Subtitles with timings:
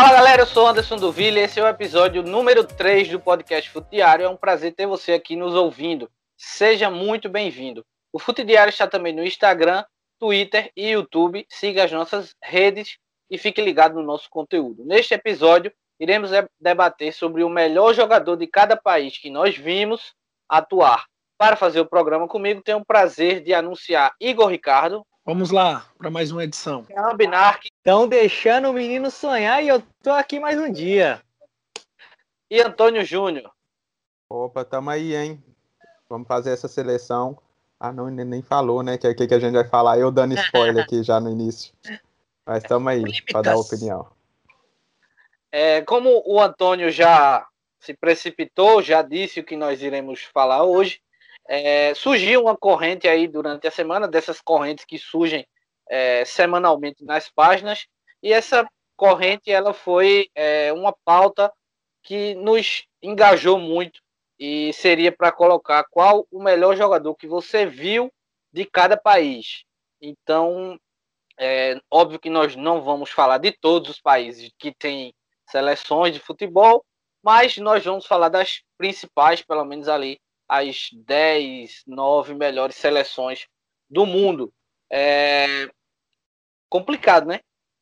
[0.00, 3.68] Fala galera, eu sou Anderson Duville e esse é o episódio número 3 do podcast
[3.68, 4.24] Fute Diário.
[4.24, 6.10] É um prazer ter você aqui nos ouvindo.
[6.38, 7.84] Seja muito bem-vindo.
[8.10, 9.84] O Fute Diário está também no Instagram,
[10.18, 11.46] Twitter e YouTube.
[11.50, 12.96] Siga as nossas redes
[13.30, 14.86] e fique ligado no nosso conteúdo.
[14.86, 20.14] Neste episódio, iremos debater sobre o melhor jogador de cada país que nós vimos
[20.48, 21.04] atuar.
[21.36, 25.04] Para fazer o programa comigo, tenho o prazer de anunciar Igor Ricardo.
[25.26, 26.86] Vamos lá para mais uma edição.
[27.80, 31.18] Estão deixando o menino sonhar e eu tô aqui mais um dia.
[32.50, 33.50] E Antônio Júnior.
[34.28, 35.42] Opa, tamo aí, hein?
[36.06, 37.38] Vamos fazer essa seleção.
[37.78, 38.98] Ah, não, nem falou, né?
[38.98, 39.98] Que é o que a gente vai falar.
[39.98, 41.72] Eu dando spoiler aqui já no início.
[42.44, 43.02] Mas estamos aí
[43.32, 44.06] para dar opinião.
[45.50, 47.46] É, como o Antônio já
[47.78, 51.00] se precipitou, já disse o que nós iremos falar hoje,
[51.48, 55.46] é, surgiu uma corrente aí durante a semana, dessas correntes que surgem
[55.90, 57.86] é, semanalmente nas páginas,
[58.22, 58.64] e essa
[58.96, 61.52] corrente ela foi é, uma pauta
[62.02, 64.00] que nos engajou muito
[64.38, 68.10] e seria para colocar qual o melhor jogador que você viu
[68.52, 69.64] de cada país.
[70.00, 70.78] Então,
[71.38, 75.12] é óbvio que nós não vamos falar de todos os países que têm
[75.48, 76.84] seleções de futebol,
[77.22, 83.46] mas nós vamos falar das principais, pelo menos ali, as 10, 9 melhores seleções
[83.90, 84.52] do mundo.
[84.90, 85.68] É
[86.70, 87.40] complicado, né?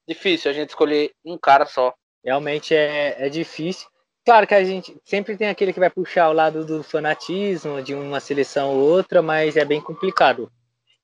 [0.08, 1.94] Difícil a gente escolher um cara só.
[2.24, 3.86] Realmente é, é difícil.
[4.24, 7.94] Claro que a gente sempre tem aquele que vai puxar o lado do fanatismo de
[7.94, 10.50] uma seleção ou outra, mas é bem complicado.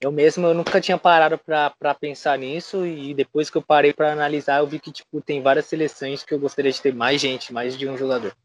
[0.01, 4.13] Eu mesmo eu nunca tinha parado para pensar nisso e depois que eu parei para
[4.13, 7.53] analisar, eu vi que tipo tem várias seleções que eu gostaria de ter mais gente,
[7.53, 8.37] mais de um jogador.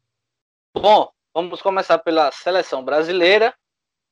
[0.74, 3.54] Bom, vamos começar pela seleção brasileira.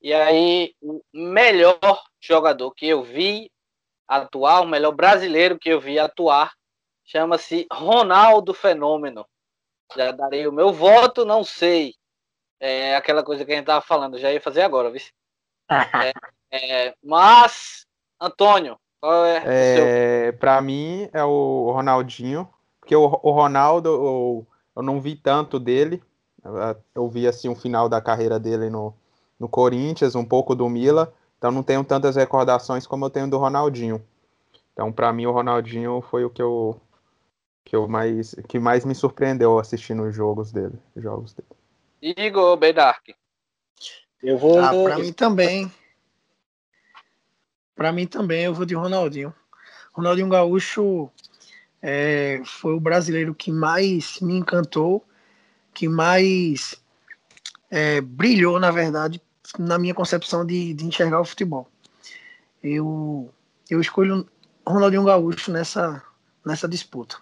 [0.01, 1.79] E aí, o melhor
[2.19, 3.49] jogador que eu vi
[4.07, 6.53] atuar, o melhor brasileiro que eu vi atuar,
[7.05, 9.25] chama-se Ronaldo Fenômeno.
[9.95, 11.95] Já darei o meu voto, não sei.
[12.59, 15.01] É aquela coisa que a gente tava falando, já ia fazer agora, viu?
[16.03, 16.13] é,
[16.51, 17.85] é, mas,
[18.19, 22.49] Antônio, qual é, é Para mim é o Ronaldinho,
[22.79, 26.01] porque o, o Ronaldo eu, eu não vi tanto dele,
[26.95, 28.93] eu vi assim o final da carreira dele no,
[29.39, 33.37] no Corinthians, um pouco do Mila, então não tenho tantas recordações como eu tenho do
[33.37, 34.03] Ronaldinho.
[34.73, 36.79] Então, para mim, o Ronaldinho foi o que eu
[37.63, 41.49] que eu mais que mais me surpreendeu assistindo os jogos dele, os jogos dele.
[42.01, 43.13] Igor Bedark.
[44.23, 45.71] Eu vou ah, para mim também.
[47.75, 49.33] Para mim também eu vou de Ronaldinho.
[49.93, 51.09] Ronaldinho Gaúcho
[51.81, 55.03] é, foi o brasileiro que mais me encantou
[55.73, 56.81] que mais
[57.69, 59.21] é, brilhou, na verdade,
[59.57, 61.67] na minha concepção de, de enxergar o futebol.
[62.63, 63.33] Eu,
[63.69, 64.27] eu escolho
[64.65, 66.03] Ronaldinho Gaúcho nessa,
[66.45, 67.17] nessa disputa.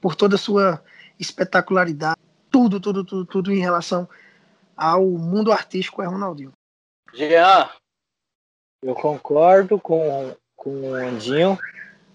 [0.00, 0.82] Por toda a sua
[1.18, 4.08] espetacularidade, tudo, tudo, tudo, tudo em relação
[4.76, 6.52] ao mundo artístico é Ronaldinho.
[7.12, 7.68] Jean.
[8.82, 11.58] Eu concordo com, com o Andinho.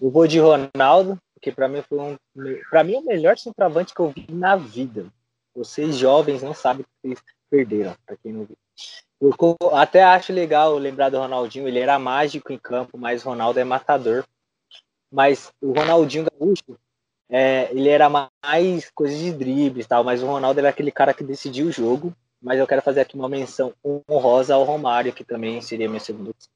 [0.00, 2.16] Eu vou de Ronaldo, porque para mim foi um,
[2.68, 5.06] para mim o melhor centroavante que eu vi na vida.
[5.54, 8.56] Vocês jovens não sabem que vocês perderam, para quem não viu.
[9.20, 9.34] Eu
[9.72, 14.24] até acho legal lembrar do Ronaldinho, ele era mágico em campo, mas Ronaldo é matador.
[15.10, 16.78] Mas o Ronaldinho Gaúcho,
[17.28, 21.24] é, ele era mais coisa de dribles tal, mas o Ronaldo era aquele cara que
[21.24, 22.14] decidiu o jogo.
[22.42, 23.72] Mas eu quero fazer aqui uma menção
[24.08, 26.50] honrosa ao Romário, que também seria segunda opção.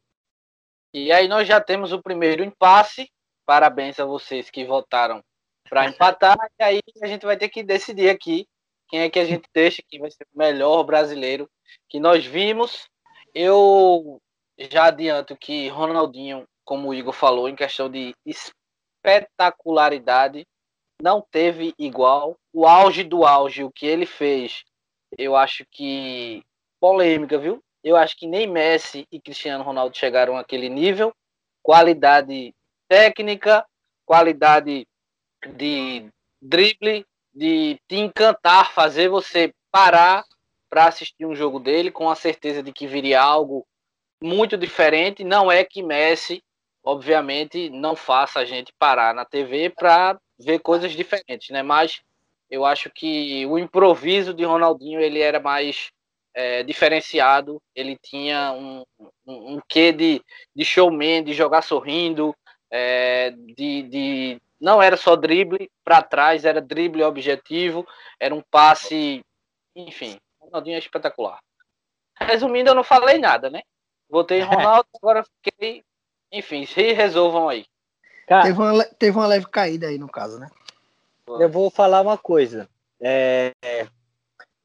[0.92, 3.10] E aí nós já temos o primeiro impasse.
[3.47, 5.22] Parabéns a vocês que votaram
[5.69, 6.37] para empatar.
[6.59, 8.47] e aí a gente vai ter que decidir aqui
[8.91, 11.49] quem é que a gente deixa que vai ser o melhor brasileiro
[11.89, 12.89] que nós vimos.
[13.33, 14.21] Eu
[14.59, 20.45] já adianto que Ronaldinho, como o Igor falou, em questão de espetacularidade,
[21.01, 22.37] não teve igual.
[22.53, 24.65] O auge do auge, o que ele fez,
[25.17, 26.43] eu acho que
[26.81, 27.63] polêmica, viu?
[27.83, 31.15] Eu acho que nem Messi e Cristiano Ronaldo chegaram àquele nível.
[31.63, 32.54] Qualidade
[32.89, 33.65] técnica,
[34.04, 34.86] qualidade
[35.57, 36.10] de
[36.43, 40.24] drible, de te encantar, fazer você parar
[40.68, 43.66] para assistir um jogo dele com a certeza de que viria algo
[44.22, 45.24] muito diferente.
[45.24, 46.42] Não é que Messi,
[46.82, 51.62] obviamente, não faça a gente parar na TV para ver coisas diferentes, né?
[51.62, 52.00] Mas
[52.50, 55.91] eu acho que o improviso de Ronaldinho ele era mais
[56.34, 57.60] é, diferenciado.
[57.74, 60.22] Ele tinha um, um, um quê de,
[60.54, 62.34] de showman, de jogar sorrindo,
[62.71, 67.86] é, de, de não era só drible para trás, era drible objetivo,
[68.18, 69.24] era um passe,
[69.74, 71.39] enfim, o Ronaldinho é espetacular.
[72.21, 73.62] Resumindo, eu não falei nada, né?
[74.09, 75.83] Votei em Ronaldo, agora fiquei,
[76.30, 77.65] enfim, se resolvam aí.
[78.27, 80.51] Cara, teve, uma, teve uma leve caída aí no caso, né?
[81.27, 82.68] eu vou falar uma coisa.
[83.01, 83.86] É, é,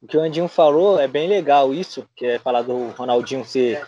[0.02, 3.86] o que o Andinho falou é bem legal isso, que é falar do Ronaldinho ser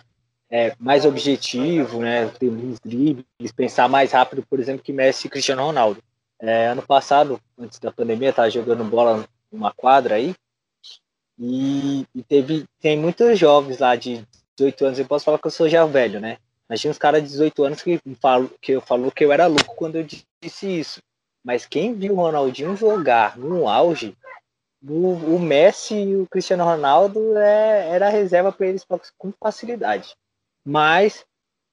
[0.50, 2.26] é, mais objetivo, né?
[2.26, 6.02] Ter menos dribles, pensar mais rápido, por exemplo, que Messi e Cristiano Ronaldo.
[6.40, 10.34] É, ano passado, antes da pandemia, estava jogando bola numa quadra aí,
[11.38, 14.26] e, e, teve, tem muitos jovens lá de
[14.58, 16.38] 18 anos, eu posso falar que eu sou já velho, né?
[16.68, 19.46] Mas tinha uns caras de 18 anos que, falo, que eu falo que eu era
[19.46, 21.00] louco quando eu disse isso.
[21.44, 24.16] Mas quem viu o Ronaldinho jogar no auge,
[24.82, 28.84] o, o Messi e o Cristiano Ronaldo é, era reserva para eles
[29.16, 30.14] com facilidade.
[30.68, 31.24] Mas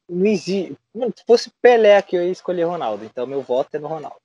[0.10, 0.78] não existe.
[0.94, 3.04] Se fosse Pelé aqui, eu ia escolher Ronaldo.
[3.04, 4.16] Então meu voto é no Ronaldo.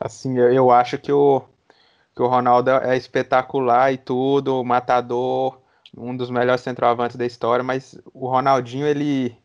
[0.00, 1.42] Assim, eu, eu acho que o,
[2.14, 5.60] que o Ronaldo é espetacular e tudo, matador,
[5.94, 9.36] um dos melhores centroavantes da história, mas o Ronaldinho, ele,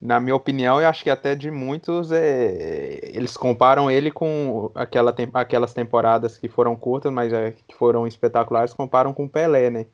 [0.00, 5.12] na minha opinião, eu acho que até de muitos, é, eles comparam ele com aquela,
[5.34, 9.86] aquelas temporadas que foram curtas, mas é, que foram espetaculares, comparam com o Pelé, né?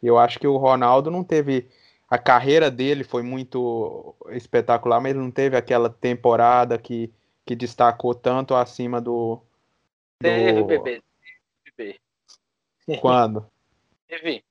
[0.00, 1.68] Eu acho que o Ronaldo não teve.
[2.10, 7.12] A carreira dele foi muito espetacular, mas ele não teve aquela temporada que,
[7.46, 9.36] que destacou tanto acima do.
[9.36, 9.42] do...
[10.20, 12.00] Teve, bebê.
[13.00, 13.48] Quando?
[14.08, 14.44] Teve.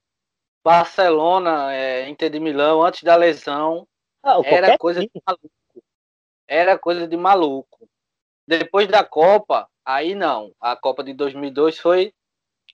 [0.64, 3.86] Barcelona, é, Inter de Milão, antes da lesão,
[4.22, 5.50] ah, era coisa de maluco.
[6.46, 7.88] Era coisa de maluco.
[8.46, 10.52] Depois da Copa, aí não.
[10.60, 12.12] A Copa de 2002 foi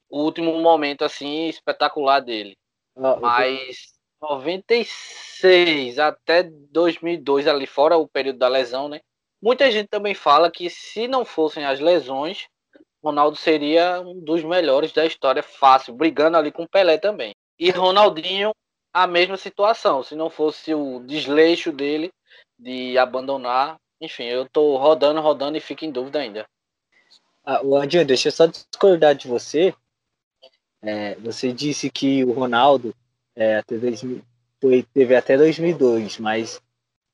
[0.08, 2.56] o último momento assim espetacular dele.
[2.96, 3.95] Ah, Mas
[4.28, 9.00] 96 até 2002 ali fora o período da lesão, né?
[9.40, 12.49] Muita gente também fala que se não fossem as lesões,
[13.02, 17.34] Ronaldo seria um dos melhores da história, fácil, brigando ali com Pelé também.
[17.58, 18.52] E Ronaldinho,
[18.93, 20.02] a mesma situação.
[20.02, 22.11] Se não fosse o desleixo dele
[22.58, 26.46] de abandonar, enfim, eu tô rodando, rodando e fico em dúvida ainda.
[27.44, 29.73] Ah, o Andinho, deixa eu só discordar de você.
[30.82, 32.93] É, você disse que o Ronaldo
[33.36, 34.22] é, até 2000,
[34.60, 36.60] foi, teve até 2002, mas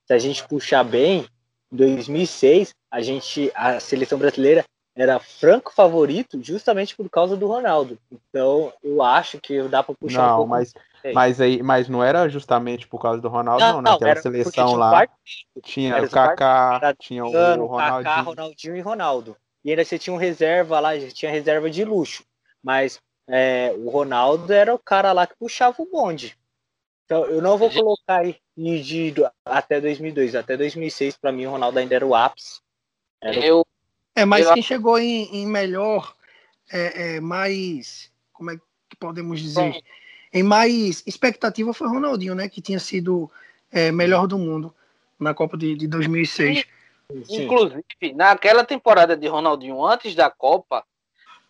[0.06, 1.26] se a gente puxar bem,
[1.72, 4.64] em 2006 a gente a seleção brasileira
[4.94, 7.98] era franco favorito justamente por causa do Ronaldo.
[8.10, 10.50] Então, eu acho que dá para puxar não, um pouco.
[10.50, 10.74] Mas,
[11.14, 13.80] mas, aí, mas não era justamente por causa do Ronaldo, não.
[13.80, 15.08] não naquela seleção lá
[15.62, 18.04] tinha o Kaká, tinha o Ronaldinho.
[18.04, 19.36] Kaká, Ronaldinho e Ronaldo.
[19.64, 22.24] E ainda você tinha um reserva lá, tinha reserva de luxo.
[22.62, 26.36] Mas é, o Ronaldo era o cara lá que puxava o bonde.
[27.04, 30.34] Então, eu não vou colocar aí de, de até 2002.
[30.34, 32.60] Até 2006, para mim, o Ronaldo ainda era o ápice.
[33.20, 33.66] Era eu,
[34.14, 34.54] é, mas eu...
[34.54, 36.14] quem chegou em, em melhor,
[36.70, 39.80] é, é, mais, como é que podemos dizer, Bom.
[40.32, 42.48] em mais expectativa foi Ronaldinho, né?
[42.48, 43.30] Que tinha sido
[43.70, 44.74] é, melhor do mundo
[45.18, 46.66] na Copa de, de 2006.
[47.24, 47.44] Sim.
[47.44, 47.84] Inclusive,
[48.14, 50.84] naquela temporada de Ronaldinho, antes da Copa,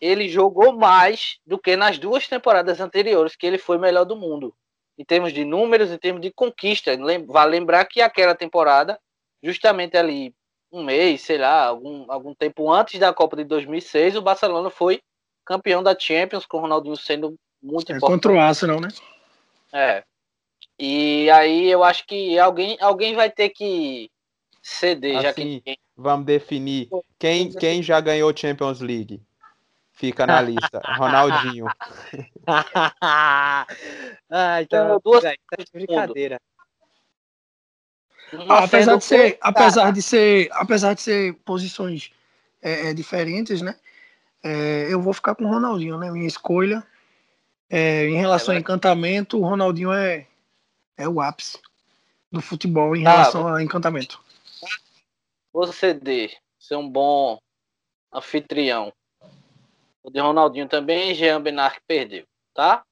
[0.03, 4.53] ele jogou mais do que nas duas temporadas anteriores, que ele foi melhor do mundo.
[4.97, 6.91] Em termos de números, em termos de conquista.
[7.25, 8.99] Vale lembrar que aquela temporada,
[9.41, 10.35] justamente ali
[10.69, 14.99] um mês, sei lá, algum, algum tempo antes da Copa de 2006, o Barcelona foi
[15.45, 18.23] campeão da Champions, com o Ronaldinho sendo muito é importante.
[18.23, 18.89] Contra o Arsenal, né?
[19.71, 20.03] É.
[20.77, 24.11] E aí eu acho que alguém, alguém vai ter que
[24.61, 29.21] ceder, assim, já que vamos definir quem, quem já ganhou Champions League.
[30.03, 30.81] Fica na lista.
[30.83, 31.65] Ronaldinho.
[32.99, 33.65] ah,
[34.61, 35.33] então, duas tá
[35.71, 36.41] brincadeira.
[38.49, 42.11] Ah, apesar de ser, apesar de ser, apesar de ser posições
[42.61, 43.77] é, é, diferentes, né?
[44.43, 46.11] É, eu vou ficar com o Ronaldinho, né?
[46.11, 46.85] Minha escolha.
[47.69, 50.27] É, em relação ao encantamento, o Ronaldinho é,
[50.97, 51.57] é o ápice
[52.29, 54.21] do futebol em ah, relação ao encantamento.
[55.53, 57.39] Vou ceder, ser um bom
[58.11, 58.91] anfitrião.
[60.03, 62.83] O de Ronaldinho também, Jean Benar que perdeu, tá?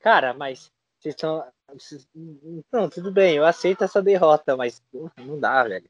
[0.00, 1.44] Cara, mas vocês estão
[2.72, 4.82] não, tudo bem, eu aceito essa derrota, mas
[5.18, 5.88] não dá, velho.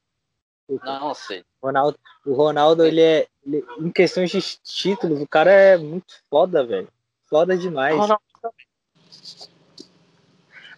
[0.83, 1.43] Não sei.
[1.61, 3.27] Ronaldo, o Ronaldo, ele é.
[3.45, 6.87] Ele, em questões de títulos, o cara é muito foda, velho.
[7.27, 7.95] Foda demais.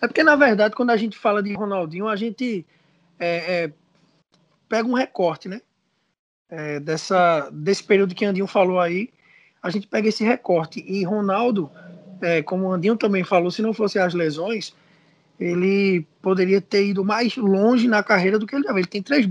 [0.02, 2.66] É porque, na verdade, quando a gente fala de Ronaldinho, a gente
[3.18, 3.74] é, é,
[4.68, 5.62] pega um recorte, né?
[6.50, 9.14] É, dessa, desse período que Andinho falou aí,
[9.68, 10.84] a gente pega esse recorte.
[10.88, 11.70] E Ronaldo,
[12.22, 14.74] é, como o Andinho também falou, se não fosse as lesões,
[15.40, 18.80] ele poderia ter ido mais longe na carreira do que ele deve.
[18.80, 19.30] Ele tem três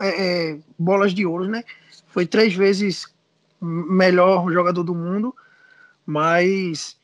[0.00, 1.64] é, é, bolas de ouro, né?
[2.08, 3.06] Foi três vezes
[3.60, 5.34] melhor jogador do mundo,
[6.04, 6.96] mas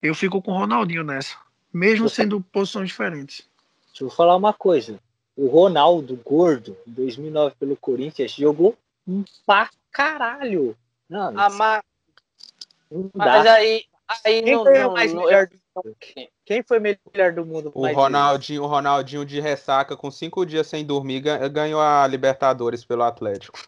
[0.00, 1.36] eu fico com o Ronaldinho nessa,
[1.72, 3.48] mesmo sendo posições diferentes.
[3.88, 4.98] Deixa eu falar uma coisa.
[5.36, 8.76] O Ronaldo, gordo, em 2009 pelo Corinthians, jogou
[9.46, 10.76] pra caralho.
[11.08, 11.82] Não, a
[13.14, 13.24] ma...
[13.26, 13.84] Mas aí,
[14.24, 15.96] aí Quem não, foi não, mais não- melhor do eu- mundo?
[16.44, 17.70] Quem foi melhor do mundo?
[17.74, 22.84] O Ronaldinho, o Ronaldinho de ressaca com cinco dias sem dormir ga- ganhou a Libertadores
[22.84, 23.58] pelo Atlético.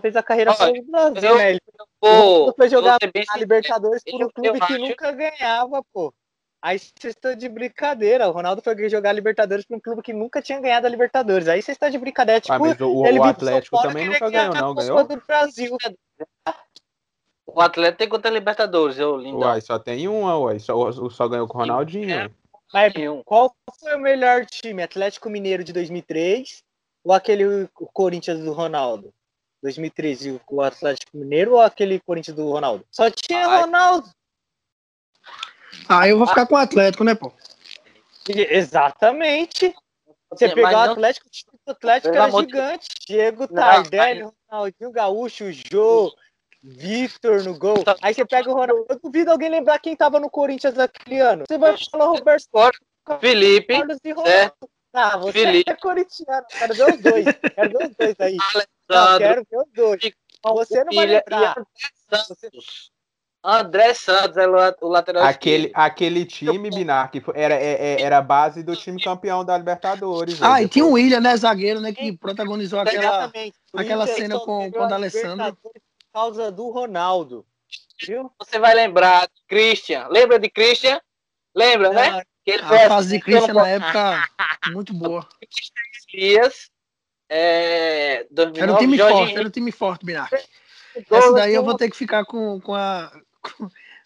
[0.00, 1.50] fez a carreira Olha, fora do Brasil, eu- né?
[1.50, 1.60] Ele
[2.00, 3.38] Vou, foi jogar a.
[3.38, 6.12] Libertadores por eu- um clube eu que acho- nunca ganhava, pô.
[6.66, 8.28] Aí vocês estão de brincadeira.
[8.28, 11.46] O Ronaldo foi jogar a Libertadores por um clube que nunca tinha ganhado a Libertadores.
[11.46, 12.40] Aí vocês estão de brincadeira.
[12.40, 15.06] Tipo, Ah, mas o, ele o Atlético Paulo também nunca ganhou, não, ganhou?
[15.06, 15.76] do Brasil.
[17.46, 19.38] O Atlético tem contra a Libertadores, eu lindo.
[19.38, 20.58] Uai, só tem uma, uai.
[20.58, 22.34] Só, só ganhou com o Ronaldinho.
[22.74, 22.92] Mas
[23.24, 24.82] qual foi o melhor time?
[24.82, 26.64] Atlético Mineiro de 2003
[27.04, 29.14] ou aquele Corinthians do Ronaldo?
[29.62, 32.84] 2013, o Atlético Mineiro ou aquele Corinthians do Ronaldo?
[32.90, 33.60] Só tinha Ai.
[33.60, 34.15] Ronaldo.
[35.88, 37.32] Ah, eu vou ficar com o Atlético, né, pô?
[38.28, 39.74] Exatamente.
[40.30, 41.26] Você pegar o Atlético,
[41.66, 42.88] o Atlético era gigante.
[43.06, 46.12] Diego Tardelli, Ronaldinho Gaúcho, Jô,
[46.62, 47.84] Victor no gol.
[47.84, 47.96] Tá.
[48.02, 48.86] Aí você pega o Ronaldo.
[48.88, 51.44] Eu duvido alguém lembrar quem tava no Corinthians naquele ano.
[51.48, 52.48] Você vai falar Roberto
[53.20, 54.70] Felipe, Carlos e Ronaldo.
[54.92, 55.70] Ah, você Felipe.
[55.70, 56.46] é corintiano.
[56.58, 57.26] Quero ver os dois.
[57.54, 58.36] Quero ver os dois aí.
[58.88, 60.00] Não, quero ver os dois.
[60.42, 61.56] Você não vai lembrar.
[61.58, 62.95] e
[63.46, 64.36] André Santos.
[64.36, 65.82] É o la- o lateral Aquele, esquerdo.
[65.84, 70.42] aquele time, Binar, que era, é- é- era a base do time campeão da Libertadores.
[70.42, 70.92] Ah, e tinha o.
[70.92, 73.32] William, né, zagueiro, né, que protagonizou aquela.
[73.74, 75.30] Aquela cena só com- com o a D'Alessandro.
[75.46, 77.46] Libertadores Por causa do Ronaldo.
[78.06, 78.30] Viu?
[78.38, 80.06] Você vai lembrar de Christian.
[80.08, 81.00] Lembra de Christian?
[81.54, 82.10] Lembra, né?
[82.10, 84.24] Não, Que ele A fase de Christian na época,
[84.70, 85.26] muito boa.
[86.12, 86.70] Dias.
[87.28, 90.30] É, 2009, Era um time Jorge forte, Henrique, era um time forte, Binac.
[91.08, 93.10] gol Essa daí eu vou ter que ficar com, com a.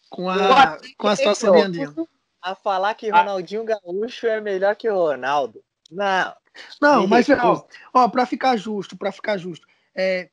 [0.08, 1.60] Com, a, com a situação de.
[1.62, 2.08] Andinho.
[2.42, 3.08] a falar que.
[3.10, 5.62] Ronaldinho Gaúcho é melhor que o Ronaldo.
[5.90, 6.34] Não.
[6.80, 10.28] Não, mas, ó, ó, pra ficar justo, pra ficar justo, é,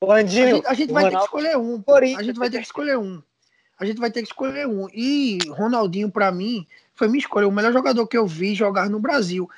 [0.00, 1.80] O a Andinho, gente, a gente vai ter que Ronaldo- escolher um.
[1.80, 1.94] pô.
[1.94, 3.22] A gente vai ter que escolher um.
[3.78, 4.88] A gente vai ter que escolher um.
[4.92, 7.46] E Ronaldinho, pra mim, foi minha escolha.
[7.48, 9.48] O melhor jogador que eu vi jogar no Brasil.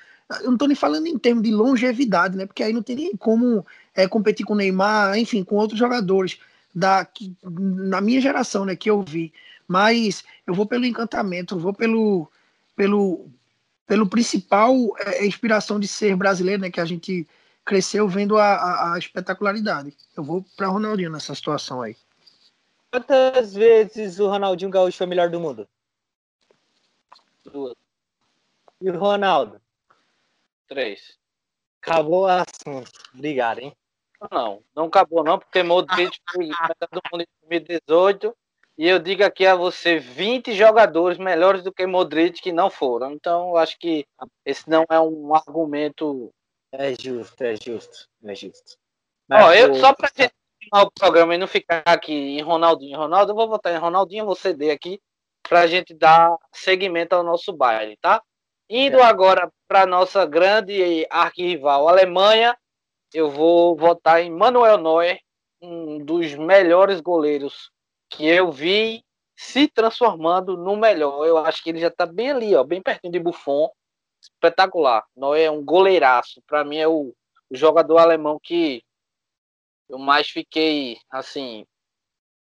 [0.42, 2.46] Eu não tô nem falando em termos de longevidade, né?
[2.46, 6.38] Porque aí não tem nem como é, competir com o Neymar, enfim, com outros jogadores
[6.74, 8.74] da, que, na minha geração, né?
[8.76, 9.32] Que eu vi.
[9.66, 12.30] Mas eu vou pelo encantamento, vou pelo,
[12.76, 13.30] pelo,
[13.86, 16.70] pelo principal é, inspiração de ser brasileiro, né?
[16.70, 17.26] Que a gente
[17.64, 19.96] cresceu vendo a, a- a espetacularidade.
[20.16, 21.96] Eu vou para Ronaldinho nessa situação aí.
[22.92, 25.66] Quantas vezes o Ronaldinho Gaúcho foi melhor do mundo?
[27.44, 27.74] Duas,
[28.80, 29.60] E o Ronaldo?
[30.68, 31.18] três.
[31.82, 32.90] Acabou o assunto.
[33.14, 33.76] Obrigado, hein?
[34.30, 38.34] Não, não acabou não, porque Modric foi melhor do mundo em 2018
[38.76, 43.12] e eu digo aqui a você 20 jogadores melhores do que Modric que não foram.
[43.12, 44.04] Então, eu acho que
[44.44, 46.30] esse não é um argumento.
[46.72, 48.08] É justo, é justo.
[48.24, 48.76] É justo.
[49.30, 53.32] Ó, eu, só pra gente terminar o programa e não ficar aqui em Ronaldinho, Ronaldo,
[53.32, 55.00] eu vou votar em Ronaldinho, vou ceder aqui
[55.48, 58.20] pra gente dar seguimento ao nosso baile, tá?
[58.68, 62.56] Indo agora para nossa grande arquirrival Alemanha,
[63.14, 65.20] eu vou votar em Manuel Neuer,
[65.62, 67.70] um dos melhores goleiros
[68.10, 69.04] que eu vi
[69.36, 71.24] se transformando no melhor.
[71.24, 73.70] Eu acho que ele já tá bem ali, ó, bem pertinho de Buffon.
[74.20, 75.04] Espetacular.
[75.16, 76.42] Neuer é um goleiraço.
[76.46, 77.14] Para mim é o,
[77.48, 78.82] o jogador alemão que
[79.88, 81.64] eu mais fiquei assim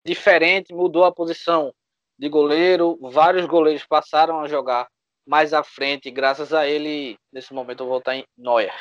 [0.03, 1.73] diferente, mudou a posição
[2.17, 2.97] de goleiro.
[3.01, 4.89] Vários goleiros passaram a jogar
[5.25, 8.73] mais à frente, graças a ele, nesse momento eu vou votar em Neuer.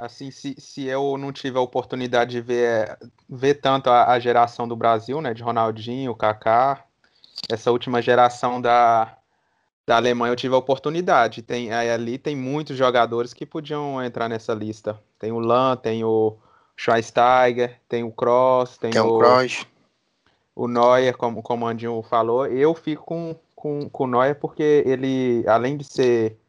[0.00, 4.66] Assim, se, se eu não tive a oportunidade de ver, ver tanto a, a geração
[4.66, 6.84] do Brasil, né, de Ronaldinho, Kaká,
[7.50, 9.14] essa última geração da,
[9.86, 11.42] da Alemanha eu tive a oportunidade.
[11.42, 14.98] Tem, ali tem muitos jogadores que podiam entrar nessa lista.
[15.18, 16.38] Tem o Lan, tem o
[16.74, 19.66] Schweinsteiger, tem o Kroos, tem, Tem o, o Kroos.
[20.56, 22.46] o Neuer, como, como o Andinho falou.
[22.46, 26.39] Eu fico com, com, com o Neuer porque ele, além de ser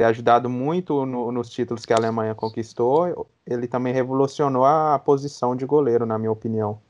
[0.00, 5.54] ter ajudado muito no- nos títulos que a Alemanha conquistou, ele também revolucionou a posição
[5.54, 6.80] de goleiro, na minha opinião.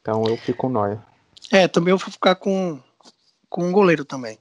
[0.00, 1.00] Então eu fico com o Neuer.
[1.50, 2.78] É, também eu vou ficar com,
[3.50, 4.38] com um goleiro também.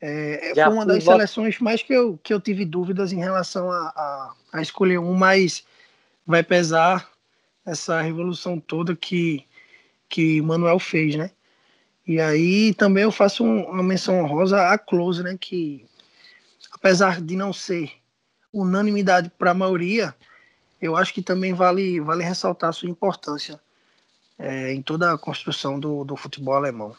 [0.00, 3.68] É, Já foi uma das seleções mais que eu, que eu tive dúvidas em relação
[3.72, 5.64] a, a, a escolher um, mas
[6.24, 7.10] vai pesar
[7.66, 9.44] essa revolução toda que,
[10.08, 11.32] que Manuel fez, né?
[12.06, 15.36] E aí também eu faço um- uma menção honrosa a Close, né?
[15.38, 15.84] Que
[16.78, 17.92] apesar de não ser
[18.52, 20.14] unanimidade para a maioria,
[20.80, 23.60] eu acho que também vale, vale ressaltar a sua importância
[24.38, 26.94] é, em toda a construção do, do futebol alemão.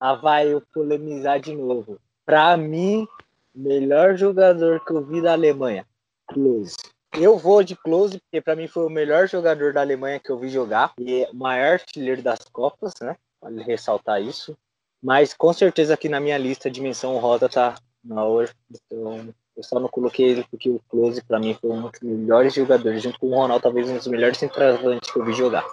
[0.00, 2.00] Ah, vai eu polemizar de novo.
[2.24, 3.06] Pra mim,
[3.54, 5.86] melhor jogador que eu vi da Alemanha,
[6.26, 6.76] Klose.
[7.12, 10.38] Eu vou de Close, porque para mim foi o melhor jogador da Alemanha que eu
[10.38, 13.16] vi jogar e é o maior artilheiro das Copas, né?
[13.42, 14.56] Vale ressaltar isso.
[15.02, 18.50] Mas com certeza aqui na minha lista a dimensão rosa tá na hora.
[18.70, 22.54] Então eu só não coloquei ele porque o Close para mim foi um dos melhores
[22.54, 25.66] jogadores, junto com o Ronaldo, talvez um dos melhores centroavantes que eu vi jogar.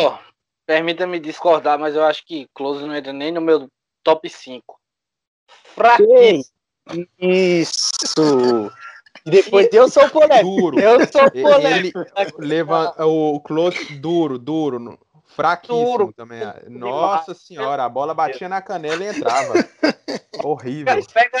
[0.00, 0.18] Oh,
[0.66, 3.70] Permita-me discordar, mas eu acho que Close não entra nem no meu
[4.02, 4.80] top 5.
[5.46, 6.44] Fraquíssimo.
[7.18, 8.72] Isso!
[9.24, 10.56] E depois eu sou polêmico.
[10.56, 10.78] Duro.
[10.80, 12.00] Eu sou polêmico.
[12.00, 14.98] Ele leva o close duro, duro,
[15.36, 16.12] fraquíssimo duro.
[16.14, 16.40] também.
[16.68, 19.52] Nossa senhora, a bola batia na canela e entrava.
[20.42, 21.04] Horrível.
[21.12, 21.38] Pega,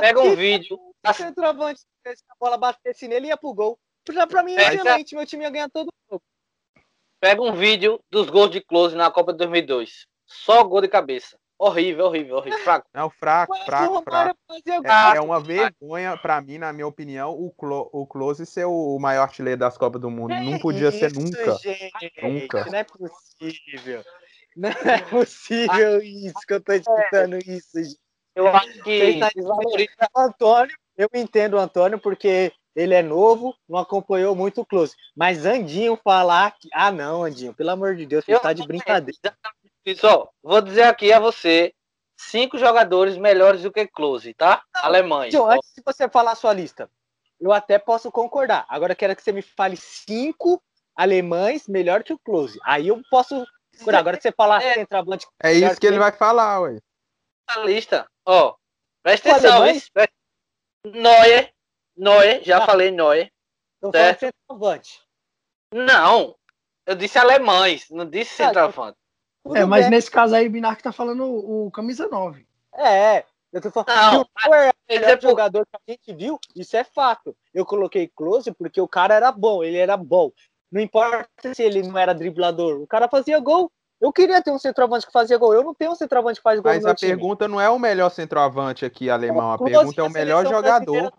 [0.00, 0.78] pega um vídeo.
[1.06, 3.78] O centroavante, se a bola batesse nele, ia pro gol.
[4.12, 6.22] Já pra mim é excelente, meu time ia ganhar todo o jogo.
[7.18, 10.06] Pega um vídeo dos gols de Close na Copa de 2002.
[10.26, 11.38] Só gol de cabeça.
[11.58, 12.58] Horrível, horrível, horrível.
[12.60, 12.86] Fraco.
[12.92, 14.38] Não, fraco, fraco, fraco.
[14.66, 18.98] É, é, uma vergonha, para mim, na minha opinião, o, Clo o Close ser o
[18.98, 20.34] maior artilheiro das Copas do Mundo.
[20.34, 21.54] não podia isso, ser nunca.
[21.56, 22.64] Gente, nunca.
[22.64, 24.04] Não é possível.
[24.56, 27.98] Não é possível isso que eu tô escutando isso, gente.
[28.34, 29.20] Eu acho que.
[30.16, 34.94] Antônio, eu entendo o Antônio, porque ele é novo, não acompanhou muito o close.
[35.14, 36.68] Mas Andinho falar que.
[36.72, 39.18] Ah, não, Andinho, pelo amor de Deus, você está de brincadeira.
[39.96, 41.74] Só, vou dizer aqui a você:
[42.16, 44.62] cinco jogadores melhores do que close, tá?
[44.74, 45.26] Não, Alemanha.
[45.26, 46.90] Andinho, antes de você falar a sua lista,
[47.40, 48.64] eu até posso concordar.
[48.68, 50.62] Agora quero que você me fale cinco
[50.96, 52.58] alemães melhor que o close.
[52.64, 53.44] Aí eu posso.
[53.88, 55.26] Agora que você falar é, centroavante.
[55.42, 56.78] É isso que ele vai falar, ué.
[57.48, 58.54] A lista, ó.
[59.02, 59.64] Presta atenção,
[60.86, 61.52] Neuer,
[61.96, 63.30] Noé, já ah, falei Noé.
[63.78, 64.20] Então certo?
[64.20, 65.02] centroavante.
[65.72, 66.36] Não,
[66.86, 68.52] eu disse alemães, não disse ah,
[69.44, 69.62] centroavante.
[69.62, 69.90] É, mas bem.
[69.90, 72.46] nesse caso aí, Binar que tá falando o, o, camisa 9.
[72.76, 76.38] É, eu tô falando não, que o é o é jogador que a gente viu,
[76.56, 77.36] isso é fato.
[77.52, 80.30] Eu coloquei close porque o cara era bom, ele era bom.
[80.72, 83.70] Não importa se ele não era driblador, o cara fazia gol.
[84.00, 85.54] Eu queria ter um centroavante que fazia gol.
[85.54, 86.72] Eu não tenho um centroavante que faz gol.
[86.72, 87.12] Mas a time.
[87.12, 89.52] pergunta não é o melhor centroavante aqui, alemão.
[89.52, 91.12] A pergunta é o melhor jogador.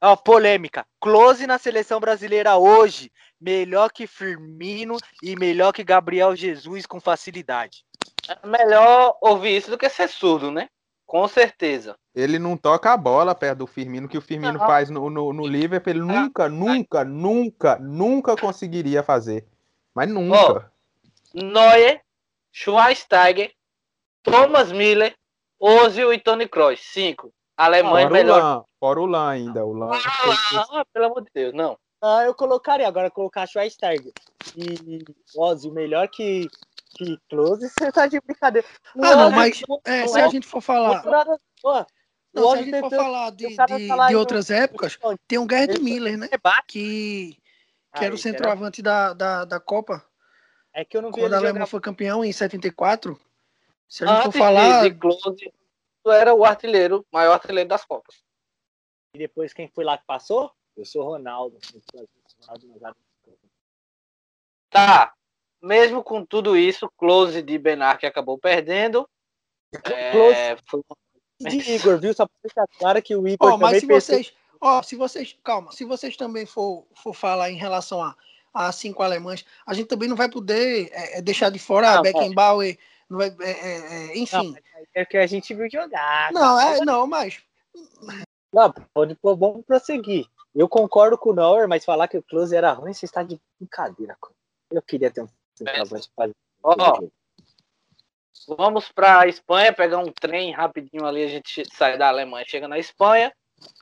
[0.00, 0.86] Ó, polêmica.
[0.98, 3.12] Close na seleção brasileira hoje.
[3.40, 7.84] Melhor que Firmino e melhor que Gabriel Jesus com facilidade.
[8.28, 10.68] É melhor ouvir isso do que ser surdo, né?
[11.06, 11.96] Com certeza.
[12.14, 14.66] Ele não toca a bola perto do Firmino, que o Firmino não.
[14.66, 15.90] faz no, no, no Liverpool.
[15.90, 19.46] Ele nunca, nunca, nunca, nunca conseguiria fazer.
[19.94, 20.70] Mas nunca.
[21.34, 22.00] Oh, Neuer,
[22.52, 23.52] Schweinsteiger,
[24.22, 25.14] Thomas Miller,
[25.58, 26.80] Ozil e Tony Kroos.
[26.80, 27.32] Cinco.
[27.64, 28.64] Alemanha ah, melhor.
[28.78, 29.64] Fora o Lan ainda.
[29.64, 29.90] O Lan.
[29.92, 31.78] Ah, pelo amor de Deus, não.
[32.02, 34.12] Ah, eu colocaria agora colocar Schweinsteiger
[34.56, 35.04] e
[35.36, 36.48] Ozzy melhor que
[36.94, 38.66] que Close, você tá de brincadeira.
[38.96, 41.04] ah, não, mas é, se a gente for falar.
[42.32, 46.18] Não, se a gente for falar de, de, de outras épocas, tem um Gerd Miller,
[46.18, 46.28] né?
[46.66, 47.36] Que,
[47.94, 50.04] que era o centroavante da, da, da Copa.
[50.72, 53.18] É que eu não vi Quando a Alemanha foi campeão em 74.
[53.88, 54.82] Se a gente for falar.
[54.82, 55.52] De Close,
[56.06, 58.22] era o artilheiro, maior artilheiro das Copas.
[59.14, 60.52] E depois quem foi lá que passou?
[60.76, 61.58] Eu sou Ronaldo.
[64.70, 65.12] Tá.
[65.62, 69.06] Mesmo com tudo isso, close de Benar que acabou perdendo.
[70.12, 70.82] Close é, foi...
[71.40, 72.14] de Igor, viu?
[72.14, 73.52] Só pra deixar claro que o Igor.
[73.52, 74.32] Oh, mas se vocês.
[74.60, 75.36] Ó, se vocês.
[75.44, 78.16] Calma, se vocês também for, for falar em relação a,
[78.54, 81.98] a cinco alemães, a gente também não vai poder é, é deixar de fora não,
[81.98, 82.78] a Beckenbauer.
[83.10, 84.52] Não vai, é, é, é enfim.
[84.52, 84.56] Não,
[84.94, 86.32] é que a gente viu jogar.
[86.32, 87.42] Não, é, não, mas.
[88.52, 90.26] Não, pode, vamos prosseguir.
[90.54, 93.40] Eu concordo com o Neuer, mas falar que o Close era ruim, você está de
[93.58, 94.16] brincadeira.
[94.70, 96.08] Eu queria ter um centroavante
[96.62, 97.00] Ó,
[98.56, 102.68] vamos para a Espanha, pegar um trem rapidinho ali, a gente sai da Alemanha, chega
[102.68, 103.32] na Espanha.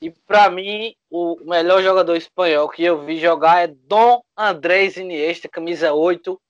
[0.03, 5.49] E para mim, o melhor jogador espanhol que eu vi jogar é Dom Andrés Iniesta,
[5.49, 6.41] camisa 8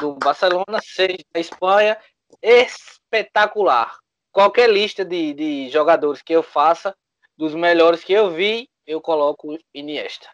[0.00, 1.98] do Barcelona, 6 da Espanha.
[2.42, 3.98] Espetacular.
[4.32, 6.96] Qualquer lista de, de jogadores que eu faça,
[7.36, 10.28] dos melhores que eu vi, eu coloco Iniesta.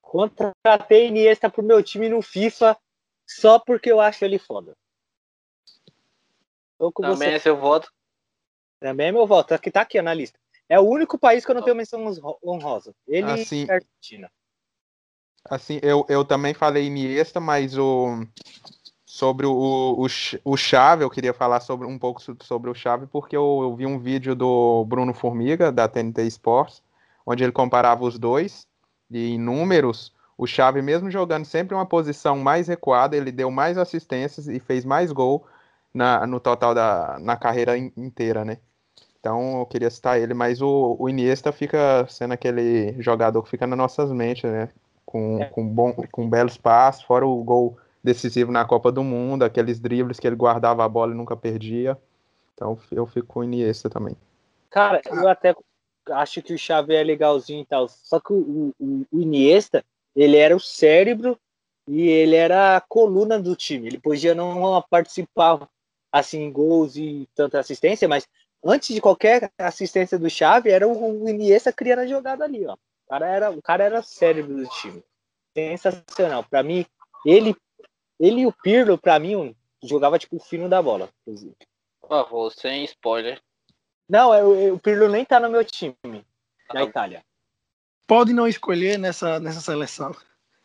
[0.00, 2.76] Contratei Iniesta pro meu time no FIFA
[3.26, 4.76] só porque eu acho ele foda.
[6.78, 7.34] Também você.
[7.34, 7.92] é seu voto?
[8.80, 9.52] Também é meu voto.
[9.52, 10.38] Aqui tá aqui na lista.
[10.68, 12.04] É o único país que eu não tenho menção
[12.44, 12.94] honrosa.
[13.06, 14.30] Ele assim, e Argentina.
[15.44, 18.22] Assim, eu, eu também falei Iniesta, mas o
[19.18, 20.06] sobre o, o,
[20.44, 23.84] o Chave, eu queria falar sobre, um pouco sobre o Chave, porque eu, eu vi
[23.84, 26.80] um vídeo do Bruno Formiga, da TNT Sports,
[27.26, 28.68] onde ele comparava os dois,
[29.10, 33.76] e em números, o Chave, mesmo jogando sempre uma posição mais recuada, ele deu mais
[33.76, 35.44] assistências e fez mais gol
[35.92, 38.58] na, no total da na carreira inteira, né?
[39.18, 43.66] Então eu queria citar ele, mas o, o Iniesta fica sendo aquele jogador que fica
[43.66, 44.68] nas nossas mentes, né?
[45.04, 45.46] Com, é.
[45.46, 50.18] com, bom, com belos passos, fora o gol decisivo na Copa do Mundo, aqueles dribles
[50.18, 51.98] que ele guardava a bola e nunca perdia.
[52.54, 54.16] Então eu fico com o Iniesta também.
[54.70, 55.54] Cara, eu até
[56.10, 57.88] acho que o Xavi é legalzinho e tal.
[57.88, 59.84] Só que o, o, o Iniesta,
[60.14, 61.38] ele era o cérebro
[61.86, 63.86] e ele era a coluna do time.
[63.86, 65.68] Ele podia não participar
[66.10, 68.26] assim em gols e tanta assistência, mas
[68.64, 72.74] antes de qualquer assistência do Xavi, era o Iniesta criando a jogada ali, ó.
[72.74, 75.02] O cara era, o cara era cérebro do time.
[75.54, 76.44] Sensacional.
[76.44, 76.84] Para mim,
[77.24, 77.56] ele
[78.18, 81.54] ele e o Pirlo, para mim, jogava tipo o fino da bola, inclusive.
[82.00, 83.40] Por favor, sem spoiler.
[84.08, 85.96] Não, é, o Pirlo nem tá no meu time
[86.72, 87.24] da ah, Itália.
[88.06, 90.16] Pode não escolher nessa, nessa seleção.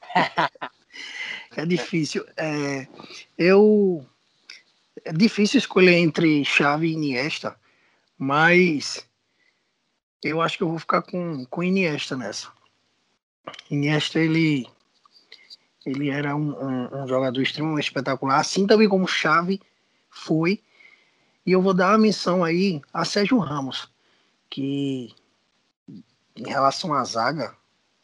[1.58, 2.26] é difícil.
[2.38, 2.88] É,
[3.38, 4.06] eu
[5.04, 7.60] é difícil escolher entre Xavi e Iniesta,
[8.18, 9.06] mas
[10.24, 12.52] eu acho que eu vou ficar com, com Iniesta nessa.
[13.70, 14.66] Iniesta, ele,
[15.86, 19.62] ele era um, um, um jogador extremamente espetacular, assim também como Xavi
[20.10, 20.62] foi.
[21.46, 23.90] E eu vou dar uma missão aí a Sérgio Ramos,
[24.50, 25.14] que
[26.36, 27.56] em relação à zaga,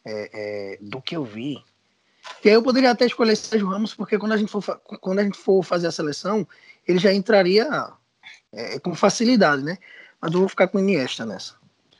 [0.04, 1.62] é, é, do que eu vi.
[2.44, 4.62] E aí eu poderia até escolher Sérgio Ramos, porque quando a gente for,
[5.00, 6.46] quando a gente for fazer a seleção,
[6.86, 7.66] ele já entraria
[8.52, 9.78] é, com facilidade, né?
[10.20, 11.54] Mas eu vou ficar com Iniesta nessa.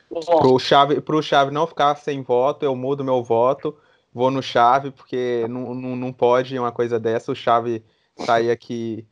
[0.09, 3.75] Pro Chave, Chave não ficar sem voto, eu mudo meu voto,
[4.13, 7.83] vou no Chave, porque não, não, não pode uma coisa dessa, o Chave
[8.17, 9.07] sair aqui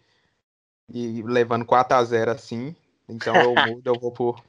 [0.92, 2.76] e levando 4 a 0 assim.
[3.08, 4.44] Então eu mudo, eu vou por.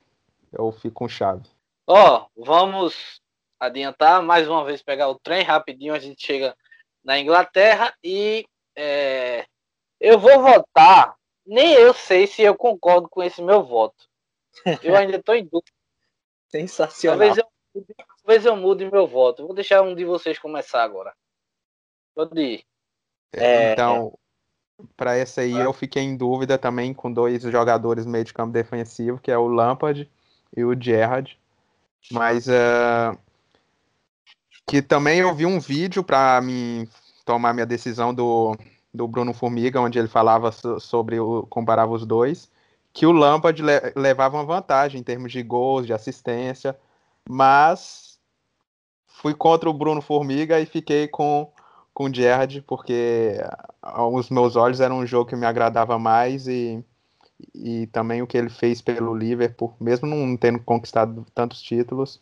[0.52, 1.48] Eu fico com chave.
[1.86, 3.20] Ó, oh, vamos
[3.58, 5.94] adiantar mais uma vez, pegar o trem rapidinho.
[5.94, 6.56] A gente chega
[7.04, 8.44] na Inglaterra e
[8.76, 9.46] é,
[10.00, 11.16] eu vou votar.
[11.46, 14.08] Nem eu sei se eu concordo com esse meu voto.
[14.82, 15.70] Eu ainda estou em dúvida.
[16.50, 17.18] Sensacional.
[17.18, 17.86] Talvez eu,
[18.22, 19.46] talvez eu mude meu voto.
[19.46, 21.12] Vou deixar um de vocês começar agora.
[22.14, 22.64] Pode ir.
[23.32, 24.12] É, então,
[24.96, 29.20] para essa aí eu fiquei em dúvida também com dois jogadores meio de campo defensivo,
[29.20, 30.10] que é o Lampard
[30.56, 31.38] e o Gerrard.
[32.10, 33.16] Mas uh,
[34.66, 36.88] que também eu vi um vídeo para me
[37.24, 38.56] tomar minha decisão do,
[38.92, 42.50] do Bruno Formiga, onde ele falava sobre o comparava os dois,
[42.92, 46.76] que o Lampard le, levava uma vantagem em termos de gols, de assistência,
[47.28, 48.09] mas
[49.20, 51.50] fui contra o Bruno Formiga e fiquei com
[51.92, 53.36] com o Gerrard, porque
[54.12, 56.82] os meus olhos eram um jogo que me agradava mais e,
[57.54, 62.20] e também o que ele fez pelo Liverpool, mesmo não tendo conquistado tantos títulos,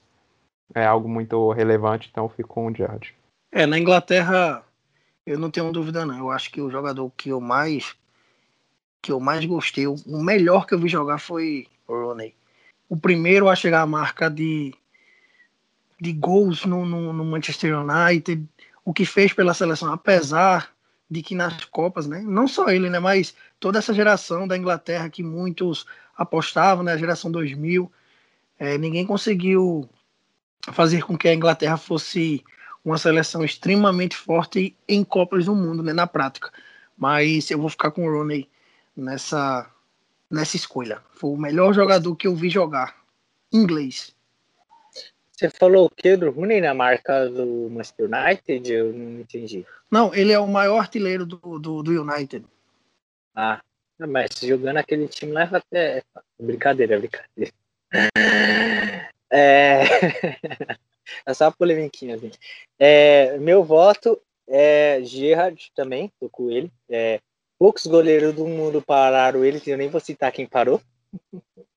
[0.74, 3.14] é algo muito relevante, então eu fico com o Gerrard.
[3.52, 4.64] É, na Inglaterra,
[5.24, 7.94] eu não tenho dúvida não, eu acho que o jogador que eu mais
[9.00, 12.34] que eu mais gostei, o melhor que eu vi jogar foi o Rooney.
[12.88, 14.74] O primeiro a chegar à marca de,
[16.00, 18.46] de gols no, no, no Manchester United,
[18.84, 20.70] o que fez pela seleção, apesar
[21.10, 25.08] de que nas Copas, né, não só ele, né, mas toda essa geração da Inglaterra
[25.08, 27.90] que muitos apostavam, né, a geração 2000,
[28.58, 29.88] é, ninguém conseguiu
[30.72, 32.44] fazer com que a Inglaterra fosse
[32.84, 36.52] uma seleção extremamente forte em Copas do Mundo, né, na prática.
[36.96, 38.48] Mas eu vou ficar com o Rooney
[38.96, 39.70] nessa
[40.30, 41.00] nessa escolha.
[41.12, 42.96] Foi o melhor jogador que eu vi jogar
[43.52, 44.14] inglês.
[45.38, 48.72] Você falou o que do Rooney na marca do Manchester United?
[48.72, 49.64] Eu não entendi.
[49.88, 52.44] Não, ele é o maior artilheiro do, do, do United.
[53.36, 53.62] Ah,
[54.00, 56.02] mas jogando aquele time lá até.
[56.40, 57.52] Brincadeira, brincadeira.
[59.30, 59.84] É,
[61.24, 62.36] é só uma polemiquinha, gente.
[62.76, 66.68] É, meu voto é Gerrard também, tô com ele.
[66.90, 67.20] É,
[67.56, 70.82] poucos goleiros do mundo pararam ele, eu nem vou citar quem parou.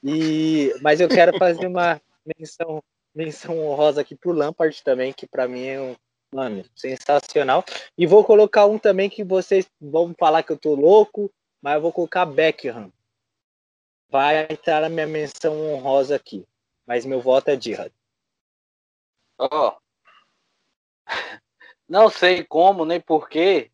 [0.00, 2.00] E, mas eu quero fazer uma
[2.36, 2.82] menção,
[3.14, 5.96] menção honrosa aqui pro Lampard também, que para mim é um
[6.32, 7.64] mano, sensacional.
[7.96, 11.80] E vou colocar um também que vocês vão falar que eu tô louco, mas eu
[11.80, 12.92] vou colocar Beckham.
[14.10, 16.46] Vai estar na minha menção honrosa aqui.
[16.86, 17.92] Mas meu voto é Gerrard.
[19.38, 19.68] Ó.
[19.68, 21.12] Oh.
[21.88, 23.70] Não sei como nem porquê.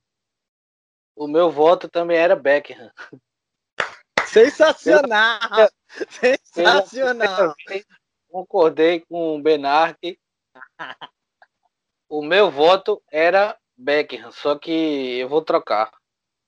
[1.16, 2.90] O meu voto também era Beckham.
[4.26, 5.38] Sensacional!
[6.10, 7.54] Sensacional!
[8.34, 10.18] Concordei com o Benarque.
[12.08, 15.92] o meu voto era Beckham, só que eu vou trocar.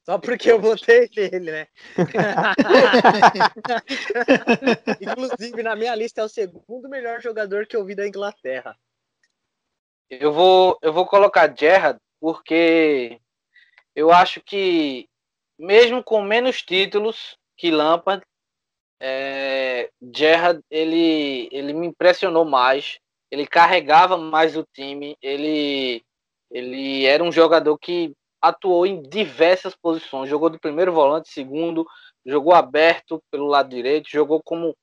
[0.04, 1.68] Só porque eu votei nele, né?
[5.00, 8.76] Inclusive, na minha lista é o segundo melhor jogador que eu vi da Inglaterra.
[10.10, 13.20] Eu vou, eu vou colocar Gerrard porque
[13.94, 15.08] eu acho que,
[15.58, 18.24] mesmo com menos títulos que Lampard,
[19.00, 22.98] é, Gerrard ele, ele me impressionou mais,
[23.30, 26.02] ele carregava mais o time, ele,
[26.50, 31.86] ele era um jogador que atuou em diversas posições, jogou de primeiro volante, segundo,
[32.24, 34.74] jogou aberto pelo lado direito, jogou como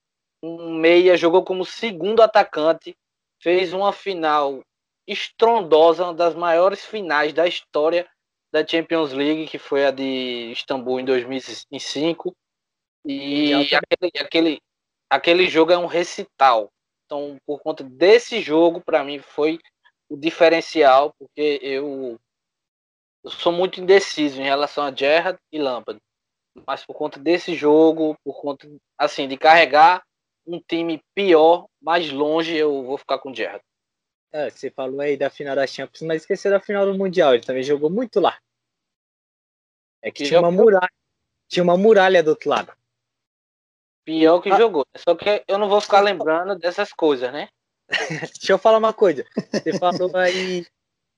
[0.42, 2.94] um meia, jogou como segundo atacante,
[3.40, 4.60] fez uma final
[5.06, 8.08] estrondosa, uma das maiores finais da história
[8.52, 12.34] da Champions League, que foi a de Istambul em 2005.
[13.04, 14.62] E aquele, aquele,
[15.10, 16.70] aquele jogo é um recital.
[17.04, 19.58] Então, por conta desse jogo, para mim foi
[20.08, 22.18] o diferencial, porque eu,
[23.22, 26.00] eu sou muito indeciso em relação a Gerrard e Lampard.
[26.66, 30.02] Mas por conta desse jogo, por conta assim de carregar
[30.46, 33.62] um time pior, mais longe, eu vou ficar com o Gerrard.
[34.32, 37.34] É, você falou aí da final da Champions, mas esqueceu da final do Mundial.
[37.34, 38.38] Ele também jogou muito lá.
[40.02, 40.92] É que, tinha uma muralha.
[41.48, 42.72] Tinha uma muralha do outro lado.
[44.04, 44.56] Pior que ah.
[44.56, 44.84] jogou.
[44.96, 47.48] Só que eu não vou ficar lembrando dessas coisas, né?
[48.38, 49.24] Deixa eu falar uma coisa.
[49.52, 50.66] Você falou aí.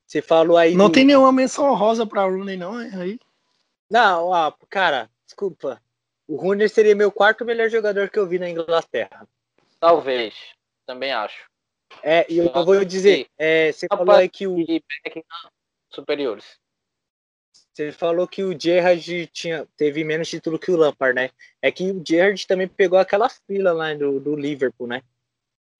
[0.06, 0.74] Você falou aí.
[0.74, 0.92] Não do...
[0.92, 3.18] tem nenhuma menção rosa pra Rooney, não, é aí?
[3.90, 5.80] Não, ah, cara, desculpa.
[6.28, 9.26] O Rooney seria meu quarto melhor jogador que eu vi na Inglaterra.
[9.80, 10.34] Talvez.
[10.84, 11.48] Também acho.
[12.02, 14.56] É, e eu, eu vou dizer, é, você falou aí que o.
[15.90, 16.58] Superiores.
[17.76, 21.28] Você falou que o Gerrard tinha, teve menos título que o Lampard, né?
[21.60, 25.02] É que o Gerrard também pegou aquela fila lá do, do Liverpool, né?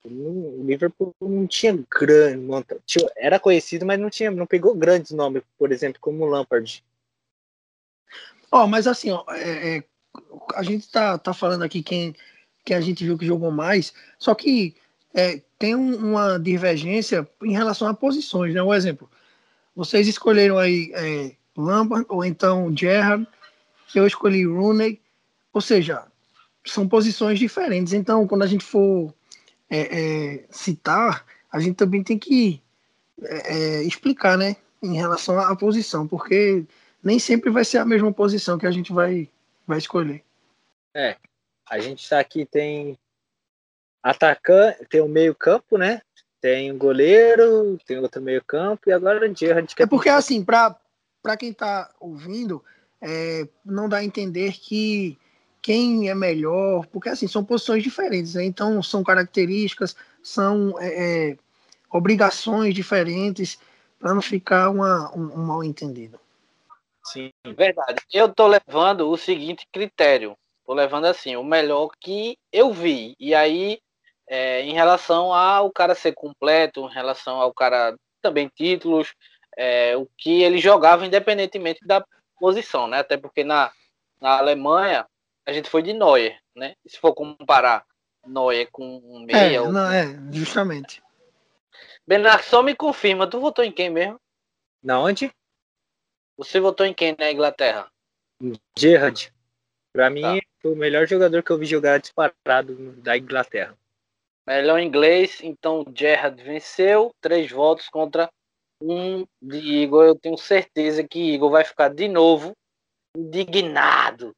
[0.05, 2.47] O Liverpool não tinha grande,
[3.17, 6.85] era conhecido, mas não tinha, não pegou grandes nomes, por exemplo, como o Lampard.
[8.53, 9.85] Ó, oh, mas assim, ó, é, é,
[10.55, 12.15] a gente tá, tá falando aqui quem,
[12.63, 14.77] quem a gente viu que jogou mais, só que
[15.15, 18.63] é, tem um, uma divergência em relação a posições, né?
[18.63, 19.11] Um exemplo,
[19.75, 23.27] vocês escolheram aí é, Lampard ou então Gerrard,
[23.95, 25.01] eu escolhi Rooney,
[25.53, 26.05] ou seja,
[26.65, 27.93] são posições diferentes.
[27.93, 29.15] Então, quando a gente for
[29.71, 32.61] é, é, citar, a gente também tem que
[33.23, 36.65] é, é, explicar, né, em relação à posição, porque
[37.03, 39.29] nem sempre vai ser a mesma posição que a gente vai,
[39.67, 40.23] vai escolher.
[40.95, 41.17] É,
[41.69, 42.99] a gente está aqui tem
[44.03, 46.01] atacante, tem o meio campo, né?
[46.41, 49.75] Tem o goleiro, tem outro meio campo e agora o Gerrard.
[49.79, 50.77] É porque assim, para
[51.27, 52.65] para quem está ouvindo,
[53.03, 55.19] é, não dá a entender que
[55.61, 58.45] quem é melhor, porque assim são posições diferentes, né?
[58.45, 61.37] então são características, são é, é
[61.91, 63.59] obrigações diferentes
[63.99, 66.21] para não ficar uma, um, um, mal entendido.
[67.03, 68.01] Sim, verdade.
[68.13, 73.35] Eu tô levando o seguinte critério, tô levando assim o melhor que eu vi e
[73.35, 73.81] aí
[74.29, 79.13] é, em relação ao cara ser completo, em relação ao cara também títulos,
[79.57, 82.05] é, o que ele jogava independentemente da
[82.39, 82.99] posição, né?
[82.99, 83.73] Até porque na,
[84.21, 85.07] na Alemanha
[85.47, 86.75] a gente foi de Neuer, né?
[86.87, 87.85] Se for comparar
[88.27, 89.57] Neuer com um meia...
[89.57, 89.73] É, ou...
[89.73, 91.03] não, é justamente.
[92.07, 94.21] Bernardo, só me confirma, tu votou em quem mesmo?
[94.83, 95.33] Na onde?
[96.37, 97.91] Você votou em quem na Inglaterra?
[98.79, 99.33] Gerrard.
[99.93, 100.39] Pra mim, tá.
[100.61, 103.77] foi o melhor jogador que eu vi jogar disparado da Inglaterra.
[104.47, 108.31] Melhor inglês, então Gerrard venceu, três votos contra
[108.81, 112.53] um de Igor, eu tenho certeza que Igor vai ficar de novo
[113.17, 114.35] indignado.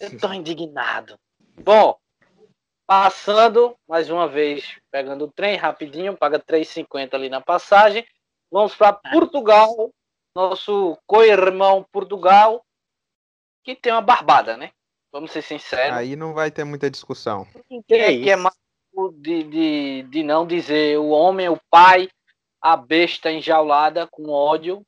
[0.00, 1.18] Eu tô indignado.
[1.62, 1.96] Bom,
[2.86, 8.06] passando mais uma vez, pegando o trem rapidinho, paga 3,50 ali na passagem.
[8.50, 9.90] Vamos para Portugal,
[10.34, 12.64] nosso co-irmão Portugal,
[13.62, 14.70] que tem uma barbada, né?
[15.12, 15.96] Vamos ser sinceros.
[15.96, 17.46] Aí não vai ter muita discussão.
[17.68, 18.54] Quem é, que é mais
[19.14, 22.08] de, de, de não dizer o homem, o pai,
[22.64, 24.82] a besta enjaulada com ódio.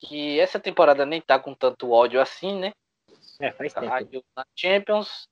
[0.00, 2.72] Que essa temporada nem tá com tanto ódio assim, né?
[3.40, 4.24] É, faz tempo.
[4.36, 5.28] Na Champions.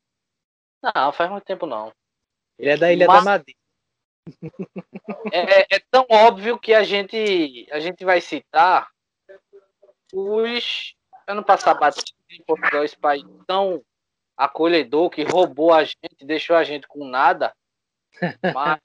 [0.81, 1.92] Não, faz muito tempo não.
[2.57, 3.18] Ele é da Ilha Mas...
[3.18, 3.59] da Madeira.
[5.33, 8.88] É, é, tão óbvio que a gente, a gente vai citar
[10.12, 10.94] os
[11.27, 11.79] ano passado
[12.31, 13.85] em Portugal, esse país tão
[14.37, 17.55] acolhedor que roubou a gente, deixou a gente com nada.
[18.55, 18.81] Mas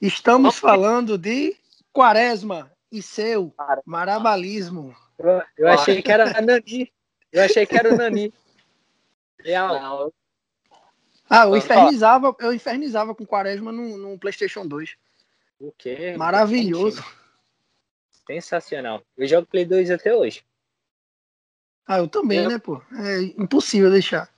[0.00, 1.56] Estamos falando de
[1.92, 3.54] Quaresma e seu
[3.86, 4.94] marabalismo.
[5.18, 6.92] Eu, eu achei que era Nani.
[7.32, 8.32] Eu achei que era o Nani.
[9.38, 10.12] Real.
[11.28, 14.96] Ah, eu infernizava, eu infernizava com Quaresma no, no PlayStation 2.
[15.60, 16.14] O quê?
[16.16, 17.04] Maravilhoso.
[18.26, 19.02] Sensacional.
[19.16, 20.44] Eu jogo Play 2 até hoje.
[21.86, 22.50] Ah, eu também, eu...
[22.50, 22.82] né, pô?
[22.98, 24.28] É impossível deixar.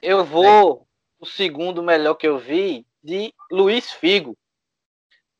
[0.00, 0.86] Eu vou.
[1.22, 4.36] O segundo melhor que eu vi de Luiz Figo.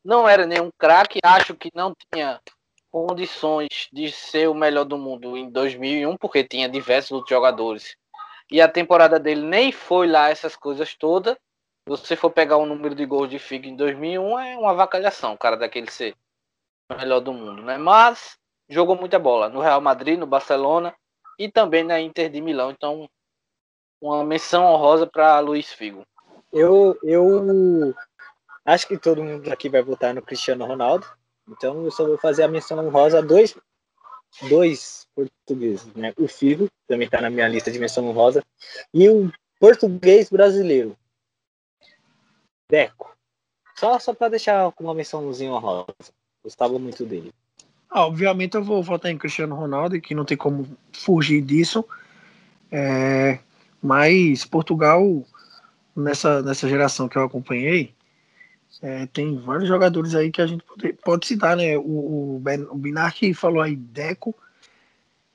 [0.03, 2.41] Não era nenhum craque, acho que não tinha
[2.89, 7.97] condições de ser o melhor do mundo em 2001, porque tinha diversos outros jogadores
[8.51, 11.33] e a temporada dele nem foi lá essas coisas todas.
[11.33, 15.35] Se você for pegar o número de gols de Figo em 2001, é uma vacalhação,
[15.35, 16.15] cara daquele ser
[16.91, 17.77] o melhor do mundo, né?
[17.77, 18.37] Mas
[18.69, 20.93] jogou muita bola no Real Madrid, no Barcelona
[21.37, 22.71] e também na Inter de Milão.
[22.71, 23.09] Então,
[24.03, 26.05] uma menção honrosa para Luiz Figo.
[26.51, 27.95] Eu, eu
[28.65, 31.07] acho que todo mundo aqui vai votar no Cristiano Ronaldo.
[31.49, 33.55] Então eu só vou fazer a menção honrosa a dois,
[34.49, 36.13] dois portugueses, né?
[36.17, 38.43] O Figo, também está na minha lista de menção honrosa,
[38.93, 40.97] e o português brasileiro,
[42.69, 43.15] Deco.
[43.75, 45.93] Só, só para deixar com uma mençãozinha honrosa.
[46.43, 47.33] Gostava muito dele.
[47.89, 51.85] Ah, obviamente eu vou votar em Cristiano Ronaldo, que não tem como fugir disso.
[52.71, 53.39] É,
[53.83, 55.25] mas Portugal,
[55.93, 57.93] nessa, nessa geração que eu acompanhei,
[58.81, 61.77] é, tem vários jogadores aí que a gente pode, pode citar, né?
[61.77, 64.33] O, o, ben, o Binar que falou aí Deco.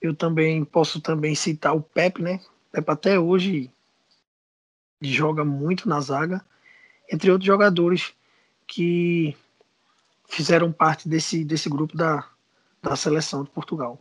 [0.00, 2.40] Eu também posso também citar o Pepe, né?
[2.72, 3.70] Pepe até hoje
[5.00, 6.44] joga muito na zaga,
[7.12, 8.12] entre outros jogadores
[8.66, 9.36] que
[10.26, 12.26] fizeram parte desse, desse grupo da,
[12.82, 14.00] da seleção de Portugal.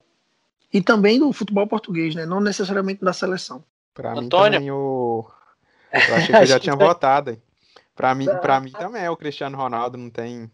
[0.71, 2.25] E também do futebol português, né?
[2.25, 3.63] Não necessariamente da seleção.
[3.97, 5.27] Para mim também o...
[5.91, 7.31] Eu achei que eu já tinha votado.
[7.31, 7.41] Hein?
[7.95, 10.51] Para mim, para mim também é o Cristiano Ronaldo, não tem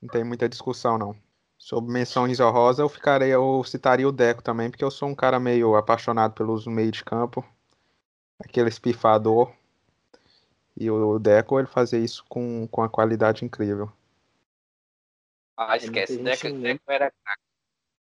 [0.00, 1.16] não tem muita discussão não.
[1.56, 5.38] Sobre menções honrosas, eu ficarei, eu citaria o Deco também, porque eu sou um cara
[5.38, 7.46] meio apaixonado pelos meio de campo,
[8.44, 9.54] aquele espifador.
[10.76, 13.92] E o Deco ele fazia isso com, com a qualidade incrível.
[15.56, 17.12] Ah, esquece, Deco, Deco era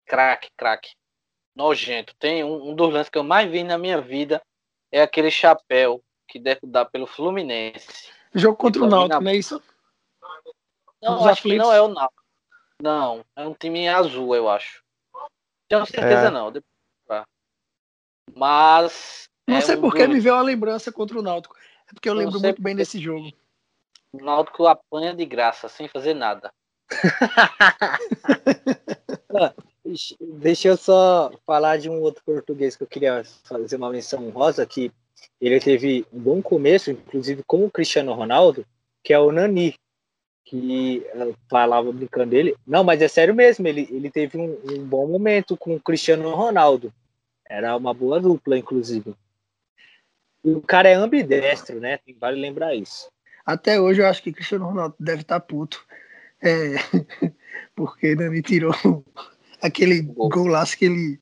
[0.07, 0.97] craque, craque,
[1.55, 2.15] nojento.
[2.17, 4.41] Tem um, um dos lances que eu mais vi na minha vida
[4.93, 8.11] é aquele chapéu que deve dar pelo Fluminense.
[8.35, 9.63] Jogo contra o Náutico, não é isso?
[11.03, 11.43] Não, Os acho aflitos.
[11.43, 12.23] que não é o Náutico.
[12.83, 14.83] Não, é um time azul, eu acho.
[15.69, 16.31] Tenho certeza é.
[16.31, 16.53] não.
[18.35, 19.29] Mas.
[19.49, 20.15] Não é sei um porque do...
[20.15, 21.57] me veio uma lembrança contra o Náutico.
[21.89, 23.33] É porque eu não lembro muito bem desse jogo.
[24.13, 26.53] O Náutico apanha de graça, sem fazer nada.
[30.21, 34.67] Deixa eu só falar de um outro português que eu queria fazer uma menção rosa
[34.67, 34.93] que
[35.41, 38.65] ele teve um bom começo, inclusive com o Cristiano Ronaldo,
[39.03, 39.75] que é o Nani,
[40.45, 41.07] que
[41.49, 42.55] falava brincando dele.
[42.67, 46.29] Não, mas é sério mesmo, ele, ele teve um, um bom momento com o Cristiano
[46.35, 46.93] Ronaldo.
[47.49, 49.15] Era uma boa dupla, inclusive.
[50.45, 51.99] E o cara é ambidestro, né?
[52.19, 53.09] Vale lembrar isso.
[53.45, 55.85] Até hoje eu acho que Cristiano Ronaldo deve estar tá puto.
[56.43, 56.75] É,
[57.75, 58.75] porque Nani tirou
[59.61, 61.21] aquele golaço que ele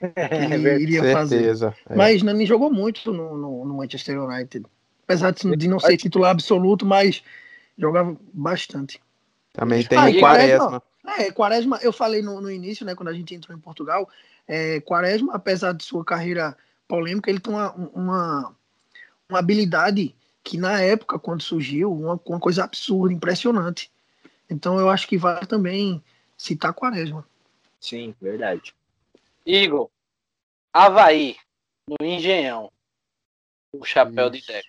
[0.00, 1.82] que é ele iria Certeza, fazer.
[1.90, 1.96] É.
[1.96, 4.64] Mas Nani jogou muito no, no, no, Manchester United.
[5.04, 7.22] Apesar de não ser titular absoluto, mas
[7.76, 9.00] jogava bastante.
[9.52, 10.82] Também tem ah, Quaresma.
[11.18, 14.08] É, Quaresma, eu falei no, no, início, né, quando a gente entrou em Portugal,
[14.46, 18.54] é, Quaresma, apesar de sua carreira polêmica, ele tem uma, uma,
[19.28, 20.14] uma habilidade
[20.44, 23.90] que na época, quando surgiu, uma, uma coisa absurda, impressionante.
[24.48, 26.02] Então eu acho que vale também
[26.36, 27.26] citar Quaresma.
[27.80, 28.74] Sim, verdade.
[29.44, 29.90] Igor,
[30.72, 31.36] Havaí,
[31.88, 32.70] no Engenhão.
[33.72, 34.46] O chapéu Isso.
[34.46, 34.68] de Deco.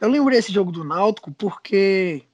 [0.00, 2.24] Eu lembrei esse jogo do Náutico porque.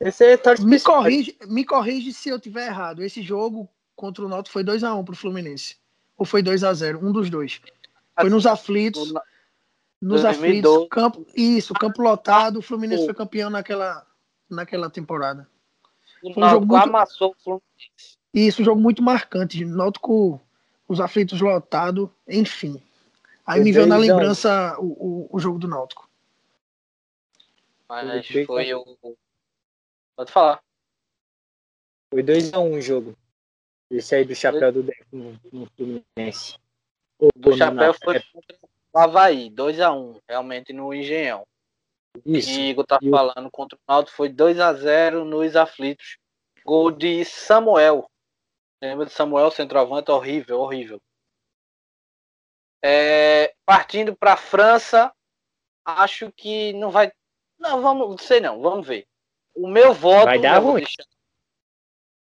[0.00, 3.04] Esse é me, corrige, me corrige se eu tiver errado.
[3.04, 5.76] Esse jogo contra o Náutico foi 2x1 pro Fluminense.
[6.16, 7.02] Ou foi 2x0?
[7.02, 7.60] Um dos dois.
[8.18, 9.12] Foi nos aflitos.
[10.00, 10.26] Nos 2012.
[10.26, 10.88] aflitos.
[10.90, 12.58] Campo, isso, campo lotado.
[12.58, 14.06] O Fluminense foi campeão naquela,
[14.48, 15.46] naquela temporada.
[16.22, 16.82] O foi um jogo muito...
[16.82, 18.18] amassou o Fluminense.
[18.32, 19.64] Isso, um jogo muito marcante.
[19.64, 20.40] Náutico,
[20.86, 22.80] os aflitos lotados, enfim.
[23.46, 26.08] Aí me veio na lembrança o, o, o, jogo do Náutico.
[27.88, 29.16] Mas foi o.
[30.14, 30.62] Pode falar.
[32.12, 33.16] Foi 2x1 um o jogo.
[33.90, 35.04] Esse aí do chapéu do Deco
[35.52, 36.56] no, Fluminense.
[37.34, 38.56] Do chapéu foi contra
[38.92, 41.44] o Havaí, 2x1, um, realmente no Engenhão.
[42.24, 42.50] Isso.
[42.50, 43.50] E Igor tá e falando o...
[43.50, 46.18] contra o Náutico foi 2x0 nos aflitos.
[46.64, 48.10] Gol de Samuel.
[48.82, 51.00] Lembra de Samuel, centroavante, horrível, horrível.
[52.82, 55.12] É, partindo para a França,
[55.84, 57.12] acho que não vai.
[57.58, 59.06] Não, vamos, não sei não, vamos ver.
[59.54, 60.24] O meu voto.
[60.24, 60.82] Vai dar ruim.
[60.82, 61.04] Deixar,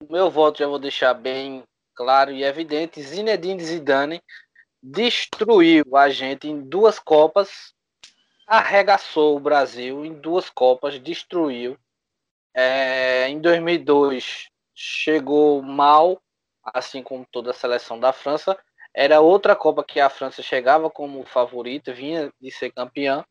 [0.01, 1.65] o meu voto já vou deixar bem
[1.95, 3.03] claro e evidente.
[3.03, 4.23] Zinedine Zidane
[4.83, 7.75] destruiu a gente em duas Copas,
[8.47, 11.77] arregaçou o Brasil em duas Copas, destruiu.
[12.61, 16.21] É, em 2002 chegou mal,
[16.75, 18.59] assim como toda a seleção da França.
[18.93, 23.25] Era outra Copa que a França chegava como favorita, vinha de ser campeã.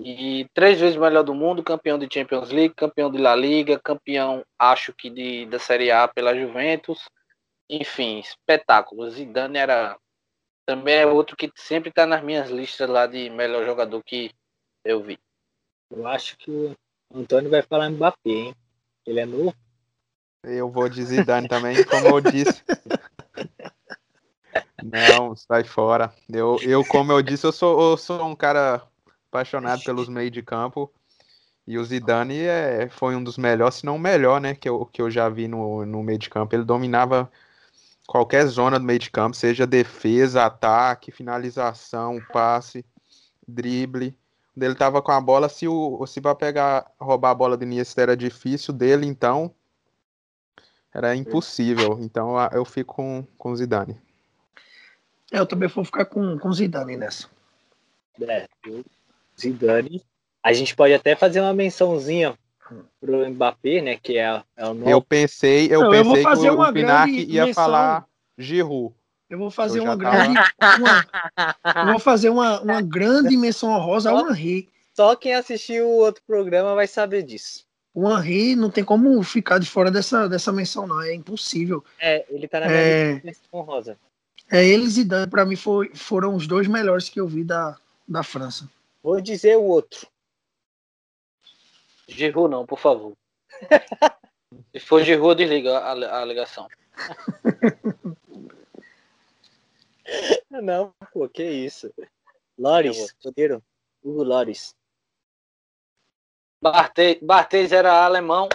[0.00, 4.42] E três vezes melhor do mundo, campeão de Champions League, campeão de La Liga, campeão,
[4.58, 7.06] acho que de, da Série A pela Juventus.
[7.68, 9.10] Enfim, espetáculo.
[9.10, 9.98] Zidane era
[10.64, 14.30] Também é outro que sempre tá nas minhas listas lá de melhor jogador que
[14.82, 15.18] eu vi.
[15.90, 16.74] Eu acho que o
[17.12, 18.54] Antônio vai falar Mbappé, hein?
[19.10, 19.52] Ele é novo.
[20.44, 22.62] Eu vou de Zidane também, como eu disse.
[24.82, 26.14] Não, sai fora.
[26.32, 28.86] Eu, eu como eu disse, eu sou, eu sou um cara
[29.28, 30.92] apaixonado pelos meios de campo.
[31.66, 34.86] E o Zidane é, foi um dos melhores, se não o melhor, né, que eu,
[34.86, 36.54] que eu já vi no, no meio de campo.
[36.54, 37.30] Ele dominava
[38.06, 42.84] qualquer zona do meio de campo, seja defesa, ataque, finalização, passe,
[43.46, 44.16] drible.
[44.54, 47.64] Quando ele tava com a bola, se o se para pegar, roubar a bola do
[47.64, 49.54] Iniesta era difícil dele, então
[50.92, 51.98] era impossível.
[52.00, 53.96] Então eu fico com, com o Zidane.
[55.32, 57.28] É, eu também vou ficar com, com o Zidane nessa.
[58.20, 58.48] É,
[59.40, 60.02] Zidane.
[60.42, 62.36] A gente pode até fazer uma mençãozinha
[63.00, 63.96] pro Mbappé, né?
[63.96, 64.90] Que é, é o novo.
[64.90, 67.64] Eu pensei, eu Não, eu vou pensei fazer que o Pinac ia menção.
[67.64, 68.94] falar Giroud.
[69.30, 70.34] Eu vou fazer Eu uma grande.
[70.78, 71.06] Uma,
[71.80, 74.68] eu vou fazer uma, uma grande menção honrosa ao Henry.
[74.92, 77.64] Só quem assistiu o outro programa vai saber disso.
[77.94, 81.00] O Henry não tem como ficar de fora dessa, dessa menção, não.
[81.00, 81.84] É impossível.
[82.00, 83.12] É, ele tá na minha É.
[83.12, 83.98] lista de menção rosa.
[84.50, 87.76] É eles e Dan, pra mim, foi, foram os dois melhores que eu vi da,
[88.06, 88.68] da França.
[89.00, 90.08] Vou dizer o outro.
[92.08, 93.12] Giroud não, por favor.
[94.72, 96.66] Se for Giroud, desliga a, a ligação.
[100.50, 101.92] Não, pô, que isso.
[102.58, 103.62] Loris, goleiro.
[104.02, 104.74] Hugo Loris.
[106.62, 108.48] Barthez, Barthez era alemão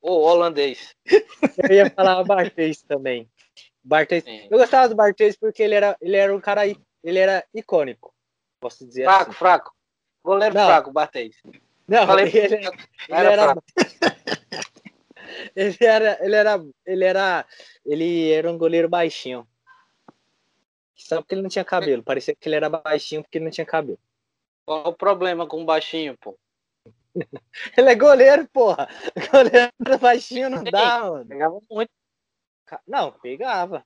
[0.00, 0.94] ou holandês?
[1.68, 3.30] Eu ia falar Barthez também.
[3.84, 4.24] Barthez.
[4.24, 4.48] Sim.
[4.50, 8.14] Eu gostava do Barthez porque ele era, ele era um cara, ele era icônico.
[8.60, 9.38] Posso dizer Fraco, assim.
[9.38, 9.74] fraco.
[10.24, 10.66] Goleiro Não.
[10.66, 11.36] fraco, Barthez.
[11.86, 12.66] Não, Falei, ele, ele
[13.10, 13.62] era era, fraco.
[15.56, 17.46] ele era, ele era, ele era,
[17.84, 19.46] ele era um goleiro baixinho.
[21.06, 22.02] Só porque ele não tinha cabelo.
[22.02, 23.98] Parecia que ele era baixinho porque ele não tinha cabelo.
[24.64, 26.38] Qual o problema com o baixinho, pô?
[27.76, 28.88] Ele é goleiro, porra.
[29.30, 31.26] Goleiro baixinho não dá, mano.
[31.26, 31.90] Pegava muito.
[32.86, 33.84] Não, pegava.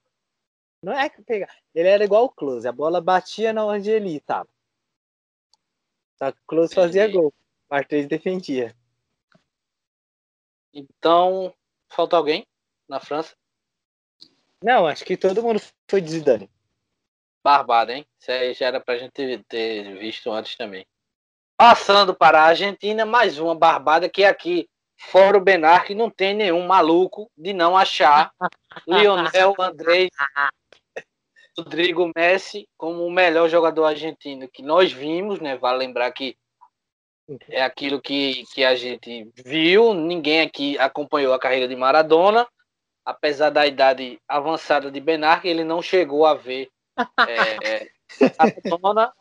[0.83, 1.53] Não é que pegava.
[1.75, 2.69] Ele era igual o Close.
[2.69, 4.49] A bola batia na onde ele tava.
[6.19, 7.29] Só que o Close fazia gol.
[7.29, 8.77] O Barthez defendia.
[10.73, 11.53] Então,
[11.89, 12.47] falta alguém
[12.89, 13.35] na França?
[14.63, 15.61] Não, acho que todo mundo
[15.91, 16.51] foi de Zidane.
[17.47, 18.05] Barbada, hein?
[18.19, 20.85] Isso aí já era pra gente ter, visto antes também.
[21.57, 24.69] Passando para a Argentina, mais uma barbada que aqui,
[24.99, 28.33] fora o Benar, que não tem nenhum maluco de não achar
[28.85, 30.11] Lionel Andrés
[31.57, 35.57] Rodrigo Messi como o melhor jogador argentino que nós vimos, né?
[35.57, 36.37] Vale lembrar que
[37.49, 42.45] é aquilo que, que a gente viu, ninguém aqui acompanhou a carreira de Maradona,
[43.05, 46.69] apesar da idade avançada de Benar, ele não chegou a ver
[47.29, 47.91] é,
[48.39, 49.13] Maradona.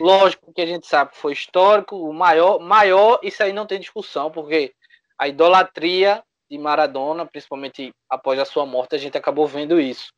[0.00, 3.78] Lógico que a gente sabe que foi histórico, o maior, maior, isso aí não tem
[3.78, 4.74] discussão, porque
[5.16, 10.12] a idolatria de Maradona, principalmente após a sua morte, a gente acabou vendo isso.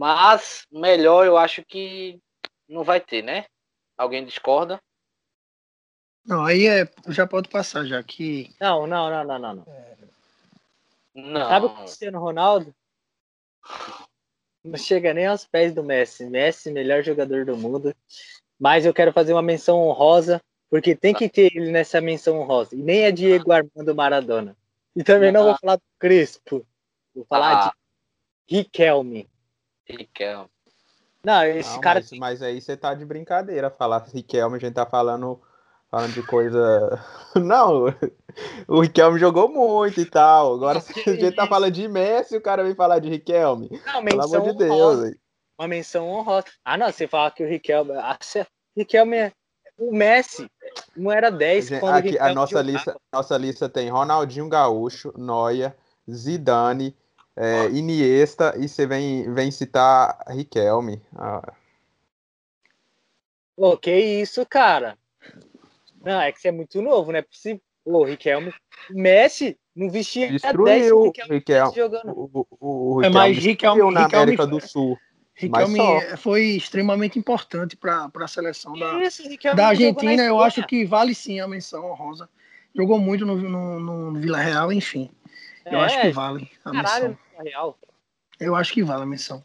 [0.00, 2.18] Mas melhor eu acho que
[2.68, 3.44] não vai ter, né?
[3.96, 4.80] Alguém discorda?
[6.24, 8.50] Não, aí é, já pode passar, já que.
[8.58, 9.54] Não, não, não, não, não.
[9.54, 9.94] não.
[11.14, 11.48] Não.
[11.48, 12.74] Sabe o Cristiano Ronaldo?
[14.64, 16.24] Não chega nem aos pés do Messi.
[16.24, 17.94] Messi, melhor jogador do mundo.
[18.58, 20.40] Mas eu quero fazer uma menção honrosa,
[20.70, 22.74] porque tem que ter ele nessa menção honrosa.
[22.74, 24.56] E nem é Diego Armando Maradona.
[24.96, 26.64] E também não vou falar do Crespo.
[27.14, 27.74] Vou falar Ah,
[28.46, 29.28] de Riquelme.
[29.86, 30.48] Riquelme.
[31.22, 32.00] Não, esse Não, cara.
[32.00, 33.70] mas, mas aí você tá de brincadeira.
[33.70, 35.40] Falar Riquelme, a gente tá falando,
[35.94, 37.00] falando de coisa.
[37.36, 37.84] Não,
[38.66, 40.54] o Riquelme jogou muito e tal.
[40.54, 43.68] Agora Que a gente tá falando de Messi o cara vem falar de Riquelme.
[43.86, 44.70] Não, Pelo menção amor de Deus.
[44.72, 45.16] honrosa.
[45.58, 46.46] Uma menção honrosa.
[46.64, 47.92] Ah, não, você fala que o Riquelme.
[47.92, 48.44] Ah, você-
[48.76, 49.32] Riquelme é.
[49.78, 50.48] O Messi
[50.96, 52.70] não era 10 Gente, quando Aqui, a nossa jogava.
[52.70, 55.76] lista, nossa lista tem Ronaldinho Gaúcho, Noia,
[56.08, 56.96] Zidane,
[57.36, 61.02] é, Iniesta e você vem, vem citar Riquelme.
[61.16, 61.52] Ah,
[63.56, 64.96] Pô, que isso, cara?
[66.04, 67.22] Não, é que você é muito novo, né?
[67.22, 67.60] Possível.
[67.84, 68.52] Ô, Riquelme.
[68.90, 71.74] Messi não vestia 10 Destruiu o o Riquelme Riquelme.
[71.74, 72.10] jogando.
[72.10, 74.98] o, o, o É, mas Riquelme Riquelme- na Riquelme América do Sul.
[75.36, 76.16] Riquelme só.
[76.16, 80.22] foi extremamente importante para a seleção da, Isso, Riquelme da Argentina.
[80.22, 82.28] Eu acho que vale sim a menção honrosa.
[82.74, 83.80] Jogou muito no, no,
[84.12, 85.10] no Vila Real, enfim.
[85.66, 87.18] Eu acho que É, vale a Caralho, menção.
[87.44, 87.78] real.
[88.40, 89.44] Eu acho que vale a menção.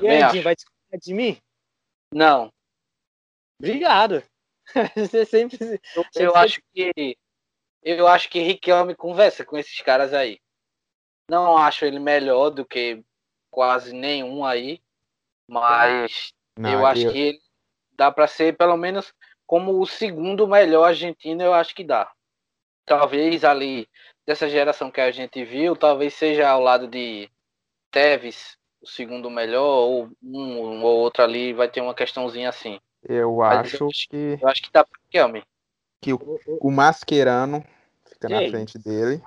[0.00, 0.22] E aí.
[0.22, 1.36] Edinho, vai discordar de mim?
[2.12, 2.50] Não,
[3.60, 4.22] Obrigado.
[4.96, 5.58] Você sempre.
[5.94, 7.16] eu, eu foi- acho que
[7.82, 10.38] eu acho que Riquelme conversa com esses caras aí.
[11.28, 13.02] Não acho ele melhor do que
[13.50, 14.80] quase nenhum aí,
[15.48, 17.40] Mas Não, eu acho que ele
[17.92, 19.12] dá para ser pelo menos
[19.46, 22.10] como o segundo melhor argentino, eu acho que dá.
[22.84, 23.88] Talvez ali
[24.26, 27.30] dessa geração que a gente viu, talvez seja ao lado de
[27.90, 32.80] Tevez, o segundo melhor, ou um, um ou outro ali vai ter uma questãozinha assim.
[33.08, 35.42] Eu Mas acho eu acho- que, Eu acho que dá pro Kelme.
[36.00, 37.64] que o, o Mascherano
[38.04, 39.20] fica na frente dele.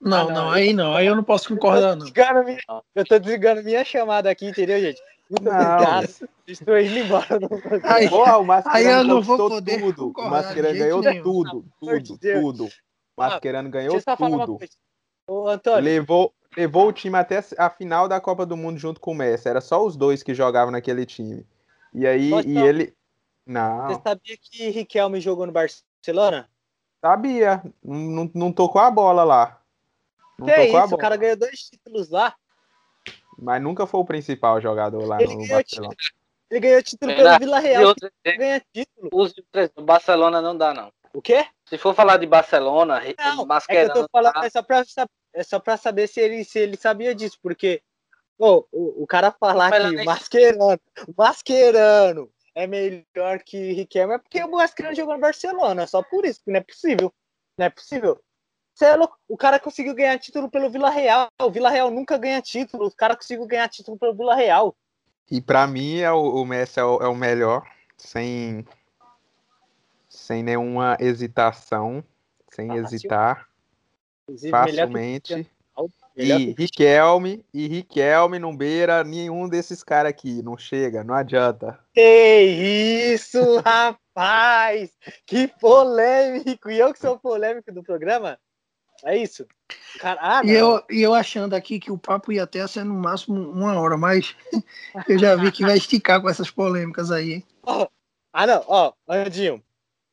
[0.00, 2.06] Não, Ah, não, não, aí não, aí eu não posso concordar, não.
[2.44, 2.58] Minha-
[2.94, 5.00] eu tô desligando minha chamada aqui, entendeu, gente?
[5.40, 6.02] Não.
[6.46, 7.26] Estou indo embora.
[7.48, 7.80] programa.
[7.94, 10.12] Aí- Porra, o aí eu Mascherano não vou poder tudo.
[10.16, 11.22] O Mascherano jeito ganhou nenhum.
[11.22, 12.40] tudo, tudo, Deus.
[12.42, 12.64] tudo.
[12.66, 12.70] O
[13.22, 14.58] Mascherano ganhou tudo.
[15.26, 19.12] Ô, Antônio, Levou, levou o time até a final da Copa do Mundo junto com
[19.12, 19.48] o Messi.
[19.48, 21.46] Era só os dois que jogavam naquele time.
[21.94, 22.66] E aí, e não.
[22.66, 22.92] ele.
[23.44, 26.48] Você Não, sabia que Riquelme jogou no Barcelona?
[27.00, 27.62] sabia.
[27.82, 29.60] Não, não- tocou a bola lá.
[30.38, 32.34] Não que é tocou a isso, o cara ganhou dois títulos lá.
[33.38, 35.96] Mas nunca foi o principal jogador lá Ele no Barcelona.
[36.50, 37.84] Ele ganhou título É, pelo Vila Real.
[37.86, 39.08] outra, que ganha título.
[39.12, 40.92] os do Barcelona não dá, não.
[41.14, 41.46] O quê?
[41.66, 44.82] Se for falar de Barcelona, Não, é que eu tô falando, tá- é só pra,
[45.34, 47.82] é só pra saber se ele, se ele sabia disso, porque
[48.38, 50.80] pô, o, o cara falar que Mascherano,
[51.16, 56.40] Mascherano é melhor que Riquelme, é porque o Mascherano jogou no Barcelona, só por isso,
[56.46, 57.12] não é possível.
[57.56, 58.20] Não é possível.
[58.74, 61.28] Cê é louco, o cara conseguiu ganhar título pelo Vila Real.
[61.40, 62.86] O Vila Real nunca ganha título.
[62.86, 64.74] O cara conseguiu ganhar título pelo Vila Real.
[65.30, 67.62] E pra mim é o, o Messi é o, é o melhor,
[67.96, 68.66] sem
[70.08, 72.04] sem nenhuma hesitação,
[72.50, 73.48] sem hesitar,
[74.50, 75.50] facilmente.
[76.16, 81.78] E que- Riquelme, e Riquelme não beira nenhum desses caras aqui, não chega, não adianta.
[81.94, 84.90] Que isso, rapaz!
[85.26, 86.70] Que polêmico!
[86.70, 88.38] E eu que sou polêmico do programa?
[89.04, 89.46] É isso?
[89.98, 92.94] Cara, ah, E eu, e eu achando aqui que o papo ia até ser no
[92.94, 94.36] máximo uma hora, mas
[95.08, 97.46] eu já vi que vai esticar com essas polêmicas aí, hein?
[98.32, 99.62] Ah, não, ó, Andinho,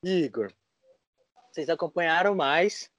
[0.04, 0.52] Igor,
[1.52, 2.90] vocês acompanharam mais.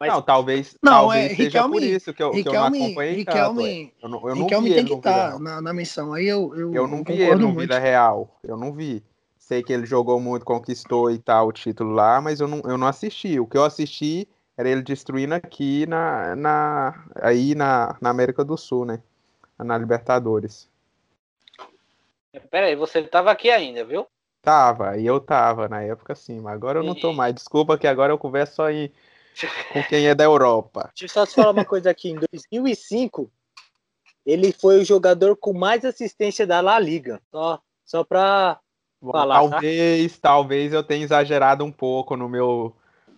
[0.00, 2.64] Mas Não, talvez, Não, talvez é, seja Riquelme- por isso que eu, que eu não
[2.64, 3.60] Riquelme, acompanhei tanto.
[3.60, 3.64] é.
[3.64, 5.38] Riquelme, Eu não, eu não Riquelme vi tem ele que estar Real.
[5.38, 6.14] na, na missão.
[6.14, 7.54] Aí eu, eu, Eu não vi ele no.
[7.54, 8.38] Vila Real.
[8.42, 9.04] Eu não vi.
[9.38, 12.78] Sei que ele jogou muito, conquistou e tal o título lá, mas eu não, eu
[12.78, 13.38] não assisti.
[13.38, 14.26] O que eu assisti
[14.56, 19.02] era ele destruindo aqui na, na, aí na, na América do Sul, né?
[19.58, 20.68] Na Libertadores.
[22.50, 24.06] Pera aí, você tava aqui ainda, viu?
[24.42, 27.34] Tava, e eu tava na época sim, mas agora eu não tô mais.
[27.34, 28.90] Desculpa que agora eu converso só em,
[29.72, 30.90] com quem é da Europa.
[30.96, 32.10] deixa eu só te falar uma coisa aqui.
[32.10, 32.18] Em
[32.50, 33.30] 2005,
[34.24, 37.20] ele foi o jogador com mais assistência da La Liga.
[37.30, 38.60] Só, só pra.
[39.02, 39.50] Bom, Falar, tá?
[39.50, 42.76] talvez, talvez eu tenha exagerado um pouco no meu,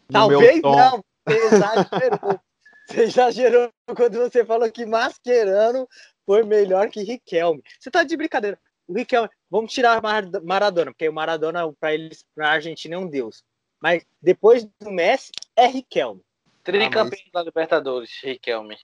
[0.08, 0.76] no meu Talvez tom.
[0.76, 2.40] não, você exagerou.
[2.84, 5.88] Você exagerou quando você falou que Mascherano
[6.26, 7.62] foi melhor que Riquelme.
[7.78, 8.58] Você tá de brincadeira.
[8.88, 13.06] O Riquelme, vamos tirar Mar- Maradona, porque o Maradona, pra eles, pra Argentina, é um
[13.08, 13.44] deus.
[13.80, 16.22] Mas depois do Messi, é Riquelme.
[16.62, 18.76] Tricampeão da Libertadores, Riquelme.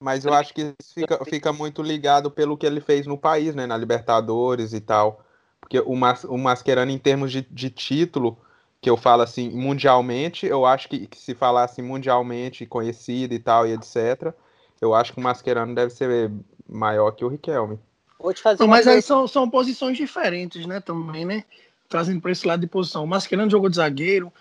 [0.00, 3.54] Mas eu acho que isso fica, fica muito ligado pelo que ele fez no país,
[3.54, 3.66] né?
[3.66, 5.24] Na Libertadores e tal.
[5.60, 8.38] Porque o, Mas, o Mascherano, em termos de, de título,
[8.80, 13.66] que eu falo assim, mundialmente, eu acho que, que se falasse mundialmente, conhecido e tal,
[13.66, 14.32] e etc.,
[14.80, 16.30] eu acho que o Mascherano deve ser
[16.68, 17.78] maior que o Riquelme.
[18.18, 20.80] Vou te fazer Não, mas aí são, são posições diferentes, né?
[20.80, 21.44] Também, né?
[21.88, 23.04] Trazendo para esse lado de posição.
[23.04, 24.32] O Mascherano jogou de zagueiro,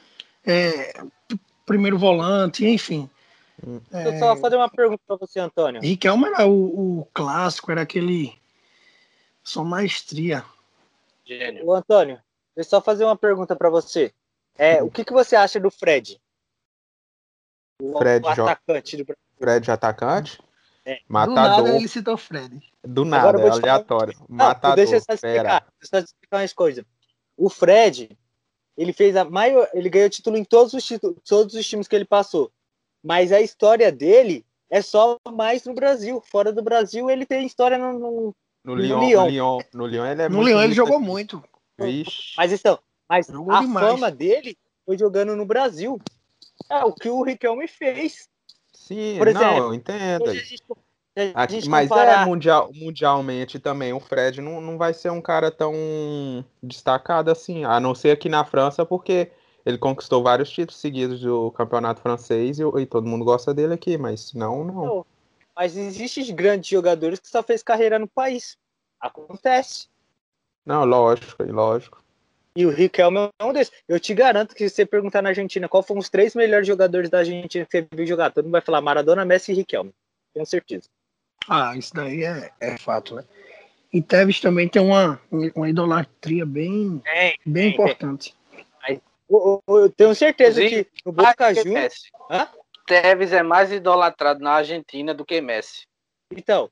[0.46, 0.94] é,
[1.66, 3.10] primeiro volante, enfim.
[3.92, 5.82] Deixa eu só fazer uma pergunta pra você, Antônio.
[5.82, 8.38] Riquelme era o, o clássico, era aquele.
[9.44, 10.44] Só maestria.
[11.26, 11.66] Gênio.
[11.68, 12.16] Ô, Antônio,
[12.56, 14.14] deixa eu só fazer uma pergunta pra você.
[14.58, 16.20] É, o que, que você acha do Fred?
[17.82, 19.22] O, Fred o atacante do Brasil.
[19.38, 20.40] Fred atacante,
[20.86, 20.96] É.
[20.96, 21.36] Do matador,
[21.66, 22.62] nada ele citou o Fred.
[22.84, 24.14] do nada, é te falar- aleatório.
[24.30, 25.66] Não, Matador, deixa eu só explicar.
[25.80, 26.86] Deixa eu só explicar umas coisas.
[27.36, 28.18] O Fred,
[28.78, 29.68] ele fez a maior.
[29.74, 32.52] Ele ganhou título em todos os títulos, todos os times que ele passou.
[33.04, 36.22] Mas a história dele é só mais no Brasil.
[36.22, 37.94] Fora do Brasil, ele tem história no.
[38.00, 39.22] no- No no Lyon, Lyon.
[39.24, 41.44] no Lyon, no Lyon ele é no Leão ele jogou muito.
[41.78, 42.34] Vixe.
[42.38, 43.88] Mas então, mas Jogou a demais.
[43.88, 46.02] fama dele foi jogando no Brasil.
[46.70, 48.28] É o que o Riquelme fez.
[48.74, 50.24] Sim, Por não, exemplo, eu entendo.
[50.24, 50.64] Hoje a gente,
[51.34, 55.10] a Aqui- gente mas comparar- é mundial, mundialmente também, o Fred não, não vai ser
[55.12, 55.74] um cara tão
[56.62, 59.32] destacado assim, a não ser aqui na França, porque
[59.66, 63.98] ele conquistou vários títulos seguidos do campeonato francês e, e todo mundo gosta dele aqui,
[63.98, 65.06] mas não, não.
[65.56, 68.58] Mas existem grandes jogadores que só fez carreira no país.
[69.00, 69.88] Acontece.
[70.66, 72.04] Não, lógico, lógico.
[72.58, 73.74] E o Riquelme é um desses.
[73.88, 77.10] Eu te garanto que se você perguntar na Argentina qual foram os três melhores jogadores
[77.10, 79.94] da Argentina que você viu jogar, todo mundo vai falar Maradona, Messi e Riquelme.
[80.34, 80.90] Tenho certeza.
[81.48, 83.24] Ah, isso daí é, é fato, né?
[83.94, 85.20] E Tevez também tem uma,
[85.56, 88.36] uma idolatria bem, Tem, bem tem, importante.
[89.30, 92.12] Eu, eu- tenho certeza Inclusive, que no Boca Juniors.
[92.86, 95.88] Tevez é mais idolatrado na Argentina do que Messi.
[96.32, 96.70] Então,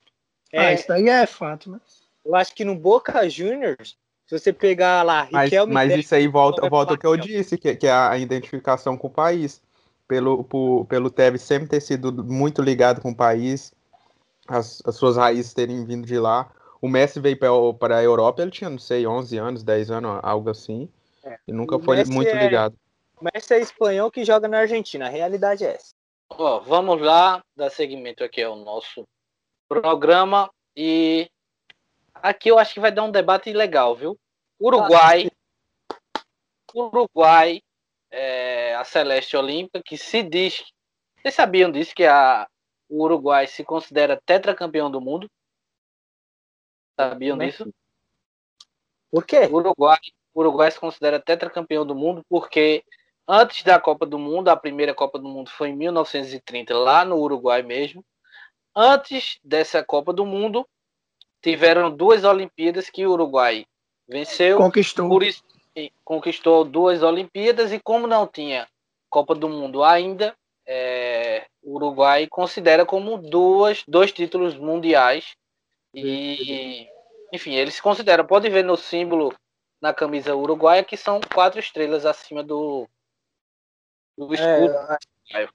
[0.55, 1.79] Ah, é, isso daí é fato, né?
[2.25, 3.97] eu acho que no Boca Juniors,
[4.27, 7.17] se você pegar lá Mas, Riquelme mas isso aí volta, vai volta ao que eu
[7.17, 9.61] disse, que, que é a identificação com o país.
[10.07, 13.73] Pelo, por- pelo Tevez sempre ter sido muito ligado com o país,
[14.47, 16.51] as, as suas raízes terem vindo de lá.
[16.81, 17.37] O Messi veio
[17.77, 20.89] para a Europa, ele tinha, não sei, 11 anos, 10 anos, algo assim.
[21.23, 21.37] É.
[21.47, 22.75] E nunca O foi Messi muito é- ligado.
[23.19, 25.05] o Messi é espanhol que joga na Argentina.
[25.05, 25.93] A realidade é essa.
[26.29, 29.07] Ó, vamos lá, dar seguimento aqui ao nosso
[29.69, 30.49] programa.
[30.75, 31.29] E
[32.15, 34.17] aqui eu acho que vai dar um debate legal, viu?
[34.59, 35.29] Uruguai.
[36.73, 37.61] Uruguai,
[38.11, 40.63] é, a Celeste Olímpica, que se diz.
[41.21, 41.93] Vocês sabiam disso?
[41.95, 42.47] Que a,
[42.93, 45.27] o Uruguai se considera tetracampeão do mundo?
[46.99, 47.73] Sabiam é disso?
[49.11, 49.47] Por quê?
[49.47, 49.99] O Uruguai,
[50.33, 52.83] o Uruguai se considera tetracampeão do mundo porque
[53.27, 57.17] antes da Copa do Mundo, a primeira Copa do Mundo foi em 1930, lá no
[57.17, 58.05] Uruguai mesmo.
[58.75, 60.67] Antes dessa Copa do Mundo,
[61.41, 63.65] tiveram duas Olimpíadas que o Uruguai
[64.07, 65.09] venceu, Conquistou.
[65.09, 65.43] por isso
[66.03, 68.67] conquistou duas Olimpíadas e como não tinha
[69.09, 70.35] Copa do Mundo ainda,
[70.65, 75.35] é, o Uruguai considera como duas, dois títulos mundiais
[75.93, 76.87] e
[77.31, 79.35] enfim, eles se consideram, pode ver no símbolo
[79.81, 82.87] na camisa uruguaia que são quatro estrelas acima do,
[84.17, 84.73] do escudo.
[85.31, 85.47] É,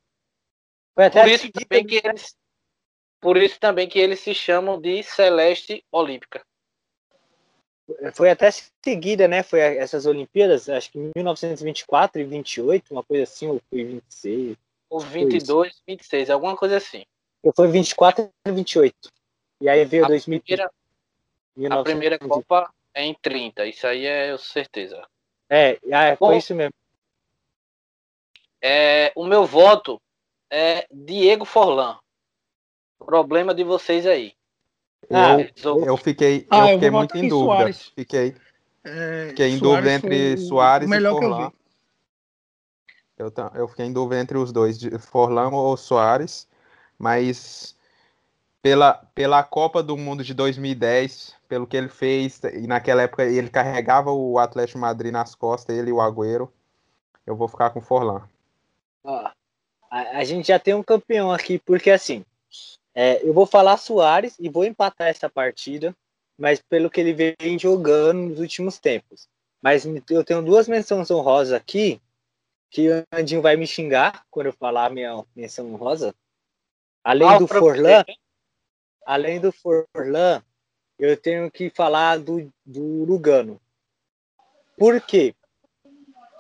[0.95, 2.37] foi até por isso também que eles
[3.21, 6.45] por isso também que eles se chamam de Celeste Olímpica.
[8.15, 8.51] Foi até
[8.85, 9.43] seguida, né?
[9.43, 14.57] Foi essas Olimpíadas, acho que em 1924 e 28, uma coisa assim, ou foi 26.
[14.91, 17.05] Ou 22, 26, alguma coisa assim.
[17.43, 18.95] Ou foi 24 e 28.
[19.61, 20.71] E aí veio A 2000, primeira, a
[21.57, 21.85] 1920.
[21.85, 25.07] primeira Copa é em 30, isso aí é certeza.
[25.51, 26.73] É, ah, foi Bom, isso mesmo.
[28.61, 30.01] É, o meu voto
[30.51, 31.99] é Diego Forlan.
[32.99, 34.35] Problema de vocês aí.
[35.11, 37.55] Ah, Resol- Eu fiquei, Ah, eu eu fiquei vou muito em dúvida.
[37.57, 37.93] Soares.
[37.95, 38.37] Fiquei,
[38.85, 41.53] É, fiquei em Soares dúvida foi entre o- Soares o melhor e que eu Forlan.
[43.19, 46.47] Eu, eu fiquei em dúvida entre os dois, de Forlan ou Soares,
[46.97, 47.77] mas
[48.63, 53.51] pela, pela Copa do Mundo de 2010, pelo que ele fez, e naquela época ele
[53.51, 56.53] carregava o Atlético Madrid nas costas, ele e o Agüero,
[57.27, 58.23] eu vou ficar com Forlan.
[59.03, 59.31] Ó,
[59.91, 62.25] a, a gente já tem um campeão aqui, porque assim,
[62.95, 65.95] é, eu vou falar Soares e vou empatar essa partida,
[66.39, 69.29] mas pelo que ele vem jogando nos últimos tempos.
[69.61, 72.01] Mas eu tenho duas menções honrosas aqui,
[72.71, 76.15] que o Andinho vai me xingar quando eu falar a minha menção honrosa.
[77.03, 78.17] Além Ah, do Forlan, você.
[79.07, 80.43] além do Forlan,
[80.99, 83.61] eu tenho que falar do, do Lugano.
[84.77, 85.35] Por quê?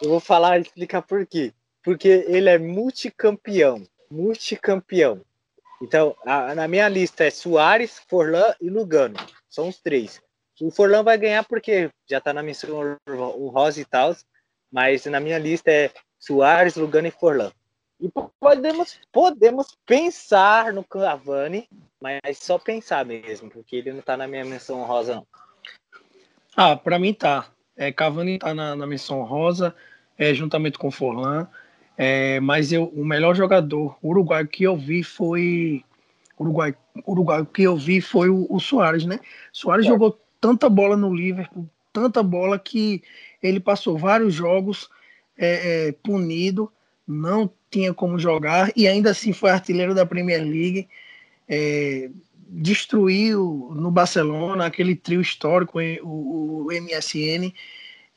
[0.00, 1.52] Eu vou falar e explicar por quê.
[1.82, 3.82] Porque ele é multicampeão.
[4.10, 5.22] Multicampeão.
[5.80, 9.16] Então, a- na minha lista é Soares, Forlan e Lugano.
[9.48, 10.20] São os três.
[10.60, 14.14] O Forlan vai ganhar porque já tá na missão honrosa e tal.
[14.70, 17.50] Mas na minha lista é Soares, Lugano e Forlan.
[18.00, 21.68] E po- podemos, podemos pensar no Cavani,
[22.00, 25.26] mas só pensar mesmo, porque ele não tá na minha menção honrosa, não.
[26.56, 27.48] Ah, pra mim tá.
[27.76, 29.74] É, Cavani tá na, na missão rosa,
[30.16, 31.48] é, juntamente com Forlan.
[31.96, 35.84] É, mas eu, o melhor jogador uruguaio que eu vi foi.
[36.38, 39.18] Uruguai, uruguaio que eu vi foi o, o Soares, né?
[39.52, 39.88] Soares É.
[39.88, 43.02] jogou tanta bola no Liverpool, tanta bola que
[43.42, 44.88] ele passou vários jogos
[45.36, 46.70] é, é, punido,
[47.06, 50.88] não tinha como jogar e ainda assim foi artilheiro da Premier League.
[51.48, 52.10] É,
[52.48, 57.52] destruiu no Barcelona aquele trio histórico, o, o MSN.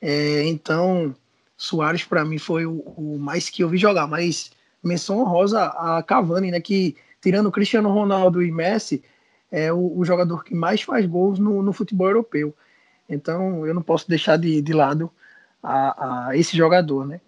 [0.01, 1.15] É, então,
[1.57, 4.07] Soares para mim foi o, o, mais que eu vi jogar.
[4.07, 4.51] Mas
[4.83, 6.59] menção honrosa a Cavani, né?
[6.59, 9.03] Que tirando Cristiano Ronaldo e Messi,
[9.51, 12.55] é o, o jogador que mais faz gols no, no, futebol europeu.
[13.13, 15.11] Então, eu não posso deixar de, de lado
[15.61, 17.19] a, a esse jogador, né?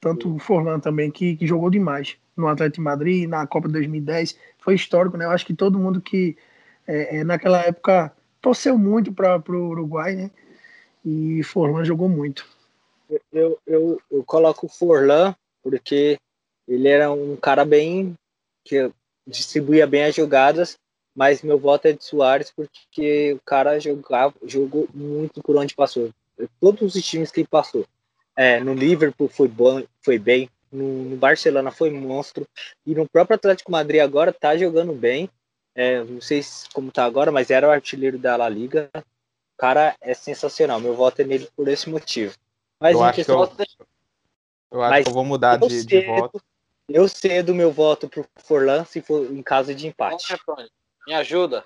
[0.00, 3.74] Tanto o Forlan também, que, que jogou demais no Atlético de Madrid, na Copa de
[3.74, 5.24] 2010, foi histórico, né?
[5.24, 6.36] Eu acho que todo mundo que
[6.86, 10.30] é, é, naquela época torceu muito para o Uruguai, né?
[11.04, 12.46] E Forlan jogou muito.
[13.32, 16.18] Eu, eu, eu coloco o Forlan porque
[16.66, 18.14] ele era um cara bem
[18.64, 18.90] que
[19.26, 20.76] distribuía bem as jogadas,
[21.14, 26.10] mas meu voto é de Soares porque o cara jogava, jogou muito por onde passou.
[26.60, 27.84] Todos os times que ele passou.
[28.34, 32.48] É, no Liverpool foi bom, foi bem, no, no, Barcelona foi monstro
[32.86, 35.28] e no próprio Atlético Madrid agora tá jogando bem.
[35.74, 36.42] É, não sei
[36.72, 38.90] como tá agora, mas era o artilheiro da La Liga.
[38.94, 40.80] O cara é sensacional.
[40.80, 42.34] Meu voto é nele por esse motivo.
[42.80, 43.36] Mas Eu acho que eu,
[44.70, 46.42] eu acho Mas que eu vou mudar eu de, de cedo- voto.
[46.88, 50.34] Eu cedo meu voto pro Forlan se for em caso de empate.
[51.06, 51.64] Me ajuda.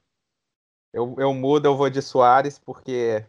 [0.92, 3.24] Eu, eu mudo, eu vou de Soares, porque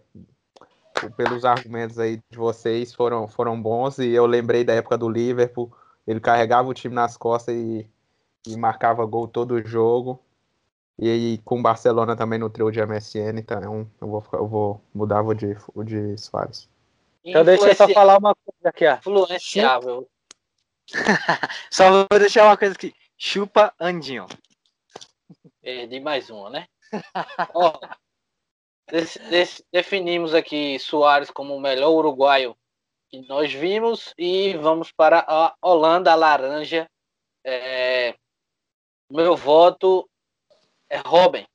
[1.16, 5.72] pelos argumentos aí de vocês foram, foram bons e eu lembrei da época do Liverpool.
[6.06, 7.86] Ele carregava o time nas costas e,
[8.48, 10.20] e marcava gol todo jogo.
[10.98, 14.82] E aí com o Barcelona também no trio de MSN, então eu vou, eu vou
[14.94, 16.68] mudar, vou de, vou de Soares.
[17.24, 18.96] Então deixa eu só falar uma coisa aqui, ó.
[18.96, 20.08] Influenciável.
[21.70, 22.94] Só vou deixar uma coisa aqui.
[23.18, 24.26] Chupa Andinho.
[25.68, 26.66] Perdi mais uma, né?
[27.54, 27.78] Ó,
[29.70, 32.58] definimos aqui Soares como o melhor uruguaio
[33.10, 36.90] que nós vimos e vamos para a Holanda a laranja.
[37.44, 38.16] É,
[39.12, 40.10] meu voto
[40.90, 41.46] é Robin.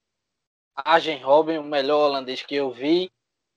[0.77, 3.11] Arjen Robin, o melhor holandês que eu vi.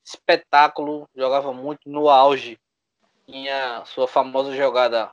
[0.06, 2.58] Espetáculo, jogava muito no auge.
[3.26, 5.12] Tinha sua famosa jogada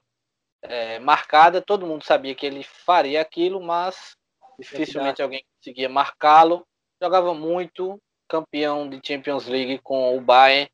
[0.63, 1.61] é, marcada.
[1.61, 4.17] Todo mundo sabia que ele faria aquilo, mas
[4.63, 6.67] dificilmente alguém conseguia marcá-lo.
[7.03, 10.71] Jogava muito, campeão de Champions League com o Bayern.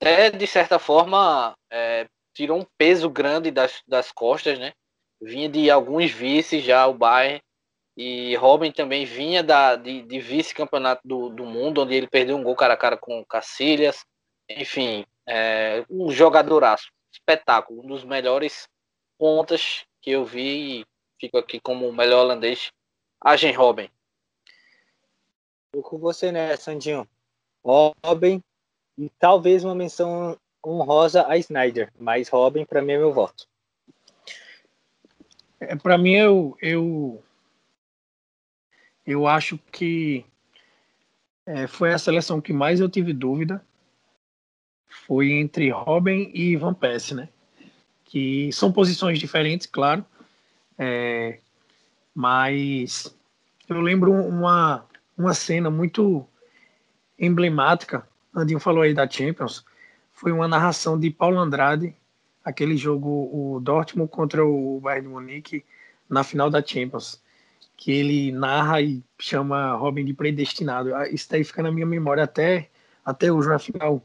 [0.00, 4.72] Até, de certa forma, é, tirou um peso grande das, das costas, né?
[5.20, 7.40] Vinha de alguns vices já o Bayern.
[7.96, 12.42] E Robin também vinha da, de, de vice-campeonato do, do mundo, onde ele perdeu um
[12.42, 14.04] gol cara a cara com o Cacilhas.
[14.48, 18.66] Enfim, é, um jogadoraço, espetáculo, um dos melhores
[19.18, 20.80] pontas que eu vi.
[20.80, 20.86] E
[21.20, 22.72] fico aqui como o melhor holandês,
[23.24, 23.88] Arjen Robin.
[25.72, 27.08] Tô com você, né, Sandinho?
[27.64, 28.42] Robin
[28.98, 33.46] e talvez uma menção honrosa a Snyder, mas Robin pra mim é meu voto.
[35.60, 37.22] É, para mim, eu, eu,
[39.06, 40.26] eu acho que
[41.46, 43.64] é, foi a seleção que mais eu tive dúvida.
[45.06, 47.28] Foi entre Robin e Van Persie, né?
[48.04, 50.04] Que são posições diferentes, claro.
[50.76, 51.38] É,
[52.14, 53.14] mas
[53.68, 54.84] eu lembro uma,
[55.16, 56.26] uma cena muito
[57.18, 58.06] emblemática.
[58.34, 59.64] Andinho falou aí da Champions.
[60.12, 61.94] Foi uma narração de Paulo Andrade
[62.44, 65.64] aquele jogo, o Dortmund contra o Bayern de Munique,
[66.08, 67.20] na final da Champions,
[67.76, 70.94] que ele narra e chama Robin de predestinado.
[70.94, 72.68] Ah, Isso daí fica na minha memória até,
[73.04, 74.02] até hoje, uma final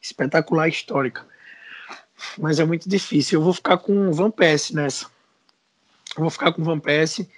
[0.00, 1.26] espetacular histórica.
[2.38, 3.40] Mas é muito difícil.
[3.40, 5.06] Eu vou ficar com o Van Persie nessa.
[6.16, 7.28] Eu vou ficar com o Van Persie.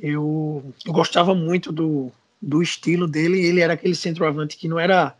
[0.00, 3.44] Eu, eu gostava muito do, do estilo dele.
[3.44, 5.14] Ele era aquele centroavante que não era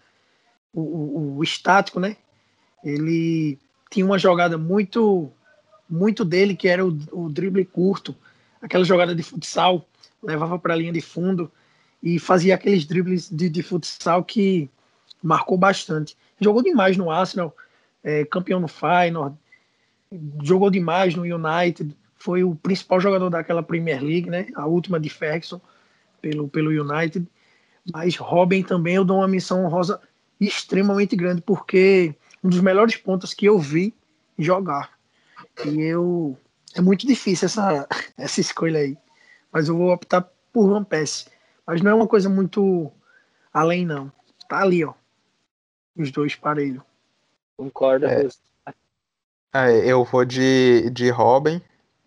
[0.72, 2.16] o, o, o estático, né?
[2.82, 3.58] Ele
[3.90, 5.30] tinha uma jogada muito
[5.88, 8.14] muito dele que era o, o drible curto,
[8.62, 9.84] aquela jogada de futsal,
[10.22, 11.50] levava para a linha de fundo
[12.00, 14.70] e fazia aqueles dribles de, de futsal que
[15.20, 16.16] marcou bastante.
[16.40, 17.54] Jogou demais no Arsenal,
[18.04, 19.36] é, campeão no Feyenoord,
[20.42, 24.46] jogou demais no United, foi o principal jogador daquela Premier League, né?
[24.54, 25.60] A última de Ferguson
[26.20, 27.26] pelo pelo United.
[27.92, 30.00] Mas Robin também eu dou uma missão honrosa
[30.38, 32.14] extremamente grande porque
[32.44, 33.94] um dos melhores pontos que eu vi
[34.38, 34.92] jogar.
[35.64, 36.36] E eu.
[36.74, 38.96] É muito difícil essa, essa escolha aí.
[39.50, 41.26] Mas eu vou optar por Van Persie.
[41.66, 42.92] Mas não é uma coisa muito
[43.52, 44.12] além, não.
[44.48, 44.92] Tá ali, ó.
[45.96, 46.82] Os dois parelhos.
[47.56, 48.28] Concordo É.
[49.52, 51.60] É, eu vou de, de Robin.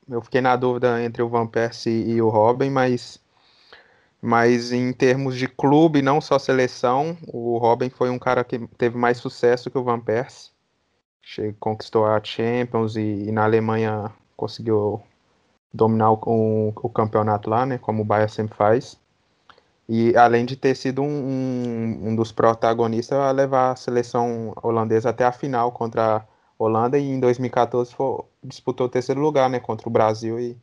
[0.09, 3.19] Eu fiquei na dúvida entre o Van Persie e o Robin, mas,
[4.21, 8.97] mas em termos de clube, não só seleção, o Robin foi um cara que teve
[8.97, 10.51] mais sucesso que o Van Persie.
[11.21, 15.01] Che- Conquistou a Champions e, e na Alemanha conseguiu
[15.73, 17.77] dominar o, o, campeonato lá, né?
[17.79, 18.99] Como o Bayern sempre faz.
[19.87, 25.09] E além de ter sido um, um, um dos protagonistas a levar a seleção holandesa
[25.09, 26.25] até a final contra
[26.63, 30.57] Holanda e em 2014 foi- disputou o terceiro lugar, né, contra o Brasil e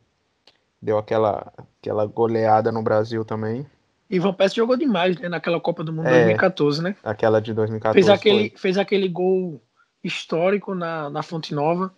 [0.81, 3.65] deu aquela, aquela goleada no Brasil também.
[4.09, 6.23] E Van Persie jogou demais né, naquela Copa do Mundo É.
[6.25, 6.95] 2014, né?
[7.03, 8.57] Aquela de 2014 Fez aquele, foi.
[8.57, 9.61] fez aquele gol
[10.03, 11.93] histórico na, na Fonte Nova.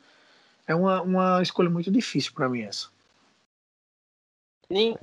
[0.67, 2.87] É uma, uma escolha muito difícil para mim essa.
[4.69, 4.95] Nin-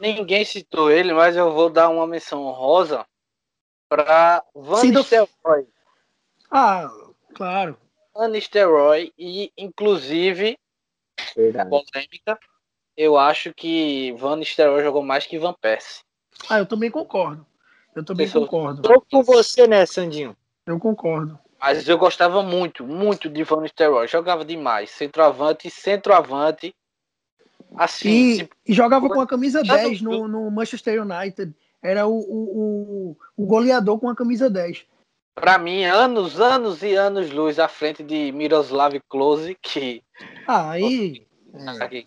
[0.00, 3.04] Ninguém citou ele, mas eu vou dar uma menção honrosa
[3.88, 5.66] para Van Nistelrooy.
[6.50, 6.90] Ah,
[7.34, 7.76] claro.
[8.14, 10.58] Van Nistelrooy e, inclusive,
[11.36, 11.70] Verdade.
[11.70, 12.38] polêmica,
[12.96, 16.02] eu acho que Van Nistelrooy jogou mais que Van Persie.
[16.48, 17.46] Ah, eu também concordo.
[17.94, 18.82] Eu também Pessoal- concordo.
[18.82, 20.36] Tô com você, né, Sandinho?
[20.66, 21.38] Eu concordo.
[21.60, 24.08] Mas eu gostava muito, muito de Van Nistelrooy.
[24.08, 24.90] Jogava demais.
[24.90, 26.74] Centroavante, centroavante.
[27.76, 31.54] Assim, E, se- e jogava com a camisa Todo 10 no, no Manchester United.
[31.82, 34.84] Era o, o, o, o goleador com a camisa 10.
[35.34, 40.02] Pra mim, anos, anos e anos luz à frente de Miroslav Klose, que
[40.46, 41.26] Ah, aí.
[41.84, 42.06] aí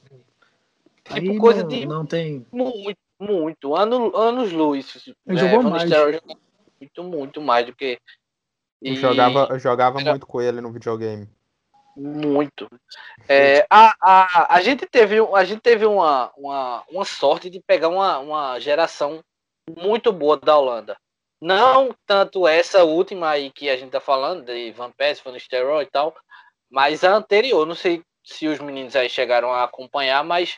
[1.21, 2.45] tipo coisa não, de não tem.
[2.51, 5.07] muito, muito, ano, anos luz.
[5.27, 5.89] Ele jogou mais.
[6.79, 7.99] Muito, muito mais do que
[8.81, 11.27] Eu e- jogava, eu jogava Era- muito com ele no videogame.
[11.97, 12.67] Muito.
[13.29, 17.87] É, a, a, a gente teve, a gente teve uma, uma, uma sorte de pegar
[17.87, 19.23] uma, uma geração
[19.77, 20.97] muito boa da Holanda.
[21.41, 25.83] Não tanto essa última aí que a gente tá falando, de Van Persie, Van Nistelrooy
[25.83, 26.15] e tal,
[26.69, 27.65] mas a anterior.
[27.65, 30.57] Não sei se os meninos aí chegaram a acompanhar, mas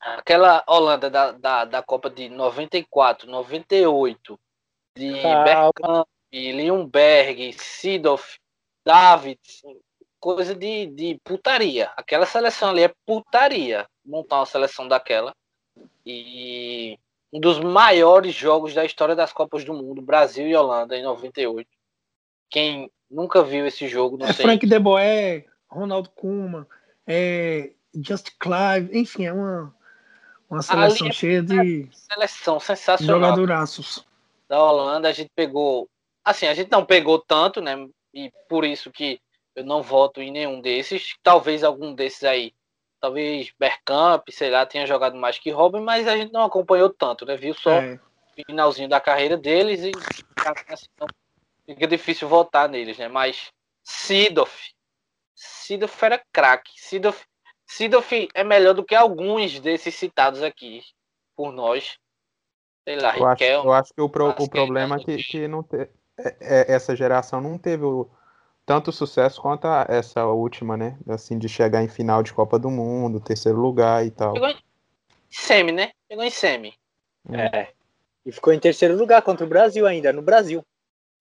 [0.00, 4.40] aquela Holanda da, da, da Copa de 94, 98,
[4.96, 5.44] de Calma.
[5.44, 8.38] Bergkamp, Leonberg, Sidoff,
[8.84, 9.62] Davids,
[10.18, 11.92] coisa de, de putaria.
[11.96, 13.86] Aquela seleção ali é putaria.
[14.04, 15.34] Montar uma seleção daquela.
[16.04, 16.98] E
[17.32, 21.68] um dos maiores jogos da história das Copas do Mundo, Brasil e Holanda, em 98.
[22.50, 24.44] Quem nunca viu esse jogo, não É sei.
[24.44, 26.66] Frank De Boer, Ronaldo Koeman,
[27.06, 29.74] é, Just Clive, enfim, é uma,
[30.48, 33.20] uma seleção é- cheia de Seleção sensacional.
[33.20, 34.04] jogadoraços.
[34.48, 35.88] da Holanda, a gente pegou.
[36.24, 37.88] Assim, a gente não pegou tanto, né?
[38.12, 39.20] E por isso que
[39.54, 41.14] eu não voto em nenhum desses.
[41.22, 42.52] Talvez algum desses aí.
[43.00, 47.24] Talvez Bergkamp, sei lá, tenha jogado mais que Robin, mas a gente não acompanhou tanto,
[47.24, 47.36] né?
[47.36, 49.92] Viu só É, o finalzinho da carreira deles e
[50.66, 50.86] assim,
[51.66, 53.08] fica difícil votar neles, né?
[53.08, 53.50] Mas
[53.82, 54.74] Sidoff.
[55.34, 56.72] Sidoff era craque.
[56.76, 57.24] Sidoff,
[57.66, 60.82] Sidoff é melhor do que alguns desses citados aqui
[61.34, 61.98] por nós.
[62.84, 63.66] Sei lá, Eu acho, Riquelme.
[63.66, 65.76] eu acho que o, pro- o problema é que, que não te,
[66.18, 68.10] é- é- essa geração não teve o-
[68.70, 70.96] tanto sucesso quanto essa última, né?
[71.08, 74.32] Assim, de chegar em final de Copa do Mundo, terceiro lugar e tal.
[74.32, 74.56] Pegou em
[75.28, 75.90] semi, né?
[76.08, 76.72] Pegou em semi.
[77.32, 77.66] É.
[78.24, 80.64] E ficou em terceiro lugar contra o Brasil ainda, no Brasil.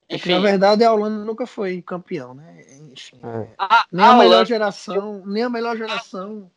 [0.08, 2.66] é Enfim, na verdade a Holanda nunca foi campeão, né?
[2.93, 3.20] Enfim.
[3.24, 3.47] É.
[3.58, 6.52] a, Nem a a, melhor Holanda, geração, nem a melhor geração.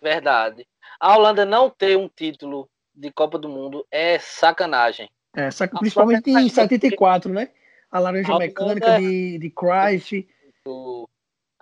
[0.00, 0.68] verdade.
[1.00, 5.10] A Holanda não ter um título de Copa do Mundo é sacanagem.
[5.34, 5.48] É,
[5.80, 7.48] principalmente própria- em 74, né?
[7.96, 10.28] A laranja A mecânica Holanda- de, de Cruyff.
[10.66, 11.08] O-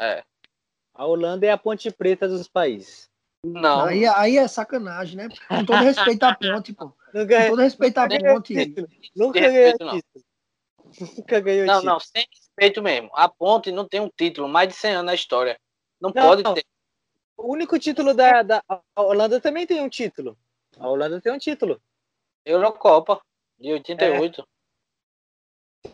[0.01, 0.25] É.
[0.95, 3.09] A Holanda é a ponte preta dos países.
[3.45, 3.85] Não.
[3.85, 5.29] Aí, aí é sacanagem, né?
[5.49, 6.89] Com todo respeito à ponte, pô.
[7.13, 8.55] Com todo respeito à ponte.
[9.15, 9.73] Nunca não.
[9.73, 10.01] título.
[11.19, 13.11] Nunca ganhou Não, não, sem respeito mesmo.
[13.15, 15.59] A Ponte não tem um título, mais de 100 anos na história.
[16.01, 16.55] Não, Não, pode não.
[16.55, 16.65] ter.
[17.37, 20.39] O único título da, da a Holanda também tem um título.
[20.79, 21.81] A Holanda tem um título.
[22.45, 23.21] Eurocopa,
[23.59, 24.47] de 88.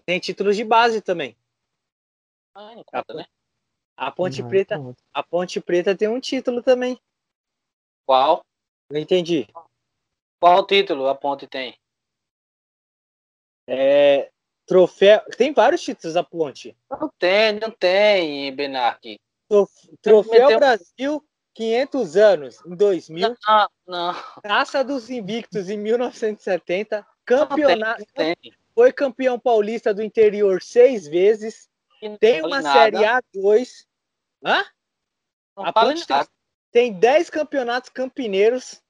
[0.07, 1.37] Tem títulos de base também.
[2.55, 3.27] Ah, não conta, né?
[3.97, 4.97] A Ponte Não, Preta, não.
[5.13, 6.99] a Ponte Preta tem um título também.
[8.07, 8.45] Qual?
[8.91, 9.47] Não entendi.
[10.41, 11.79] Qual título a Ponte tem?
[13.69, 14.31] É,
[14.67, 15.21] troféu.
[15.37, 16.77] Tem vários títulos a Ponte.
[16.91, 19.21] Não tem, não tem, Benarque.
[19.49, 23.37] Trof- Troféu Meteu- Brasil 500 anos em 2000.
[23.47, 26.97] Não, não, Taça dos Invictos em 1970.
[26.99, 28.01] não tem, Campeonato.
[28.01, 28.37] não tem.
[28.81, 31.69] Foi campeão paulista do interior seis vezes.
[32.19, 33.85] Tem uma nada, Série A2.
[34.43, 34.65] Hã?
[35.55, 36.27] Não A Ponte tem,
[36.73, 38.83] tem 10 campeonatos campineiros.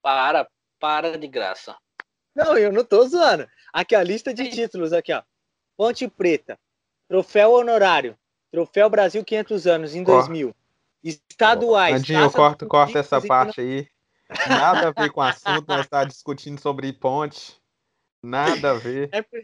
[0.00, 0.48] Para,
[0.80, 1.76] para de graça.
[2.34, 3.46] Não, eu não tô zoando.
[3.70, 5.22] Aqui, a lista de títulos aqui, ó.
[5.76, 6.58] Ponte Preta.
[7.06, 8.18] Troféu honorário.
[8.50, 10.56] Troféu Brasil 500 anos em Cor- 2000.
[11.04, 11.96] Estaduais.
[12.00, 13.86] Andinho, corta, dos corta essa parte aí.
[14.48, 17.60] Nada a ver com o assunto, nós estamos discutindo sobre ponte.
[18.22, 19.08] Nada a ver.
[19.12, 19.42] É, por-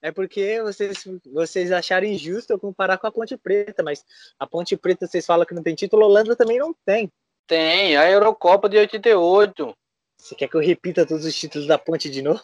[0.00, 4.04] é porque vocês, vocês acharam injusto eu comparar com a Ponte Preta, mas
[4.38, 7.10] a Ponte Preta vocês falam que não tem título, a Holanda também não tem.
[7.46, 9.74] Tem, a Eurocopa de 88.
[10.16, 12.42] Você quer que eu repita todos os títulos da Ponte de novo?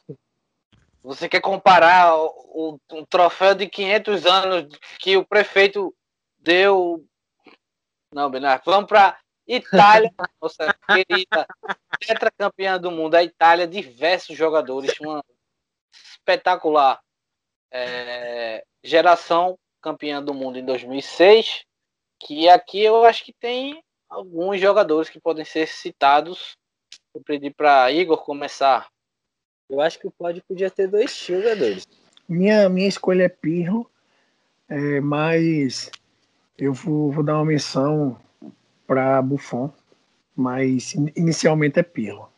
[1.02, 5.94] Você quer comparar o, o- um troféu de 500 anos que o prefeito
[6.38, 7.04] deu.
[8.12, 10.12] Não, Bernardo, vamos para Itália,
[10.42, 11.46] nossa querida
[12.00, 15.24] tetracampeã do mundo, a Itália, diversos jogadores, uma
[16.28, 17.00] espetacular
[17.72, 21.64] é, geração campeã do mundo em 2006,
[22.20, 26.56] que aqui eu acho que tem alguns jogadores que podem ser citados.
[27.14, 28.88] Vou pedir para Igor começar.
[29.70, 31.86] Eu acho que o pódio podia ter dois jogadores.
[32.28, 33.90] Minha, minha escolha é Pirlo,
[34.68, 35.90] é, mas
[36.58, 38.20] eu vou, vou dar uma menção
[38.86, 39.72] para Buffon,
[40.36, 42.30] mas in- inicialmente é Pirlo.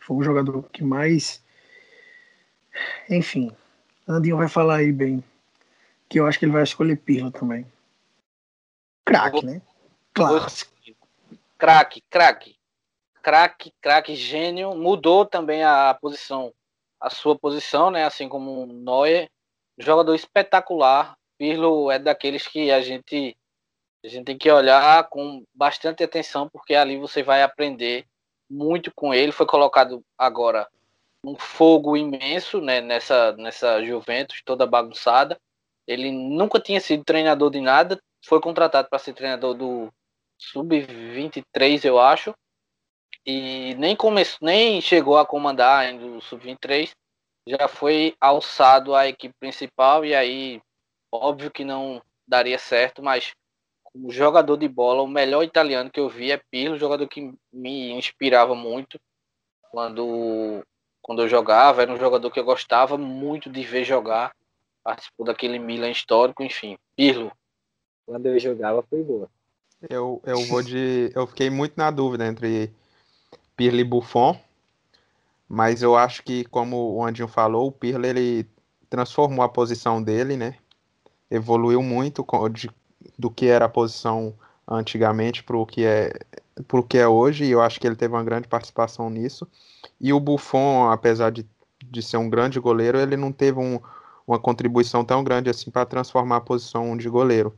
[0.00, 1.43] Foi o jogador que mais.
[3.08, 3.50] Enfim,
[4.08, 5.22] Andinho vai falar aí bem,
[6.08, 7.66] que eu acho que ele vai escolher Pirlo também.
[9.04, 9.60] Craque, né?
[10.12, 10.72] Clássico.
[11.58, 12.56] craque, craque.
[13.22, 14.74] Craque, craque, gênio.
[14.74, 16.52] Mudou também a posição,
[17.00, 18.04] a sua posição, né?
[18.04, 19.28] Assim como Neuer.
[19.78, 21.16] Jogador espetacular.
[21.38, 23.36] Pirlo é daqueles que a gente
[24.04, 28.04] a gente tem que olhar com bastante atenção, porque ali você vai aprender
[28.50, 29.32] muito com ele.
[29.32, 30.68] Foi colocado agora
[31.24, 35.38] um fogo imenso né, nessa, nessa Juventus, toda bagunçada.
[35.86, 39.92] Ele nunca tinha sido treinador de nada, foi contratado para ser treinador do
[40.38, 42.34] Sub-23, eu acho,
[43.26, 46.90] e nem começou, nem chegou a comandar ainda o Sub-23,
[47.46, 50.62] já foi alçado à equipe principal e aí
[51.12, 53.34] óbvio que não daria certo, mas
[53.84, 57.90] como jogador de bola, o melhor italiano que eu vi é Pirlo, jogador que me
[57.92, 58.98] inspirava muito
[59.70, 60.64] quando
[61.04, 64.34] quando eu jogava, era um jogador que eu gostava muito de ver jogar,
[64.82, 67.30] participou daquele Milan histórico, enfim, Pirlo.
[68.06, 69.28] Quando eu jogava foi boa.
[69.90, 71.12] Eu, eu vou de.
[71.14, 72.72] Eu fiquei muito na dúvida entre
[73.54, 74.40] Pirlo e Buffon,
[75.46, 78.48] mas eu acho que, como o Andinho falou, o Pirlo ele
[78.88, 80.56] transformou a posição dele, né?
[81.30, 82.70] Evoluiu muito de,
[83.18, 84.34] do que era a posição
[84.66, 86.14] antigamente para o que é
[86.66, 89.46] para o que é hoje, e eu acho que ele teve uma grande participação nisso.
[90.04, 91.48] E o Buffon, apesar de,
[91.82, 93.80] de ser um grande goleiro, ele não teve um,
[94.26, 97.54] uma contribuição tão grande assim para transformar a posição de goleiro.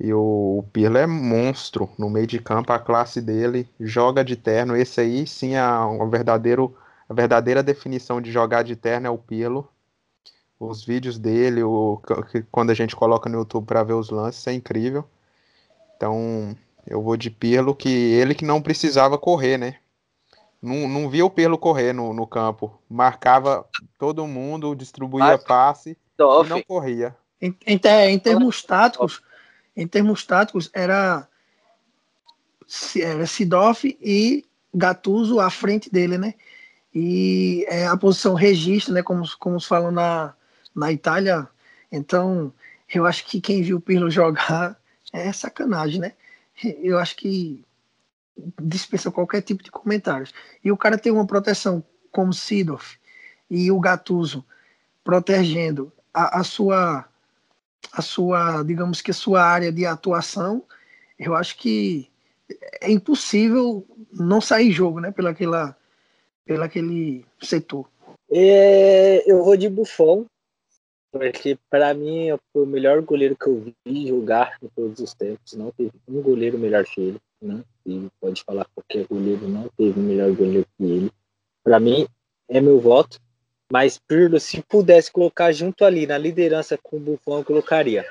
[0.00, 4.36] E o, o Pirlo é monstro no meio de campo, a classe dele joga de
[4.36, 4.74] terno.
[4.74, 6.74] Esse aí sim é um verdadeiro,
[7.06, 9.68] a verdadeira definição de jogar de terno é o Pirlo.
[10.58, 12.00] Os vídeos dele, o,
[12.50, 15.04] quando a gente coloca no YouTube para ver os lances, é incrível.
[15.94, 19.76] Então, eu vou de Pirlo, que ele que não precisava correr, né?
[20.64, 22.80] Não, não via o Pirlo correr no, no campo.
[22.88, 23.66] Marcava
[23.98, 27.14] todo mundo, distribuía Mas, passe e não corria.
[27.40, 29.22] Em, em, em termos táticos,
[29.76, 31.28] em termos táticos, era,
[32.96, 34.42] era Sidoff e
[34.74, 36.32] Gattuso à frente dele, né?
[36.94, 39.02] E é, a posição registro, né?
[39.02, 40.32] Como, como se falam na,
[40.74, 41.46] na Itália.
[41.92, 42.50] Então,
[42.92, 44.78] eu acho que quem viu o Pirlo jogar
[45.12, 46.12] é sacanagem, né?
[46.82, 47.62] Eu acho que
[48.60, 50.32] dispensa qualquer tipo de comentários.
[50.62, 52.98] E o cara tem uma proteção como Sidoff
[53.50, 54.44] e o Gattuso
[55.02, 57.06] protegendo a, a sua
[57.92, 60.64] a sua, digamos que a sua área de atuação,
[61.18, 62.10] eu acho que
[62.80, 65.76] é impossível não sair jogo, né, pela aquela,
[66.44, 67.88] pela aquele setor.
[68.30, 70.26] É, eu vou de Buffon,
[71.12, 75.52] porque para mim foi o melhor goleiro que eu vi jogar em todos os tempos.
[75.52, 77.62] Não teve um goleiro melhor que ele, né?
[77.86, 81.10] E pode falar qualquer goleiro, não teve melhor goleiro que ele.
[81.62, 82.06] Para mim
[82.48, 83.20] é meu voto.
[83.70, 88.04] Mas Pirlo, se pudesse colocar junto ali na liderança com o Buffon, eu colocaria.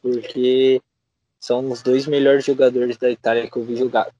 [0.00, 0.80] Porque
[1.38, 4.10] são os dois melhores jogadores da Itália que eu vi jogar.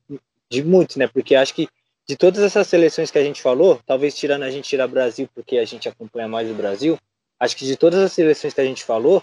[0.51, 1.07] De muitos, né?
[1.07, 1.69] Porque acho que
[2.09, 5.59] de todas essas seleções que a gente falou, talvez tirando a gente tirar Brasil, porque
[5.59, 6.99] a gente acompanha mais o Brasil,
[7.39, 9.23] acho que de todas as seleções que a gente falou,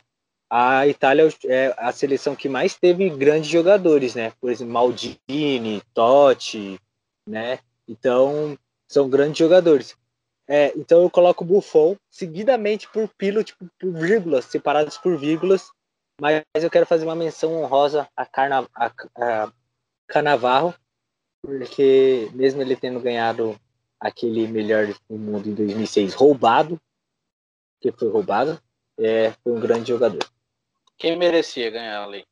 [0.50, 4.32] a Itália é a seleção que mais teve grandes jogadores, né?
[4.40, 6.80] Por exemplo, Maldini, Totti,
[7.28, 7.60] né?
[7.88, 9.96] Então, são grandes jogadores.
[10.48, 15.72] É, então eu coloco Buffon seguidamente por Pilo, tipo, por vírgulas, separados por vírgulas.
[16.22, 19.52] Mas eu quero fazer uma menção honrosa a, Carna, a, a
[20.08, 20.74] Canavarro,
[21.42, 23.60] porque mesmo ele tendo ganhado
[24.00, 26.80] aquele melhor do mundo em 2006 roubado,
[27.82, 28.62] que foi roubado,
[28.98, 30.24] é, foi um grande jogador.
[30.98, 32.26] Quem merecia ganhar ali?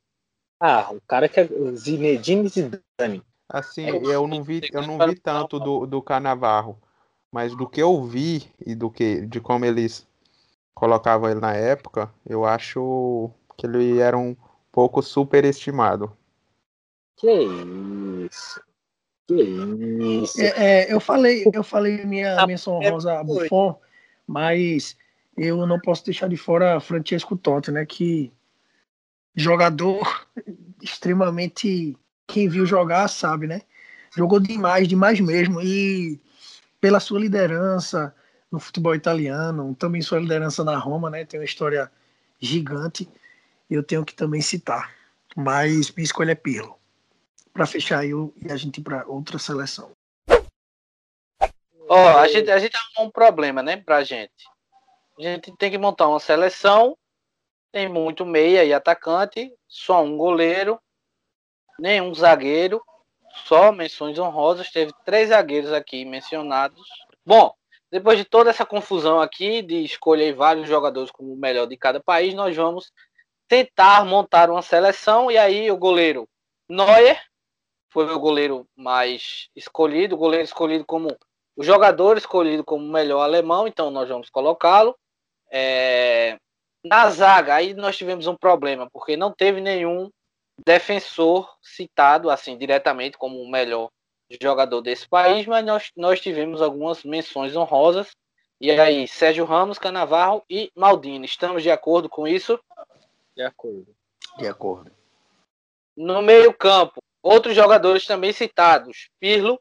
[0.60, 3.24] Ah, o cara que é Zinedine Zidane.
[3.50, 6.82] Assim, é, eu não vi, eu não vi tanto do, do Canavarro.
[7.32, 10.08] Mas do que eu vi e do que de como eles
[10.74, 14.36] colocavam ele na época, eu acho que ele era um
[14.72, 16.16] pouco superestimado.
[17.18, 17.32] Que
[18.30, 18.62] isso?
[19.28, 20.42] Que isso?
[20.42, 23.80] É, é, eu falei, eu falei minha ah, menção rosa a Buffon,
[24.28, 24.96] mas
[25.38, 27.86] eu não posso deixar de fora Francesco Totti, né?
[27.86, 28.32] Que
[29.36, 30.28] jogador
[30.82, 33.62] extremamente quem viu jogar sabe, né?
[34.16, 36.20] Jogou demais, demais mesmo e
[36.80, 38.14] pela sua liderança
[38.52, 41.26] no futebol italiano, também sua liderança na Roma, né?
[41.26, 41.92] Tem uma história
[42.40, 43.10] gigante.
[43.70, 44.94] Eu tenho que também citar.
[45.36, 46.78] Mas minha escolha é Pirlo.
[47.52, 49.92] Para fechar eu e a gente ir para outra seleção.
[50.30, 50.36] Ó,
[51.90, 54.48] oh, a gente a gente arrumou um problema, né, pra gente.
[55.18, 56.98] A gente tem que montar uma seleção.
[57.74, 60.80] Tem muito meia e atacante, só um goleiro,
[61.78, 62.82] nenhum zagueiro
[63.34, 66.88] só menções honrosas, teve três zagueiros aqui mencionados.
[67.26, 67.54] Bom,
[67.92, 72.00] depois de toda essa confusão aqui, de escolher vários jogadores como o melhor de cada
[72.00, 72.92] país, nós vamos
[73.48, 75.32] tentar montar uma seleção.
[75.32, 76.28] E aí, o goleiro
[76.70, 77.20] Neuer
[77.90, 81.08] foi o goleiro mais escolhido, o goleiro escolhido como
[81.56, 84.96] o jogador escolhido como melhor alemão, então nós vamos colocá-lo.
[85.52, 86.40] É,
[86.84, 90.10] na zaga, aí nós tivemos um problema, porque não teve nenhum
[90.66, 93.90] defensor citado assim diretamente como o melhor
[94.42, 98.16] jogador desse país, mas nós, nós tivemos algumas menções honrosas.
[98.60, 101.26] E aí, Sérgio Ramos, Canavarro e Maldini.
[101.26, 102.60] Estamos de acordo com isso?
[103.36, 103.88] De acordo.
[104.38, 104.92] De acordo.
[105.96, 109.10] No meio-campo, outros jogadores também citados.
[109.20, 109.60] Pirlo,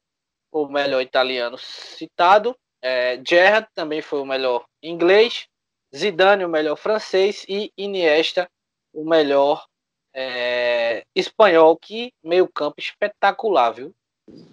[0.51, 2.57] o melhor italiano citado.
[2.81, 5.49] É, Gerrard também foi o melhor inglês.
[5.95, 7.45] Zidane, o melhor francês.
[7.49, 8.49] E Iniesta,
[8.93, 9.67] o melhor
[10.15, 11.77] é, espanhol.
[11.77, 13.95] Que meio-campo espetacular, viu?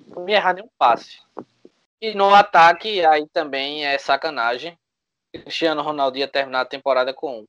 [0.08, 1.20] Não me errar nenhum passe.
[2.02, 4.78] E no ataque, aí também é sacanagem.
[5.32, 7.46] Cristiano Ronaldo ia terminar a temporada com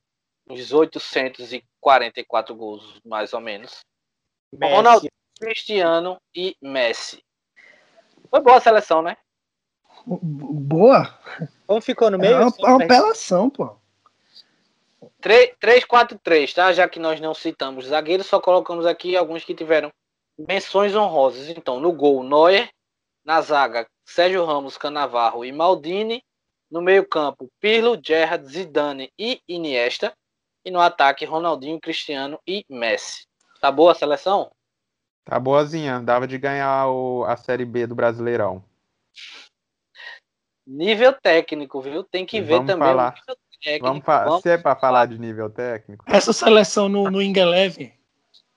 [0.47, 3.79] uns 844 gols, mais ou menos.
[4.53, 4.73] Messi.
[4.73, 5.07] Ronaldo,
[5.39, 7.23] Cristiano e Messi.
[8.29, 9.17] Foi boa a seleção, né?
[10.05, 11.17] Boa.
[11.65, 12.33] Como ficou no meio?
[12.33, 13.80] É uma, é uma apelação, pô.
[15.21, 16.73] 3-4-3, tá?
[16.73, 19.91] Já que nós não citamos zagueiros, só colocamos aqui alguns que tiveram
[20.37, 21.49] menções honrosas.
[21.49, 22.69] Então, no gol, Neuer.
[23.23, 26.23] Na zaga, Sérgio Ramos, Canavarro e Maldini.
[26.69, 30.13] No meio-campo, Pirlo, Gerrard, Zidane e Iniesta.
[30.65, 33.25] E no ataque, Ronaldinho, Cristiano e Messi.
[33.59, 34.51] Tá boa a seleção?
[35.23, 35.99] Tá boazinha.
[35.99, 38.63] Dava de ganhar o, a Série B do Brasileirão.
[40.65, 42.03] Nível técnico, viu?
[42.03, 43.13] Tem que ver Vamos também falar.
[43.13, 43.85] o nível técnico.
[43.85, 47.93] Vamos Vamos Se é pra falar de nível técnico, Essa seleção no, no Ingeleve,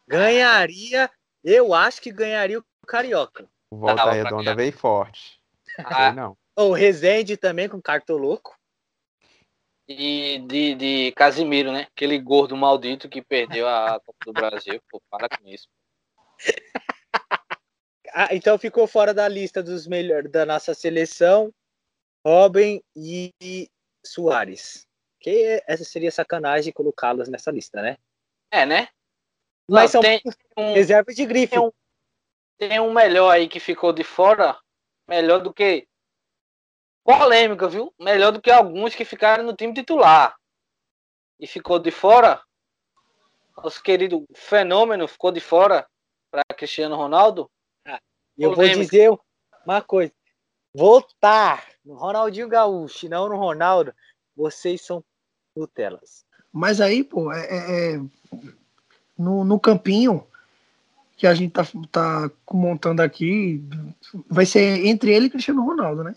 [0.06, 1.10] Ganharia,
[1.42, 3.48] eu acho que ganharia o Carioca.
[3.70, 5.40] o Volta Redonda veio forte.
[5.78, 6.36] Ah, não.
[6.56, 8.56] O Rezende também com cartoloco.
[9.88, 11.88] e de, de Casimiro, né?
[11.94, 14.80] Aquele gordo maldito que perdeu a Copa do Brasil.
[14.90, 15.68] Pô, para com isso.
[18.16, 21.52] Ah, então ficou fora da lista dos melhores da nossa seleção,
[22.24, 23.32] Robin e
[24.06, 24.86] Soares.
[25.24, 27.96] Que essa seria sacanagem colocá-los nessa lista, né?
[28.50, 28.88] É, né?
[29.66, 30.20] Mas são tem,
[30.54, 31.52] um, reserva de grife.
[31.52, 31.72] tem um-
[32.58, 34.60] tem um melhor aí que ficou de fora.
[35.08, 35.88] Melhor do que.
[37.02, 37.90] Polêmica, viu?
[37.98, 40.36] Melhor do que alguns que ficaram no time titular.
[41.40, 42.42] E ficou de fora.
[43.56, 45.88] Nosso querido fenômeno ficou de fora
[46.30, 47.50] para Cristiano Ronaldo.
[48.36, 49.10] E eu vou dizer
[49.64, 50.12] uma coisa.
[50.74, 53.94] Votar no Ronaldinho Gaúcho, não no Ronaldo,
[54.36, 55.02] vocês são
[55.56, 56.24] Nutelas.
[56.52, 58.00] mas aí, pô, é, é- é
[59.18, 60.26] no, no campinho
[61.16, 63.62] que a gente tá, tá montando aqui,
[64.28, 66.14] vai ser entre ele e Cristiano Ronaldo, né?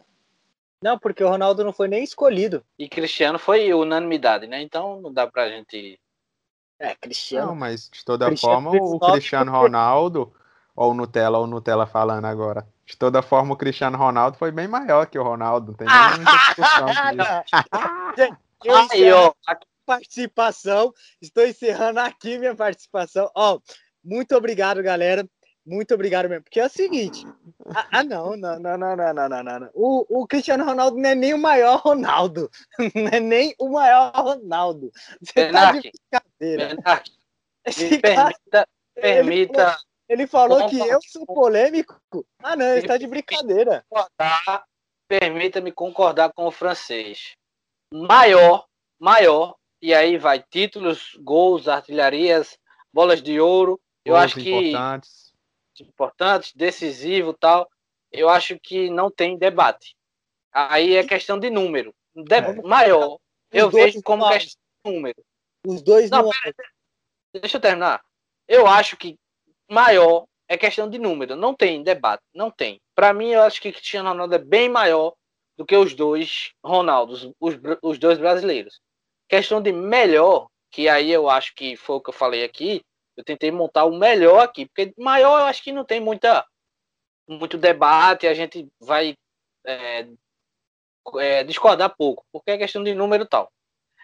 [0.81, 2.63] Não, porque o Ronaldo não foi nem escolhido.
[2.77, 4.61] E Cristiano foi unanimidade, né?
[4.61, 5.99] Então não dá pra gente.
[6.79, 7.55] É, Não, Cristiano.
[7.55, 10.31] mas de toda Cristiano forma, o Cristiano Ronaldo,
[10.75, 12.67] ou o Nutella, ou o Nutella falando agora.
[12.85, 15.71] De toda forma, o Cristiano Ronaldo foi bem maior que o Ronaldo.
[15.71, 16.87] Não tem nem muita discussão
[18.91, 20.93] Aí, ó, a participação.
[21.21, 23.31] Estou encerrando aqui minha participação.
[23.33, 23.59] Ó,
[24.03, 25.27] muito obrigado, galera.
[25.65, 26.43] Muito obrigado mesmo.
[26.43, 27.25] Porque é o seguinte.
[27.91, 31.33] Ah, não, não, não, não, não, não, não, O, o Cristiano Ronaldo não é nem
[31.33, 32.49] o maior Ronaldo.
[32.95, 34.91] Não é nem o maior Ronaldo.
[35.21, 37.11] Você Benac, tá Benac,
[37.77, 39.77] me cara, permita, permita.
[40.07, 41.99] Ele, ele falou que eu sou polêmico.
[42.41, 43.85] Ah, não, ele está de brincadeira.
[45.09, 47.35] Permita-me concordar com o francês.
[47.91, 48.65] Maior,
[48.99, 52.57] maior, e aí vai títulos, gols, artilharias,
[52.91, 53.79] bolas de ouro.
[54.03, 55.33] Eu Gols acho que importantes.
[55.79, 57.69] importantes, decisivo tal.
[58.11, 59.95] Eu acho que não tem debate.
[60.51, 61.93] Aí é questão de número.
[62.15, 62.61] De- É.
[62.61, 63.19] Maior,
[63.51, 65.23] eu Os dois vejo como questão de número.
[65.65, 66.31] Os dois Não, não.
[67.33, 68.01] Deixa eu terminar.
[68.47, 69.17] Eu acho que
[69.69, 71.35] maior é questão de número.
[71.35, 72.23] Não tem debate.
[72.33, 72.81] Não tem.
[72.95, 75.13] Para mim, eu acho que Cristiano Ronaldo é bem maior
[75.57, 78.79] do que os dois Ronaldos, os, os dois brasileiros.
[79.27, 82.81] Questão de melhor, que aí eu acho que foi o que eu falei aqui.
[83.15, 86.45] Eu tentei montar o melhor aqui, porque maior eu acho que não tem muita,
[87.27, 88.27] muito debate.
[88.27, 89.15] A gente vai
[89.65, 90.07] é,
[91.19, 93.51] é, discordar pouco, porque é questão de número tal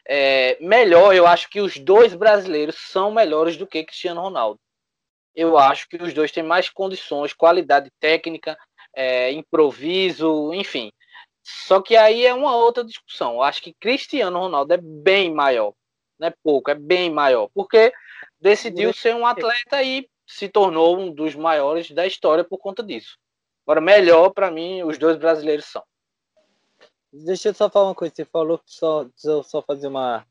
[0.06, 4.60] é, melhor, eu acho que os dois brasileiros são melhores do que Cristiano Ronaldo.
[5.36, 8.58] Eu acho que os dois têm mais condições, qualidade técnica,
[8.96, 10.92] é, improviso, enfim.
[11.44, 13.34] Só que aí é uma outra discussão.
[13.34, 15.74] Eu acho que Cristiano Ronaldo é bem maior.
[16.18, 17.50] Não é pouco, é bem maior.
[17.54, 17.94] Porque
[18.40, 23.18] decidiu ser um atleta e se tornou um dos maiores da história por conta disso.
[23.66, 25.84] Agora, melhor, para mim, os dois brasileiros são.
[27.12, 28.14] Deixa eu só falar uma coisa.
[28.16, 29.06] Você falou que só,
[29.44, 30.26] só, fazer uma,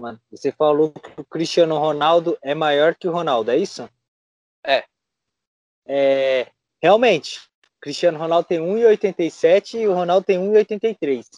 [0.00, 3.88] uma- Você falou que o Cristiano Ronaldo é maior que o Ronaldo, é isso?
[5.84, 6.50] É,
[6.82, 7.40] realmente,
[7.80, 11.28] Cristiano Ronaldo tem 1,87 e o Ronaldo tem 1,83.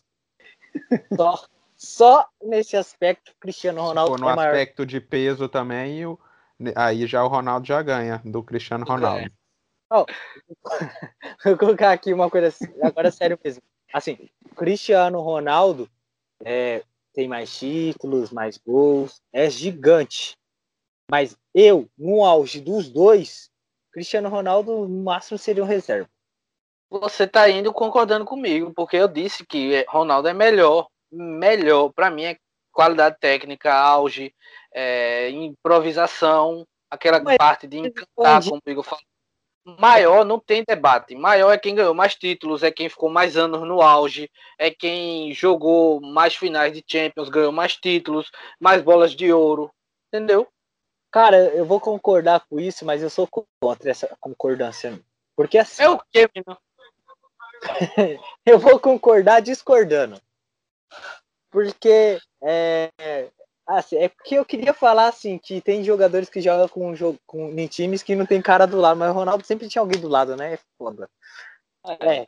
[1.17, 1.45] Só,
[1.77, 4.55] só nesse aspecto, Cristiano Ronaldo for no é maior.
[4.55, 6.19] aspecto de peso também, o-
[6.77, 9.31] aí já o Ronaldo já ganha do Cristiano Ronaldo.
[11.45, 13.63] Vou colocar aqui uma coisa assim, agora sério mesmo.
[13.93, 15.91] Assim, Cristiano Ronaldo
[16.45, 20.37] é, tem mais títulos, mais gols, é gigante.
[21.11, 23.51] Mas eu, no auge dos dois,
[23.91, 26.09] Cristiano Ronaldo no máximo seria um reserva.
[26.91, 30.89] Você tá indo concordando comigo, porque eu disse que Ronaldo é melhor.
[31.13, 32.37] Melhor, para mim, é
[32.73, 34.35] qualidade técnica, auge,
[34.73, 39.03] é, improvisação, aquela Mas- parte de encantar, como o Igor falou.
[39.79, 41.15] Maior não tem debate.
[41.15, 45.33] Maior é quem ganhou mais títulos, é quem ficou mais anos no auge, é quem
[45.33, 49.71] jogou mais finais de Champions, ganhou mais títulos, mais bolas de ouro.
[50.09, 50.49] Entendeu?
[51.13, 53.29] Cara, eu vou concordar com isso, mas eu sou
[53.61, 54.99] contra essa concordância.
[55.37, 56.59] Porque assim, É o que, menino?
[58.47, 60.21] eu vou concordar discordando.
[61.51, 62.91] Porque é,
[63.67, 66.95] assim, é porque eu queria falar assim que tem jogadores que jogam com,
[67.27, 70.01] com em times que não tem cara do lado, mas o Ronaldo sempre tinha alguém
[70.01, 70.55] do lado, né?
[70.55, 71.09] É foda.
[72.01, 72.27] É.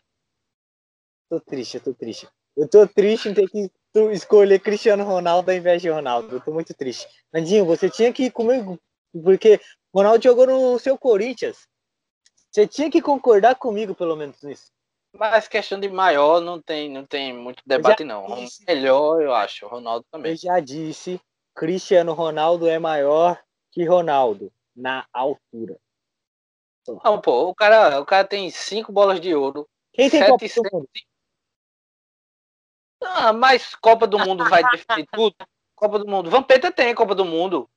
[1.29, 2.29] Tô triste, eu tô triste.
[2.57, 3.71] Eu tô triste em ter que
[4.13, 6.37] escolher Cristiano Ronaldo ao invés de Ronaldo.
[6.37, 7.07] Eu tô muito triste.
[7.33, 8.79] Andinho, você tinha que ir comigo,
[9.13, 9.61] porque
[9.95, 11.67] Ronaldo jogou no seu Corinthians.
[12.51, 14.71] Você tinha que concordar comigo, pelo menos, nisso.
[15.15, 18.27] Mas questão de maior não tem, não tem muito debate, não.
[18.35, 18.65] disse.
[18.67, 19.67] Melhor, eu acho.
[19.67, 20.33] Ronaldo também.
[20.33, 21.21] Eu já disse,
[21.55, 23.39] Cristiano Ronaldo é maior
[23.71, 25.79] que Ronaldo na altura.
[27.05, 29.69] Não, pô, o cara, o cara tem cinco bolas de ouro.
[29.93, 30.73] Quem tem Sete Copa e do sete.
[30.73, 30.89] Mundo?
[33.05, 35.37] Ah, mas Copa do Mundo vai definir tudo.
[35.75, 36.31] Copa do Mundo.
[36.31, 37.69] Vampeta tem Copa do Mundo.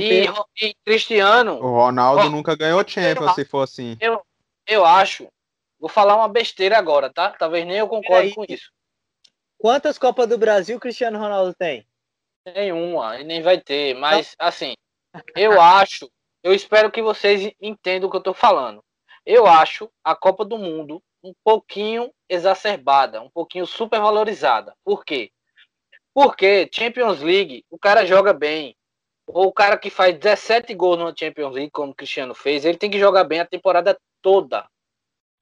[0.00, 0.24] E,
[0.62, 3.98] e Cristiano, O Ronaldo Ó, nunca ganhou Champions se for assim.
[4.66, 5.28] eu acho.
[5.78, 7.30] Vou falar uma besteira agora, tá?
[7.30, 8.70] Talvez nem eu concorde com isso.
[9.56, 11.86] Quantas Copas do Brasil Cristiano Ronaldo tem?
[12.46, 13.94] Nenhuma, e nem vai ter.
[13.94, 14.74] Mas, assim,
[15.34, 16.10] eu acho.
[16.42, 18.82] Eu espero que vocês entendam o que eu tô falando.
[19.26, 24.74] Eu acho a Copa do Mundo um pouquinho exacerbada, um pouquinho supervalorizada.
[24.84, 25.30] Por quê?
[26.14, 28.76] Porque Champions League, o cara joga bem.
[29.26, 32.78] Ou o cara que faz 17 gols na Champions League, como o Cristiano fez, ele
[32.78, 34.66] tem que jogar bem a temporada toda.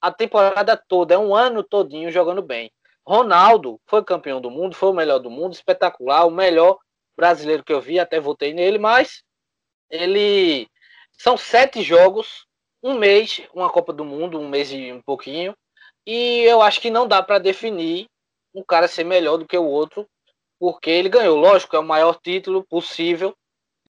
[0.01, 2.71] A temporada toda, é um ano todinho jogando bem.
[3.07, 6.79] Ronaldo foi campeão do mundo, foi o melhor do mundo, espetacular, o melhor
[7.17, 9.23] brasileiro que eu vi, até votei nele, mas
[9.89, 10.69] ele
[11.13, 12.47] são sete jogos,
[12.83, 15.57] um mês, uma Copa do Mundo, um mês e um pouquinho,
[16.05, 18.07] e eu acho que não dá para definir
[18.55, 20.07] um cara ser melhor do que o outro,
[20.59, 23.35] porque ele ganhou, lógico, é o maior título possível,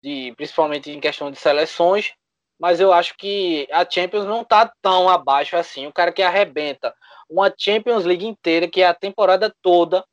[0.01, 2.13] de, principalmente em questão de seleções,
[2.59, 5.87] mas eu acho que a Champions não tá tão abaixo assim.
[5.87, 6.93] O cara que arrebenta
[7.29, 10.03] uma Champions League inteira, que é a temporada toda,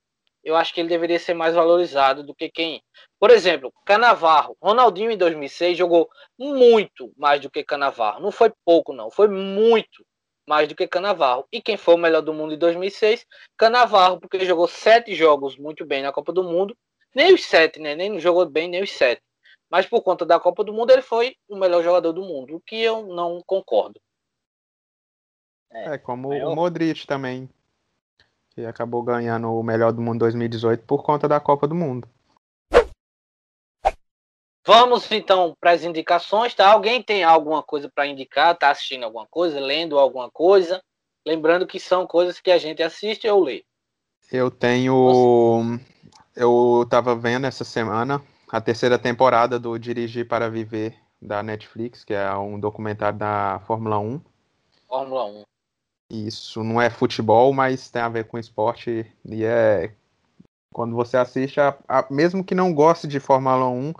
[0.43, 2.83] eu acho que ele deveria ser mais valorizado do que quem.
[3.19, 4.57] Por exemplo, Canavarro.
[4.61, 8.21] Ronaldinho em 2006 jogou muito mais do que Canavarro.
[8.21, 9.11] Não foi pouco, não.
[9.11, 10.05] Foi muito
[10.49, 11.47] mais do que Canavarro.
[11.53, 13.25] E quem foi o melhor do mundo em 2006?
[13.57, 16.77] Canavarro, porque ele jogou sete jogos muito bem na Copa do Mundo.
[17.15, 17.95] Nem os sete, né?
[17.95, 19.23] Nem jogou bem, nem os sete.
[19.73, 22.61] Mas por conta da Copa do Mundo, ele foi o melhor jogador do mundo, o
[22.61, 23.99] que eu não concordo.
[25.71, 26.53] É como maior.
[26.53, 27.49] o Modric também,
[28.51, 32.07] que acabou ganhando o melhor do mundo 2018 por conta da Copa do Mundo.
[34.63, 36.71] Vamos então para as indicações, tá?
[36.71, 38.55] Alguém tem alguma coisa para indicar?
[38.59, 40.83] Tá assistindo alguma coisa, lendo alguma coisa?
[41.27, 43.65] Lembrando que são coisas que a gente assiste ou lê.
[44.31, 45.81] Eu tenho.
[46.37, 48.23] Eu tava vendo essa semana
[48.53, 53.99] a terceira temporada do Dirigir para Viver da Netflix, que é um documentário da Fórmula
[53.99, 54.21] 1.
[54.87, 55.43] Fórmula 1.
[56.11, 59.11] Isso não é futebol, mas tem a ver com esporte.
[59.25, 59.95] E é.
[60.71, 63.95] Quando você assiste, a- a- mesmo que não goste de Fórmula 1,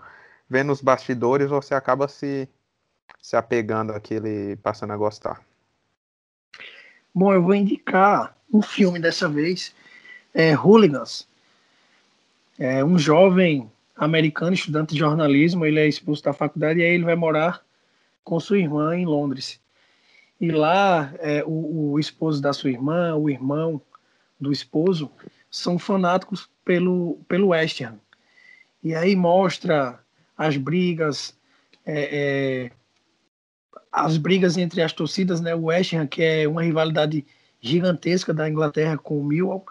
[0.47, 2.47] vendo os bastidores, você acaba se,
[3.19, 5.41] se apegando àquele, passando a gostar.
[7.13, 9.73] Bom, eu vou indicar um filme dessa vez,
[10.31, 11.27] é Hooligans.
[12.59, 17.03] É um jovem americano, estudante de jornalismo, ele é expulso da faculdade e aí ele
[17.03, 17.61] vai morar
[18.23, 19.59] com sua irmã em Londres.
[20.39, 23.81] E lá, é, o, o esposo da sua irmã, o irmão
[24.39, 25.09] do esposo,
[25.49, 27.99] são fanáticos pelo, pelo West Ham.
[28.83, 29.99] E aí mostra
[30.37, 31.37] as brigas,
[31.85, 32.71] é, é,
[33.91, 35.55] as brigas entre as torcidas, né?
[35.55, 37.25] O West Ham, que é uma rivalidade
[37.61, 39.65] gigantesca da Inglaterra com o Millwall.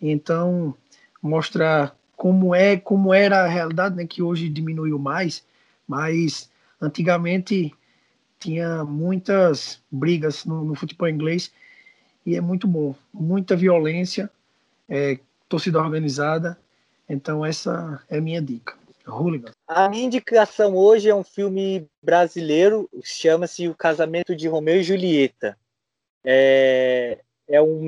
[0.00, 0.74] Então,
[1.20, 4.06] mostra como é, como era a realidade, né?
[4.06, 5.44] Que hoje diminuiu mais,
[5.86, 7.72] mas antigamente
[8.38, 11.52] tinha muitas brigas no, no futebol inglês
[12.24, 12.94] e é muito bom.
[13.12, 14.30] Muita violência,
[14.88, 15.18] é,
[15.48, 16.58] torcida organizada.
[17.08, 18.74] Então, essa é a minha dica.
[19.06, 19.52] Hooligan.
[19.68, 25.56] A minha indicação hoje é um filme brasileiro, chama-se O Casamento de Romeu e Julieta.
[26.24, 27.80] É, é um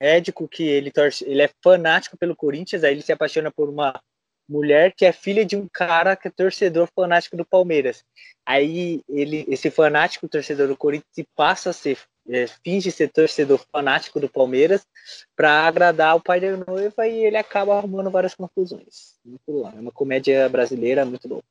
[0.00, 4.00] médico que ele, torce, ele é fanático pelo Corinthians, aí ele se apaixona por uma
[4.48, 8.04] mulher que é filha de um cara que é torcedor fanático do Palmeiras.
[8.44, 11.98] Aí ele, esse fanático torcedor do Corinthians passa a ser
[12.28, 14.86] é, finge ser torcedor fanático do Palmeiras
[15.34, 19.18] para agradar o pai da noiva e ele acaba arrumando várias confusões.
[19.24, 19.68] Muito bom.
[19.68, 21.42] É uma comédia brasileira muito boa.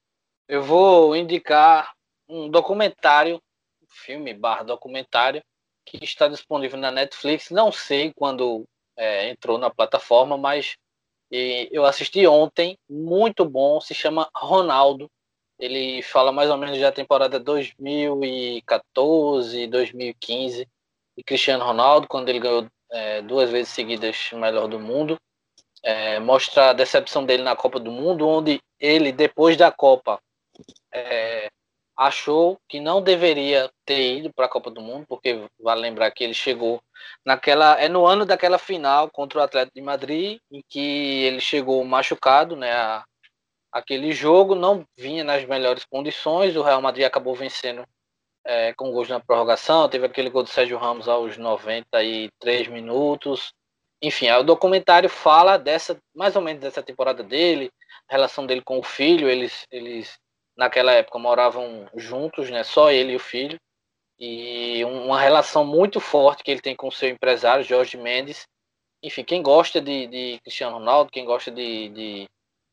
[0.47, 1.93] Eu vou indicar
[2.27, 3.35] um documentário,
[3.81, 5.43] um filme barra documentário,
[5.86, 7.49] que está disponível na Netflix.
[7.49, 8.66] Não sei quando
[8.98, 10.76] é, entrou na plataforma, mas
[11.72, 15.10] eu assisti ontem, muito bom, se chama Ronaldo.
[15.58, 20.68] Ele fala mais ou menos da temporada 2014, 2015
[21.18, 25.18] de Cristiano Ronaldo, quando ele ganhou é, duas vezes seguidas o melhor do mundo.
[25.84, 30.20] É, mostra a decepção dele na Copa do Mundo, onde ele, depois da Copa,
[30.91, 31.49] é,
[32.02, 36.23] achou que não deveria ter ido para a Copa do Mundo, porque vale lembrar que
[36.23, 36.82] ele chegou
[37.23, 41.84] naquela é no ano daquela final contra o Atlético de Madrid, em que ele chegou
[41.86, 43.03] machucado, né, a,
[43.72, 46.56] aquele jogo não vinha nas melhores condições.
[46.56, 47.86] O Real Madrid acabou vencendo
[48.44, 49.88] é, com gols na prorrogação.
[49.88, 53.53] Teve aquele gol do Sérgio Ramos aos 93 minutos.
[54.02, 57.69] Enfim, o documentário fala dessa, mais ou menos dessa temporada dele,
[58.10, 59.30] relação dele com o filho.
[59.30, 60.19] Eles, eles
[60.56, 62.64] naquela época moravam juntos, né?
[62.64, 63.60] Só ele e o filho.
[64.19, 68.48] E uma relação muito forte que ele tem com o seu empresário, Jorge Mendes.
[69.03, 72.30] Enfim, quem gosta de, de Cristiano Ronaldo, quem gosta de, de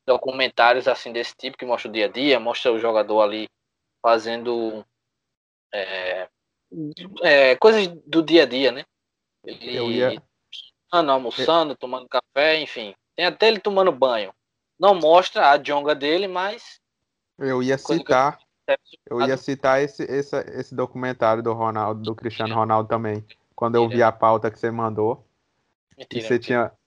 [0.07, 3.49] documentários assim desse tipo que mostra o dia a dia, mostra o jogador ali
[4.03, 4.85] fazendo
[5.73, 6.29] é,
[7.23, 8.85] é, coisas do dia a dia, né?
[9.45, 10.23] Ele Eu ia...
[10.93, 12.95] almoçando, tomando café, enfim.
[13.17, 14.33] Tem até ele tomando banho.
[14.79, 16.81] Não mostra a jonga dele, mas.
[17.39, 18.39] Eu ia citar.
[19.09, 23.25] Eu, ia citar esse, esse, esse documentário do Ronaldo, do Cristiano Ronaldo também.
[23.55, 25.25] Quando eu vi a pauta que você mandou.
[25.97, 26.39] Mentira, você mentira.
[26.39, 26.79] tinha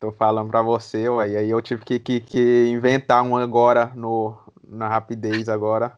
[0.00, 3.92] Tô falando pra você, ué, e aí eu tive que, que, que inventar um agora
[3.94, 4.34] no,
[4.66, 5.94] na rapidez agora.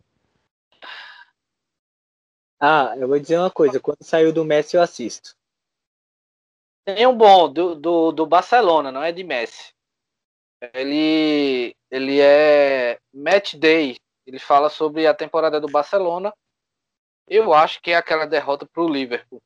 [2.59, 5.37] Ah, eu vou dizer uma coisa, quando saiu do Messi eu assisto.
[6.85, 9.73] Tem um bom do, do, do Barcelona, não é de Messi.
[10.73, 13.97] Ele, ele é Match Day.
[14.27, 16.33] Ele fala sobre a temporada do Barcelona.
[17.29, 19.43] Eu acho que é aquela derrota pro Liverpool.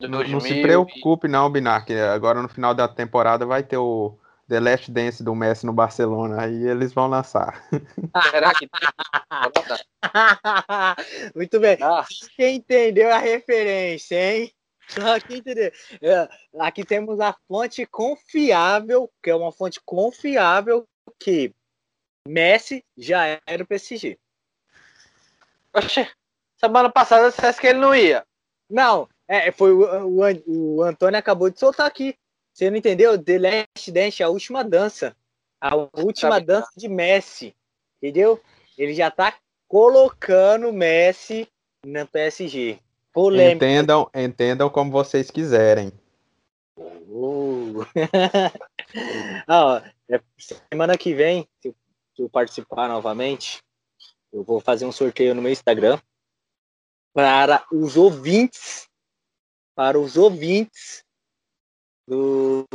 [0.00, 4.18] Não, não, se preocupe não, Binar, que agora no final da temporada vai ter o
[4.48, 7.62] The Last Dance do Messi no Barcelona, aí eles vão lançar.
[8.30, 8.68] Será que
[11.36, 11.78] Muito bem.
[11.82, 12.04] Ah.
[12.34, 14.52] Quem entendeu a referência, hein?
[15.30, 15.72] Entender.
[16.02, 20.86] É, aqui temos a fonte confiável, que é uma fonte confiável
[21.18, 21.54] que
[22.26, 24.18] Messi já era o PSG.
[25.72, 26.08] Oxe,
[26.56, 28.26] semana passada você disse que ele não ia.
[28.68, 32.16] Não, é, foi o, o, o, Antônio acabou de soltar aqui.
[32.52, 33.22] Você não entendeu?
[33.22, 35.16] The Last Dance, a última dança.
[35.60, 36.46] A última Sabe.
[36.46, 37.54] dança de Messi.
[37.98, 38.40] Entendeu?
[38.76, 39.36] Ele já tá
[39.68, 41.48] colocando Messi
[41.86, 42.80] na PSG.
[43.12, 43.66] Polêmica.
[43.66, 45.92] Entendam, entendam como vocês quiserem.
[47.12, 47.82] Uh.
[49.48, 50.20] ah, é,
[50.70, 51.74] semana que vem, se eu,
[52.14, 53.60] se eu participar novamente,
[54.32, 55.98] eu vou fazer um sorteio no meu Instagram
[57.12, 58.88] para os ouvintes
[59.80, 61.06] para os ouvintes
[62.06, 62.66] do,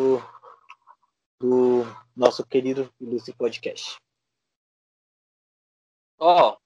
[1.40, 1.84] do
[2.16, 3.98] nosso querido ilustre podcast.
[6.18, 6.58] Ó, oh,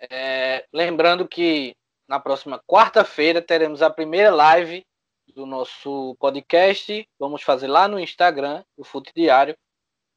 [0.00, 1.76] é, lembrando que
[2.08, 4.84] na próxima quarta-feira teremos a primeira live
[5.34, 7.06] do nosso podcast.
[7.18, 9.56] Vamos fazer lá no Instagram, o Fute Diário.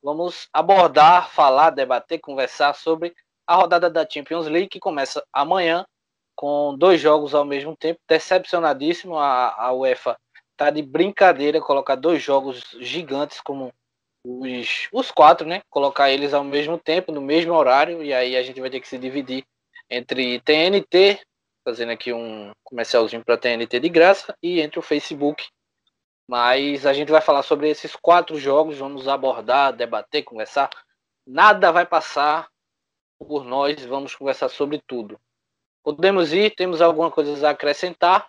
[0.02, 3.14] Vamos abordar, falar, debater, conversar sobre
[3.46, 5.86] a rodada da Champions League que começa amanhã
[6.36, 9.18] com dois jogos ao mesmo tempo, decepcionadíssimo.
[9.18, 10.18] A, a UEFA
[10.56, 13.74] tá de brincadeira colocar dois jogos gigantes como
[14.24, 15.62] os, os quatro, né?
[15.70, 18.88] Colocar eles ao mesmo tempo, no mesmo horário, e aí a gente vai ter que
[18.88, 19.44] se dividir
[19.90, 21.20] entre TNT,
[21.70, 25.48] fazendo aqui um comercialzinho para TNT de graça, e entre o Facebook.
[26.28, 30.70] Mas a gente vai falar sobre esses quatro jogos, vamos abordar, debater, conversar.
[31.28, 32.48] Nada vai passar
[33.20, 35.20] por nós, vamos conversar sobre tudo.
[35.84, 36.56] Podemos ir?
[36.56, 38.28] Temos alguma coisa a acrescentar?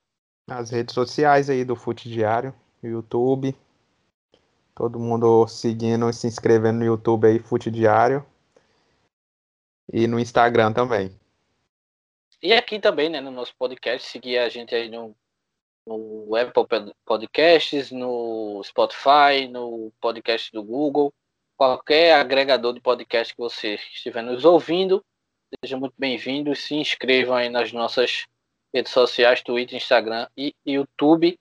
[0.48, 3.56] As redes sociais aí do Fute Diário, YouTube.
[4.74, 8.24] Todo mundo seguindo e se inscrevendo no YouTube aí, Fute Diário.
[9.92, 11.19] E no Instagram também.
[12.42, 15.14] E aqui também, né, no nosso podcast, seguir a gente aí no,
[15.86, 21.12] no Apple Podcasts, no Spotify, no podcast do Google,
[21.56, 25.04] qualquer agregador de podcast que você estiver nos ouvindo,
[25.62, 26.56] seja muito bem-vindo.
[26.56, 28.26] Se inscrevam aí nas nossas
[28.74, 31.38] redes sociais, Twitter, Instagram e YouTube.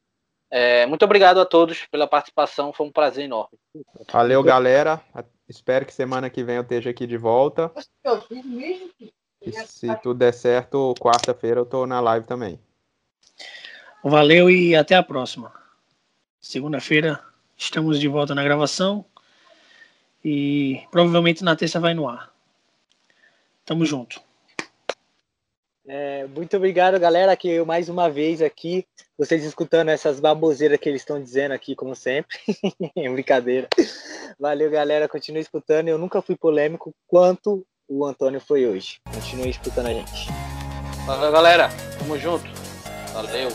[0.51, 3.57] É, muito obrigado a todos pela participação, foi um prazer enorme.
[4.11, 5.01] Valeu, galera.
[5.47, 7.71] Espero que semana que vem eu esteja aqui de volta.
[9.41, 12.59] E se tudo der certo, quarta-feira eu tô na live também.
[14.03, 15.53] Valeu e até a próxima.
[16.41, 17.19] Segunda-feira
[17.57, 19.05] estamos de volta na gravação
[20.23, 22.33] e provavelmente na terça vai no ar.
[23.65, 24.21] Tamo junto.
[25.87, 28.85] É, muito obrigado, galera, que eu mais uma vez aqui,
[29.17, 32.37] vocês escutando essas baboseiras que eles estão dizendo aqui, como sempre.
[33.11, 33.67] Brincadeira.
[34.39, 35.87] Valeu, galera, continue escutando.
[35.87, 38.99] Eu nunca fui polêmico quanto o Antônio foi hoje.
[39.11, 40.29] Continue escutando a gente.
[41.05, 41.69] Valeu, galera.
[41.97, 42.47] Tamo junto.
[43.11, 43.49] Valeu.